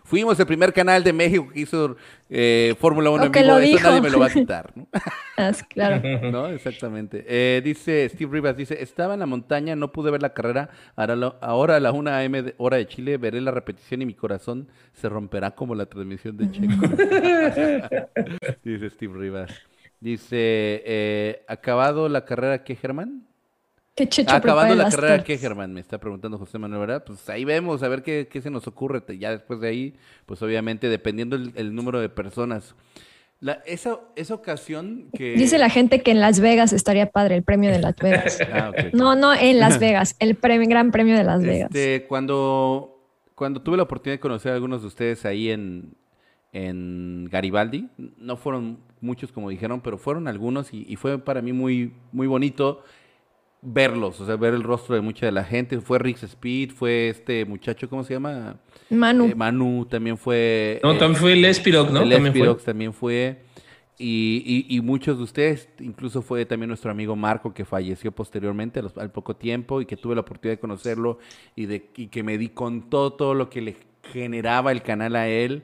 [0.04, 1.96] Fuimos el primer canal de México que hizo
[2.28, 4.88] eh, Fórmula 1 O en que vivo, eso nadie me lo va a quitar, ¿no?
[5.36, 6.02] Ah, sí, claro.
[6.30, 6.48] ¿No?
[6.48, 7.24] Exactamente.
[7.28, 11.16] Eh, dice Steve Rivas, dice, estaba en la montaña, no pude ver la carrera, ahora,
[11.16, 14.14] lo- ahora a la 1 AM de- hora de Chile veré la repetición y mi
[14.14, 16.74] corazón se romperá como la transmisión de Checo.
[18.64, 19.50] dice Steve Rivas.
[20.00, 23.26] Dice, eh, ¿acabado la carrera qué, Germán?
[23.96, 25.24] Que Checho Acabando la carrera tortas.
[25.24, 27.04] qué, Germán, me está preguntando José Manuel, ¿verdad?
[27.04, 29.02] Pues ahí vemos, a ver qué, qué se nos ocurre.
[29.18, 29.94] Ya después de ahí,
[30.26, 32.74] pues obviamente dependiendo el, el número de personas.
[33.40, 35.32] La, esa, esa ocasión que...
[35.32, 38.38] Dice la gente que en Las Vegas estaría padre el premio de Las Vegas.
[38.52, 38.70] Ah.
[38.92, 41.70] No, no en Las Vegas, el premio, gran premio de Las Vegas.
[41.74, 43.02] Este, cuando,
[43.34, 45.94] cuando tuve la oportunidad de conocer a algunos de ustedes ahí en,
[46.52, 51.54] en Garibaldi, no fueron muchos como dijeron, pero fueron algunos y, y fue para mí
[51.54, 52.82] muy, muy bonito
[53.62, 55.80] verlos, o sea, ver el rostro de mucha de la gente.
[55.80, 58.56] Fue Rix Speed, fue este muchacho, ¿cómo se llama?
[58.90, 60.78] Manu, Eh, Manu, también fue...
[60.82, 62.02] No, eh, también fue el Espiroc, ¿no?
[62.02, 62.28] el También fue.
[62.40, 63.42] Espirox también fue.
[63.98, 68.80] Y, y- y muchos de ustedes, incluso fue también nuestro amigo Marco, que falleció posteriormente
[68.80, 71.18] a los- al poco tiempo y que tuve la oportunidad de conocerlo
[71.56, 73.76] y, de, y que me di con todo, todo lo que le
[74.12, 75.62] generaba el canal a él.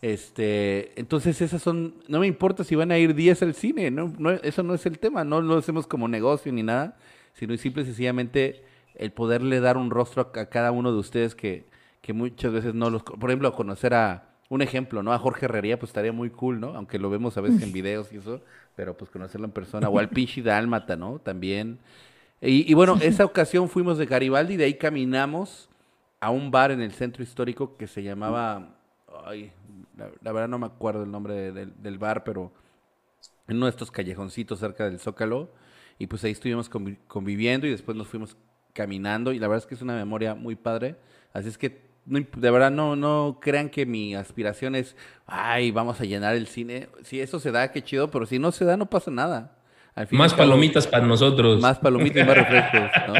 [0.00, 4.12] Este, entonces esas son, no me importa si van a ir 10 al cine, no,
[4.18, 6.96] no, eso no es el tema, no lo hacemos como negocio ni nada,
[7.34, 11.34] sino simple y sencillamente el poderle dar un rostro a, a cada uno de ustedes
[11.34, 11.66] que,
[12.02, 15.12] que muchas veces no los, por ejemplo, conocer a, un ejemplo, ¿no?
[15.12, 16.76] A Jorge Herrería, pues estaría muy cool, ¿no?
[16.76, 18.40] Aunque lo vemos a veces en videos y eso,
[18.76, 21.18] pero pues conocerlo en persona, o al Pichi Dálmata, ¿no?
[21.18, 21.78] También.
[22.40, 25.70] Y, y bueno, esa ocasión fuimos de Garibaldi, de ahí caminamos
[26.20, 28.76] a un bar en el centro histórico que se llamaba,
[29.24, 29.52] ay,
[29.96, 32.52] la, la verdad no me acuerdo el nombre de- del- del bar, pero
[33.48, 35.50] en uno de estos callejoncitos cerca del Zócalo,
[35.98, 38.36] y pues ahí estuvimos convi- conviviendo y después nos fuimos
[38.72, 40.96] caminando, y la verdad es que es una memoria muy padre,
[41.32, 44.96] así es que no de verdad no, no crean que mi aspiración es,
[45.26, 48.52] ay, vamos a llenar el cine, si eso se da, qué chido, pero si no
[48.52, 49.56] se da, no pasa nada.
[49.94, 51.60] Al fin y Más cabo- palomitas para nosotros.
[51.62, 53.14] más palomitas y más refrescos, ¿no?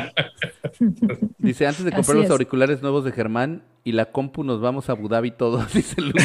[1.38, 2.30] Dice, antes de comprar Así los es.
[2.32, 6.14] auriculares nuevos de Germán y la compu nos vamos a Abu Dhabi todos, dice Luz.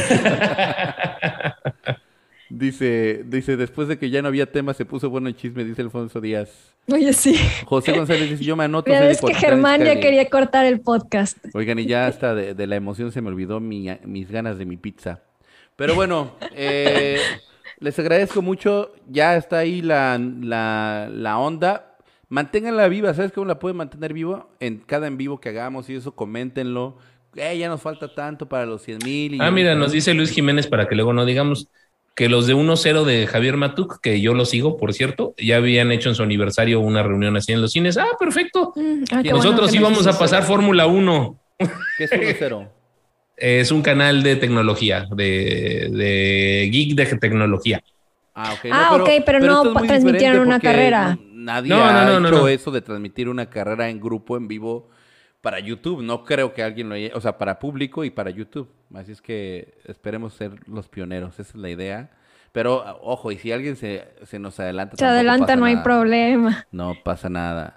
[2.50, 5.82] dice, dice, después de que ya no había tema, se puso bueno el chisme, dice
[5.82, 6.74] Alfonso Díaz.
[6.92, 7.36] oye, sí.
[7.66, 8.92] José González dice, yo me anoto.
[8.92, 10.02] De ves que Germán ya Izcalli".
[10.02, 11.38] quería cortar el podcast.
[11.54, 14.66] Oigan, y ya hasta de, de la emoción se me olvidó mi- mis ganas de
[14.66, 15.22] mi pizza.
[15.76, 17.20] Pero bueno, eh,
[17.80, 18.94] les agradezco mucho.
[19.08, 21.98] Ya está ahí la, la, la onda.
[22.28, 23.14] Manténganla viva.
[23.14, 24.48] ¿Sabes cómo la pueden mantener viva?
[24.60, 26.98] En cada en vivo que hagamos y eso, coméntenlo.
[27.36, 29.42] Eh, ya nos falta tanto para los 100 mil.
[29.42, 31.70] Ah, mira, nos dice Luis Jiménez para que luego no digamos
[32.20, 35.90] que los de 1-0 de Javier Matuk, que yo lo sigo, por cierto, ya habían
[35.94, 37.96] hecho en su aniversario una reunión así en los cines.
[37.98, 38.74] Ah, perfecto.
[38.76, 41.40] Mm, ah, Nosotros bueno íbamos a pasar Fórmula 1.
[41.98, 42.68] ¿Qué es 1-0?
[43.38, 47.82] Es un canal de tecnología, de, de geek de tecnología.
[48.36, 48.70] Ah, ok.
[48.70, 51.16] Ah, ok, pero no esto es muy transmitieron una carrera.
[51.16, 52.48] no- Nadie No, no, ha no, no, hecho no.
[52.50, 54.90] eso de transmitir una carrera en grupo, en vivo,
[55.42, 56.02] para YouTube.
[56.04, 57.12] No creo que alguien lo haya...
[57.16, 58.70] O sea, para público y para YouTube.
[58.94, 61.40] Así es que esperemos ser los pioneros.
[61.40, 62.12] Esa es la idea.
[62.52, 64.98] Pero, ojo, y si alguien se, se nos adelanta...
[64.98, 66.66] Se adelanta, no hay problema.
[66.72, 67.76] No pasa nada.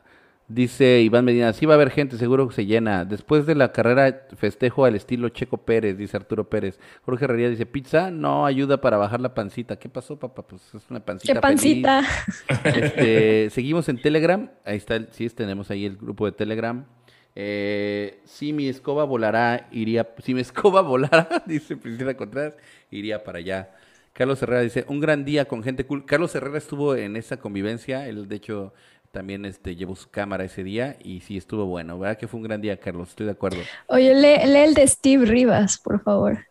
[0.48, 3.04] Dice Iván Medina, sí va a haber gente, seguro que se llena.
[3.06, 6.78] Después de la carrera, festejo al estilo Checo Pérez, dice Arturo Pérez.
[7.04, 9.76] Jorge Herrería dice, pizza no ayuda para bajar la pancita.
[9.78, 10.42] ¿Qué pasó, papá?
[10.46, 12.02] Pues es una pancita Qué pancita.
[12.02, 12.76] feliz.
[12.76, 14.50] Este, seguimos en Telegram.
[14.64, 16.84] Ahí está, el- sí, tenemos ahí el grupo de Telegram.
[17.34, 20.08] Eh, si mi escoba volará, iría...
[20.22, 22.54] Si mi escoba volara, dice Priscila Contreras,
[22.90, 23.70] iría para allá.
[24.12, 26.04] Carlos Herrera dice, un gran día con gente cool.
[26.04, 28.74] Carlos Herrera estuvo en esa convivencia, él de hecho
[29.10, 32.18] también este, llevó su cámara ese día y sí estuvo bueno, ¿verdad?
[32.18, 33.58] Que fue un gran día, Carlos, estoy de acuerdo.
[33.86, 36.46] Oye, lee, lee el de Steve Rivas, por favor.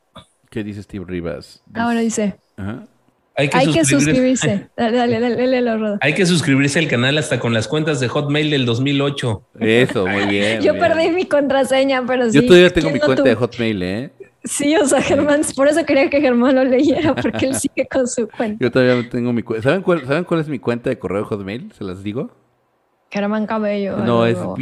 [0.49, 1.63] ¿Qué dice Steve Rivas?
[1.73, 2.85] Ahora dice, Ajá.
[3.35, 4.47] Hay que, hay que suscribirse.
[4.47, 4.69] suscribirse.
[4.77, 5.97] Dale, dale, dale, Rodo.
[6.01, 9.47] Hay que suscribirse al canal hasta con las cuentas de Hotmail del 2008.
[9.59, 10.61] Eso, muy bien.
[10.61, 10.91] Yo muy bien.
[10.91, 12.33] perdí mi contraseña, pero sí.
[12.33, 14.11] Yo todavía tengo ¿quién mi no cuenta de Hotmail, ¿eh?
[14.43, 18.07] Sí, o sea, Germán, por eso quería que Germán lo leyera, porque él sigue con
[18.07, 18.57] su cuenta.
[18.63, 19.69] Yo todavía tengo mi cuenta.
[19.69, 21.71] ¿Saben cuál, ¿Saben cuál es mi cuenta de correo de Hotmail?
[21.77, 22.31] ¿Se las digo?
[23.11, 23.97] Germán Cabello.
[23.97, 24.55] No, es algo.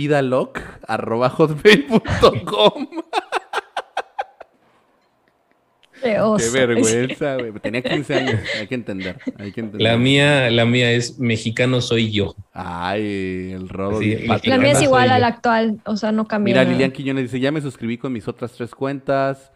[6.02, 7.52] Qué Qué vergüenza, güey.
[7.62, 9.18] Tenía 15 años, hay que entender.
[9.38, 9.82] Hay que entender.
[9.82, 12.36] La mía, la mía es mexicano soy yo.
[12.54, 14.00] Ay, el rodo.
[14.00, 16.54] Sí, la mía es igual a la actual, o sea, no cambia.
[16.54, 16.72] Mira, nada.
[16.74, 19.52] Lilian Quiñones dice, ya me suscribí con mis otras tres cuentas.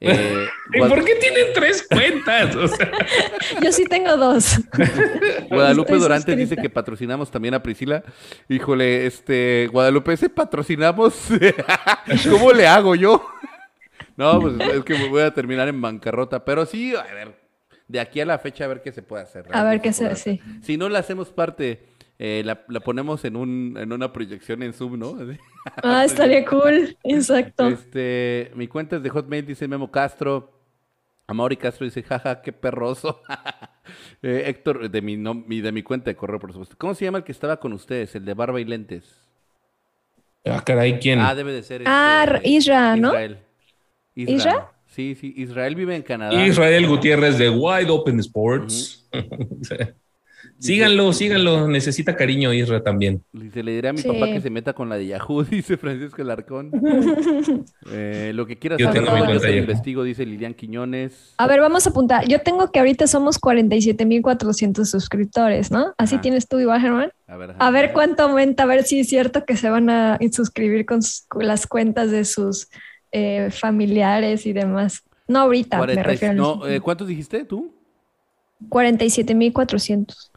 [0.00, 2.54] Eh, ¿Y por qué tienen tres cuentas?
[2.54, 2.90] O sea,
[3.62, 4.60] Yo sí tengo dos.
[5.50, 6.62] Guadalupe Estoy Dorantes dice suscrita.
[6.62, 8.04] que patrocinamos también a Priscila.
[8.48, 11.14] Híjole, este, Guadalupe, ese patrocinamos.
[12.30, 13.24] ¿Cómo le hago yo?
[14.18, 16.44] No, pues es que voy a terminar en bancarrota.
[16.44, 17.38] Pero sí, a ver,
[17.86, 19.46] de aquí a la fecha a ver qué se puede hacer.
[19.52, 20.40] A ver qué se- hacer.
[20.60, 21.84] Si no la hacemos parte,
[22.18, 25.10] eh, la, la ponemos en, un, en una proyección en Zoom, ¿no?
[25.20, 25.38] Así.
[25.84, 26.96] Ah, estaría cool.
[27.04, 27.68] Exacto.
[27.68, 30.52] Este, mi cuenta es de Hotmail, dice Memo Castro.
[31.28, 33.22] Amaury Castro dice, jaja, qué perroso.
[34.20, 36.74] Eh, Héctor, de mi, nom- mi- de mi cuenta de correo, por supuesto.
[36.76, 38.14] ¿Cómo se llama el que estaba con ustedes?
[38.16, 39.04] El de barba y lentes.
[40.44, 41.20] ah, caray, ¿quién?
[41.20, 41.82] Ah, debe de ser.
[41.86, 43.08] Ah, este, Isra, ¿no?
[43.08, 43.38] Israel.
[44.22, 44.72] ¿Isra?
[44.86, 46.44] Sí, sí, Israel vive en Canadá.
[46.46, 49.08] Israel Gutiérrez de Wide Open Sports.
[50.58, 51.68] síganlo, síganlo.
[51.68, 53.22] Necesita cariño Isra también.
[53.32, 54.08] Dice, le diré a mi Sí.
[54.08, 56.70] papá que se meta con la de Yahoo, dice Francisco Larcón.
[57.90, 61.34] Eh, lo que quieras Yo saber, tengo mi yo cuenta te investigo, dice Lilian Quiñones.
[61.38, 62.26] A ver, vamos a apuntar.
[62.28, 65.94] Yo tengo que ahorita somos 47.400 suscriptores, ¿no?
[65.96, 66.22] Así Ajá.
[66.22, 67.12] tienes tú igual, Germán.
[67.26, 70.18] A ver, A ver cuánto aumenta, a ver si es cierto que se van a
[70.32, 72.68] suscribir con, sus- con las cuentas de sus
[73.12, 75.02] eh, familiares y demás.
[75.26, 77.72] No ahorita, me 40 y- refiero a los no, eh, ¿Cuántos dijiste tú?
[78.68, 80.30] 47.400.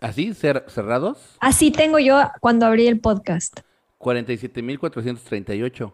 [0.00, 0.30] ¿Así?
[0.30, 1.18] cer- ¿Cerrados?
[1.40, 3.60] Así tengo yo cuando abrí el podcast.
[3.98, 5.92] 47.438.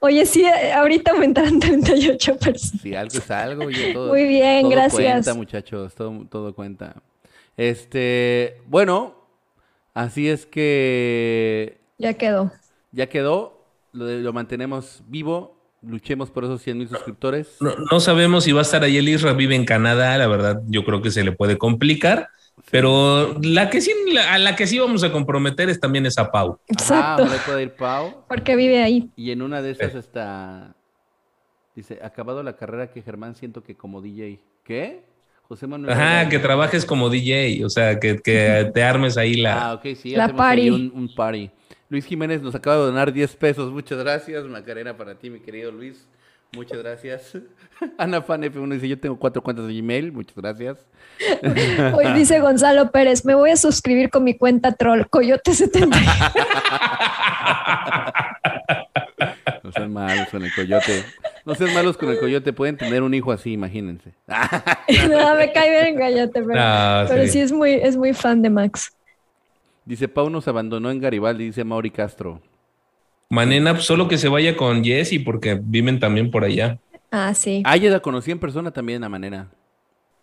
[0.00, 2.82] Oye, sí, ahorita aumentaron 38 personas.
[2.82, 5.00] Si algo es algo, oye, todo, Muy bien, todo gracias.
[5.12, 6.94] cuenta, muchachos, todo, todo cuenta.
[7.56, 9.14] Este, bueno,
[9.94, 12.52] así es que Ya quedó.
[12.92, 17.56] ya quedó, lo, lo mantenemos vivo, luchemos por esos 100 mil suscriptores.
[17.60, 20.62] No, no sabemos si va a estar ahí el Isra, vive en Canadá, la verdad,
[20.68, 22.28] yo creo que se le puede complicar.
[22.70, 26.30] Pero la que sí, la- a la que sí vamos a comprometer es también esa
[26.30, 26.58] Pau.
[26.66, 27.24] Exacto.
[27.26, 28.24] Ah, pueda ir Pau.
[28.28, 29.10] Porque vive ahí.
[29.16, 30.74] Y en una de esas está,
[31.74, 34.40] dice, acabado la carrera que Germán siento que como DJ.
[34.64, 35.04] ¿Qué?
[35.48, 35.92] José Manuel.
[35.94, 39.70] Ajá, que trabajes como DJ, o sea, que, que te armes ahí la...
[39.70, 40.68] Ah, ok, sí, La party.
[40.68, 41.50] un, un party.
[41.90, 43.72] Luis Jiménez nos acaba de donar 10 pesos.
[43.72, 44.44] Muchas gracias.
[44.44, 46.06] Macarena para ti, mi querido Luis.
[46.54, 47.32] Muchas gracias.
[47.98, 50.12] Ana Fan F1 dice, yo tengo cuatro cuentas de Gmail.
[50.12, 50.86] Muchas gracias.
[51.94, 55.98] Hoy dice Gonzalo Pérez, me voy a suscribir con mi cuenta troll, Coyote70.
[59.62, 61.04] No sean malos con el coyote.
[61.44, 62.54] No sean malos con el coyote.
[62.54, 64.14] Pueden tener un hijo así, imagínense.
[64.26, 67.32] no, me cae bien en Coyote, pero, Ah, pero sí.
[67.32, 68.94] sí es muy, es muy fan de Max.
[69.88, 72.42] Dice, Pau nos abandonó en Garibaldi, dice Mauri Castro.
[73.30, 76.78] Manena, pues, solo que se vaya con Jesse porque viven también por allá.
[77.10, 77.62] Ah, sí.
[77.64, 79.48] Ah, ella la conocí en persona también a manera.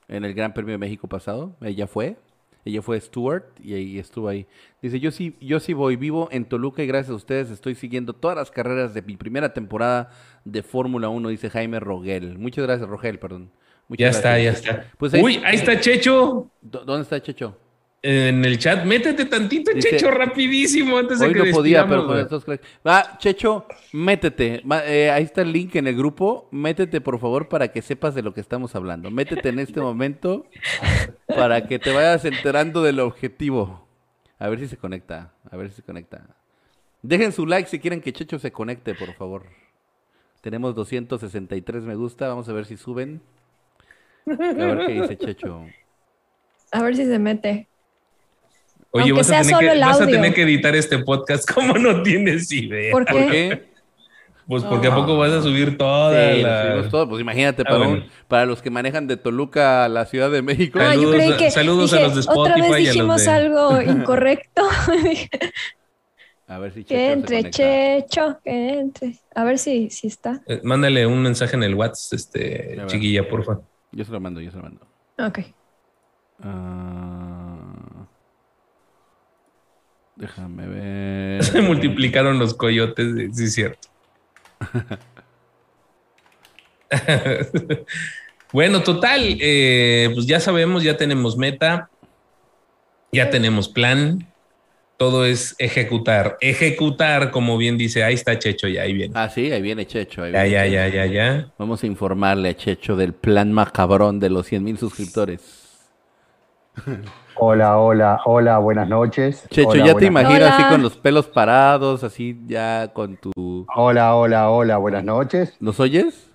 [0.08, 1.56] En el Gran Premio de México pasado.
[1.64, 2.16] Ella fue.
[2.64, 4.46] Ella fue Stewart y ahí estuvo ahí.
[4.84, 8.14] Dice, yo sí, yo sí voy vivo en Toluca y gracias a ustedes estoy siguiendo
[8.14, 10.12] todas las carreras de mi primera temporada
[10.44, 12.38] de Fórmula 1, dice Jaime Rogel.
[12.38, 13.50] Muchas gracias, Rogel, perdón.
[13.90, 14.86] ya está, ya está.
[15.00, 16.52] Pues Uy, ahí está Checho.
[16.62, 17.58] ¿Dónde está Checho?
[18.06, 18.86] En el chat.
[18.86, 22.08] Métete tantito, Checho, rapidísimo antes de que no podía, pero
[22.86, 24.62] Va, Checho, métete.
[24.86, 26.48] Eh, ahí está el link en el grupo.
[26.52, 29.10] Métete, por favor, para que sepas de lo que estamos hablando.
[29.10, 30.46] Métete en este momento
[31.28, 33.88] para que te vayas enterando del objetivo.
[34.38, 35.34] A ver si se conecta.
[35.50, 36.28] A ver si se conecta.
[37.02, 39.48] Dejen su like si quieren que Checho se conecte, por favor.
[40.42, 42.28] Tenemos 263 me gusta.
[42.28, 43.24] Vamos a ver si suben.
[44.28, 45.66] A ver qué dice Checho.
[46.72, 47.68] A ver si se mete.
[48.96, 52.50] Oye, vas, a tener, que, vas a tener, que, editar este podcast como no tienes
[52.50, 52.94] idea.
[52.94, 53.66] ¿Por qué?
[54.48, 56.88] Pues porque a poco vas a subir toda sí, la...
[56.90, 57.10] todo.
[57.10, 60.80] Pues imagínate, ah, para, para, los que manejan de Toluca a la Ciudad de México.
[60.80, 62.62] Ah, saludos, yo creí que, saludos a los de Spotify.
[62.62, 64.62] Otra vez dijimos algo incorrecto.
[66.48, 69.16] a ver si Checho Que entre, Checho, que entre.
[69.34, 70.42] A ver si, si está.
[70.48, 73.60] Eh, mándale un mensaje en el WhatsApp, este, chiquilla, porfa.
[73.92, 74.88] Yo se lo mando, yo se lo mando.
[75.18, 75.40] Ok.
[76.42, 77.95] Ah...
[80.16, 81.44] Déjame ver.
[81.44, 83.90] Se multiplicaron los coyotes, sí es cierto.
[88.54, 91.90] bueno, total, eh, pues ya sabemos, ya tenemos meta,
[93.12, 94.26] ya tenemos plan,
[94.98, 96.38] todo es ejecutar.
[96.40, 99.14] Ejecutar, como bien dice, ahí está Checho, ya ahí viene.
[99.16, 100.28] Ah, sí, ahí viene Checho.
[100.28, 101.52] ya, ya, ya, ya, ya.
[101.58, 105.42] Vamos a informarle a Checho del plan macabrón de los 100 mil suscriptores.
[107.38, 109.46] Hola, hola, hola, buenas noches.
[109.50, 113.66] Checho, ya te imagino así con los pelos parados, así ya con tu...
[113.76, 115.54] Hola, hola, hola, buenas noches.
[115.60, 116.32] ¿Nos oyes?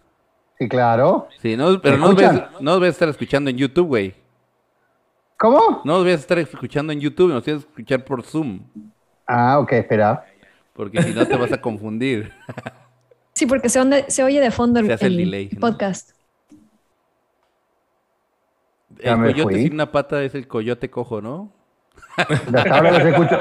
[0.59, 1.29] Sí, claro.
[1.41, 4.15] Sí, no, pero no nos, ves, no a estar escuchando en YouTube, güey.
[5.39, 5.81] ¿Cómo?
[5.85, 8.61] No nos voy a estar escuchando en YouTube, nos tienes que escuchar por Zoom.
[9.27, 10.27] Ah, ok, espera.
[10.75, 12.31] Porque si no te vas a confundir.
[13.33, 13.81] Sí, porque se,
[14.23, 16.11] oye de fondo el, el podcast.
[19.03, 21.53] El coyote sin una pata es el coyote cojo, ¿no?
[22.71, 23.39] ahora los escucho,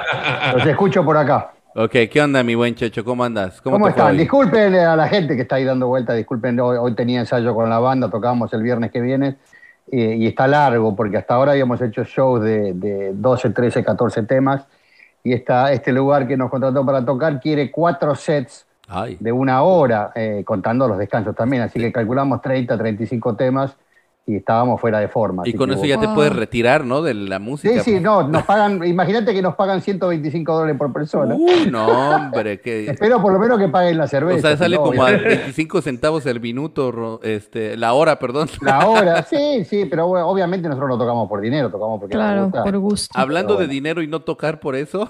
[0.53, 1.53] los escucho por acá.
[1.75, 3.05] Ok, ¿qué onda, mi buen Checho?
[3.05, 3.61] ¿Cómo andas?
[3.61, 4.17] ¿Cómo, están?
[4.17, 7.79] Disculpen a la gente que está ahí dando vueltas, disculpen, hoy, tenía ensayo con la
[7.79, 9.37] banda, tocábamos el viernes que viene
[9.91, 14.65] y está largo porque hasta ahora habíamos hecho shows de, 12, 13, 14 temas
[15.23, 18.65] y está este lugar que nos contrató para tocar quiere cuatro sets
[19.19, 23.75] de una hora, eh, contando los descansos también, así que calculamos 30, 35 temas
[24.29, 25.41] y estábamos fuera de forma.
[25.43, 27.01] Y con eso ya te puedes retirar, ¿no?
[27.01, 27.83] De la música.
[27.83, 31.35] Sí, sí, no, nos pagan, imagínate que nos pagan 125 dólares por persona.
[31.71, 32.85] no, hombre, que...
[32.91, 34.37] Espero por lo menos que paguen la cerveza.
[34.37, 38.49] O sea, sale como a 25 centavos el minuto, este, la hora, perdón.
[38.61, 42.77] La hora, sí, sí, pero obviamente nosotros no tocamos por dinero, tocamos porque claro, por
[42.77, 43.17] gusto.
[43.17, 45.09] Hablando de dinero y no tocar por eso,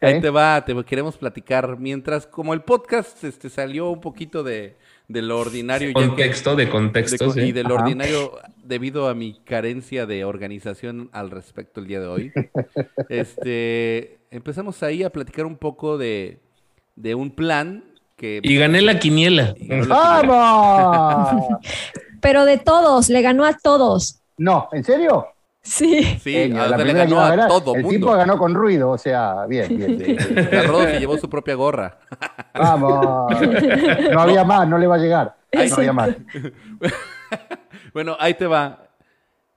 [0.00, 1.78] ahí te va, te queremos platicar.
[1.78, 4.76] Mientras, como el podcast este, salió un poquito de
[5.12, 5.92] de lo ordinario.
[5.92, 7.38] Contexto, de contexto.
[7.38, 12.06] Y de lo ordinario debido a mi carencia de organización al respecto el día de
[12.06, 12.32] hoy.
[13.08, 16.40] este, empezamos ahí a platicar un poco de,
[16.96, 17.84] de un plan
[18.16, 18.40] que...
[18.42, 19.54] Y gané la quiniela.
[19.86, 21.46] ¡Vamos!
[22.20, 24.22] Pero de todos, le ganó a todos.
[24.38, 25.26] No, ¿en serio?
[25.62, 26.18] Sí.
[26.20, 29.98] Sí, la primera ganó a todo El tipo ganó con ruido, o sea, bien, bien.
[29.98, 30.16] Sí.
[30.18, 31.98] se llevó su propia gorra.
[32.54, 33.32] Vamos.
[34.12, 35.34] No había más, no le va a llegar.
[35.52, 36.10] no había más.
[37.94, 38.81] bueno, ahí te va.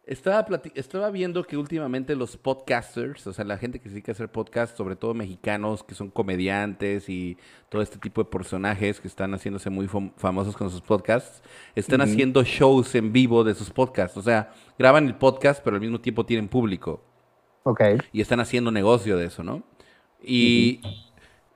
[0.07, 0.45] Estaba,
[0.75, 4.31] estaba viendo que últimamente los podcasters, o sea, la gente que se dedica a hacer
[4.31, 7.37] podcasts, sobre todo mexicanos, que son comediantes y
[7.69, 11.41] todo este tipo de personajes que están haciéndose muy famosos con sus podcasts,
[11.73, 14.15] están haciendo shows en vivo de sus podcasts.
[14.15, 17.03] O sea, graban el podcast, pero al mismo tiempo tienen público.
[17.63, 17.81] Ok.
[18.13, 19.63] Y están haciendo negocio de eso, ¿no?
[20.21, 20.81] Y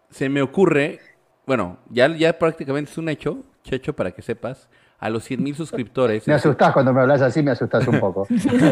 [0.09, 0.99] se me ocurre,
[1.45, 4.69] bueno, ya, ya prácticamente es un hecho, Checho, para que sepas,
[4.99, 6.27] a los 100 mil suscriptores.
[6.27, 8.27] Me asustás cuando me hablas así, me asustas un poco.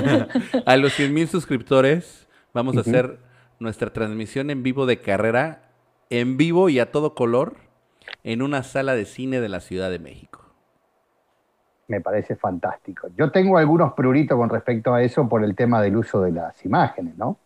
[0.66, 3.20] a los 100 mil suscriptores vamos a hacer
[3.60, 5.70] nuestra transmisión en vivo de carrera,
[6.10, 7.56] en vivo y a todo color,
[8.24, 10.46] en una sala de cine de la Ciudad de México.
[11.88, 13.08] Me parece fantástico.
[13.18, 16.66] Yo tengo algunos pruritos con respecto a eso por el tema del uso de las
[16.66, 17.38] imágenes, ¿no?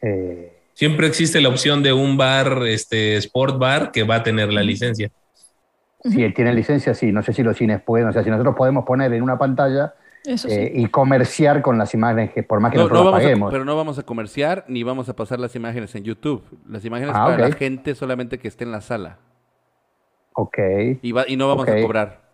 [0.00, 4.52] Eh, Siempre existe la opción de un bar, este, sport bar, que va a tener
[4.52, 5.10] la licencia.
[6.10, 7.12] Si tiene licencia, sí.
[7.12, 8.08] No sé si los cines pueden.
[8.08, 9.94] O sea, si nosotros podemos poner en una pantalla
[10.26, 13.52] eh, y comerciar con las imágenes, que por más que nosotros paguemos.
[13.52, 16.42] pero no vamos a comerciar ni vamos a pasar las imágenes en YouTube.
[16.68, 19.18] Las imágenes ah, para la gente solamente que esté en la sala.
[20.32, 20.58] Ok.
[21.02, 22.26] Y, y no vamos a cobrar.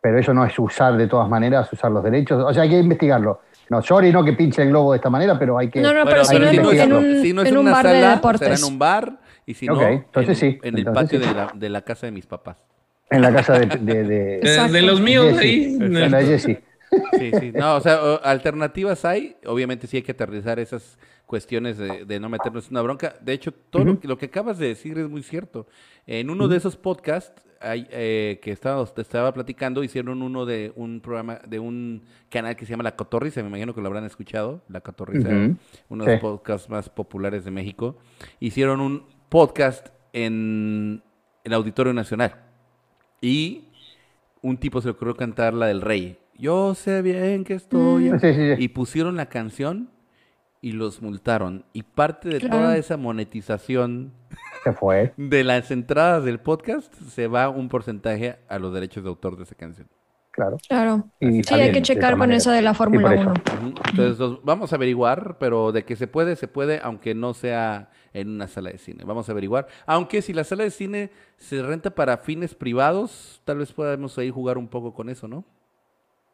[0.00, 2.42] Pero eso no es usar de todas maneras, usar los derechos.
[2.44, 3.40] O sea, hay que investigarlo.
[3.68, 5.80] No, sorry, no que pinche el globo de esta manera, pero hay que.
[5.80, 8.14] No, no, pero, si, no, en, un, si no es en una bar sala, de
[8.14, 8.40] deportes.
[8.40, 10.58] Será en un bar y si no, entonces en, sí.
[10.62, 12.64] en el patio de, la, de la casa de mis papás.
[13.10, 13.66] En la casa de.
[13.78, 15.76] De, de, de los míos ahí.
[15.80, 16.60] En la Jessie.
[17.18, 17.52] Sí, sí.
[17.52, 19.36] No, o sea, alternativas hay.
[19.46, 23.14] Obviamente sí hay que aterrizar esas cuestiones de, de no meternos en una bronca.
[23.20, 25.66] De hecho, todo lo, que, lo que acabas de decir es muy cierto.
[26.06, 30.72] En uno de esos podcasts hay, eh, que estaba, te estaba platicando, hicieron uno de
[30.76, 34.04] un programa, de un canal que se llama La Cotorriza, me imagino que lo habrán
[34.04, 35.56] escuchado, La Cotorriza, Ujú.
[35.90, 37.98] uno de los podcasts más populares de México.
[38.40, 41.02] Hicieron un podcast en
[41.44, 42.47] el Auditorio Nacional.
[43.20, 43.64] Y
[44.42, 46.18] un tipo se le ocurrió cantar la del rey.
[46.36, 48.08] Yo sé bien que estoy.
[48.08, 48.20] en-".
[48.20, 48.62] Sí, sí, sí.
[48.62, 49.90] Y pusieron la canción
[50.60, 51.64] y los multaron.
[51.72, 52.56] Y parte de Claro.
[52.58, 54.12] toda esa monetización
[54.64, 55.12] Se fue.
[55.16, 59.44] de las entradas del podcast se va un porcentaje a los derechos de autor de
[59.44, 59.88] esa canción.
[60.30, 60.56] Claro.
[60.68, 61.04] Claro.
[61.18, 62.36] Y Sí, hay que checar con manera.
[62.38, 63.22] eso de la Fórmula por eso.
[63.30, 63.32] 1.
[63.70, 63.74] Ujú.
[63.90, 67.90] Entonces los- vamos a averiguar, pero de que se puede, se puede, aunque no sea
[68.12, 69.04] en una sala de cine.
[69.04, 69.66] Vamos a averiguar.
[69.86, 74.30] Aunque si la sala de cine se renta para fines privados, tal vez podamos ahí
[74.30, 75.44] jugar un poco con eso, ¿no?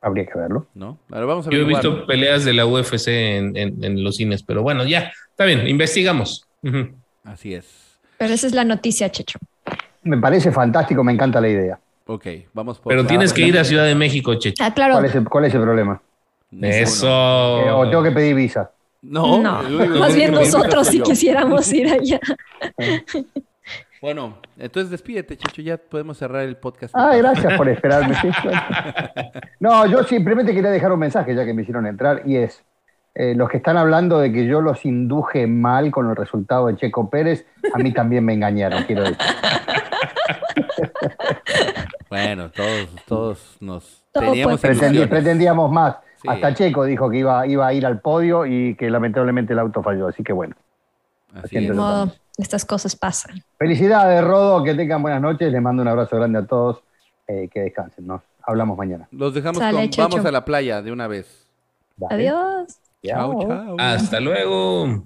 [0.00, 0.66] Habría que verlo.
[0.74, 0.98] ¿No?
[1.10, 4.42] Ahora vamos a Yo he visto peleas de la UFC en, en- en los cines,
[4.42, 6.46] pero bueno, ya, está bien, investigamos.
[7.24, 7.98] Así es.
[8.18, 9.38] Pero esa es la noticia, Checho.
[10.02, 11.80] Me parece fantástico, me encanta la idea.
[12.06, 12.90] Ok, vamos por...
[12.90, 14.62] Pero tienes que ir a Ciudad de México, Checho.
[14.62, 14.92] Ah, claro.
[14.94, 16.02] ¿Cuál es el, cuál es el problema?
[16.60, 17.06] Eso.
[17.66, 18.70] Eh, o tengo que pedir visa.
[19.04, 21.04] No, más bien nosotros si yo.
[21.04, 22.20] quisiéramos ir allá.
[24.00, 26.94] Bueno, entonces despídete, Checho, ya podemos cerrar el podcast.
[26.94, 28.14] Ah, gracias por esperarme.
[28.20, 28.28] sí.
[29.60, 32.62] No, yo simplemente quería dejar un mensaje ya que me hicieron entrar y es,
[33.14, 36.76] eh, los que están hablando de que yo los induje mal con el resultado de
[36.76, 39.16] Checo Pérez, a mí también me engañaron, quiero decir.
[42.10, 45.96] Bueno, todos, todos nos Todo teníamos pretendíamos más.
[46.24, 46.30] Sí.
[46.30, 49.82] Hasta Checo dijo que iba, iba a ir al podio y que lamentablemente el auto
[49.82, 50.56] falló, así que bueno.
[51.34, 51.68] Así es.
[51.68, 53.42] De modo, estas cosas pasan.
[53.58, 56.82] Felicidades, Rodo, que tengan buenas noches, les mando un abrazo grande a todos,
[57.26, 59.06] eh, que descansen, nos hablamos mañana.
[59.10, 60.08] Los dejamos Sale, con...
[60.10, 61.46] Vamos a la playa de una vez.
[61.98, 62.14] Dale.
[62.14, 62.78] Adiós.
[63.04, 63.76] Chao, chao.
[63.78, 65.04] Hasta luego.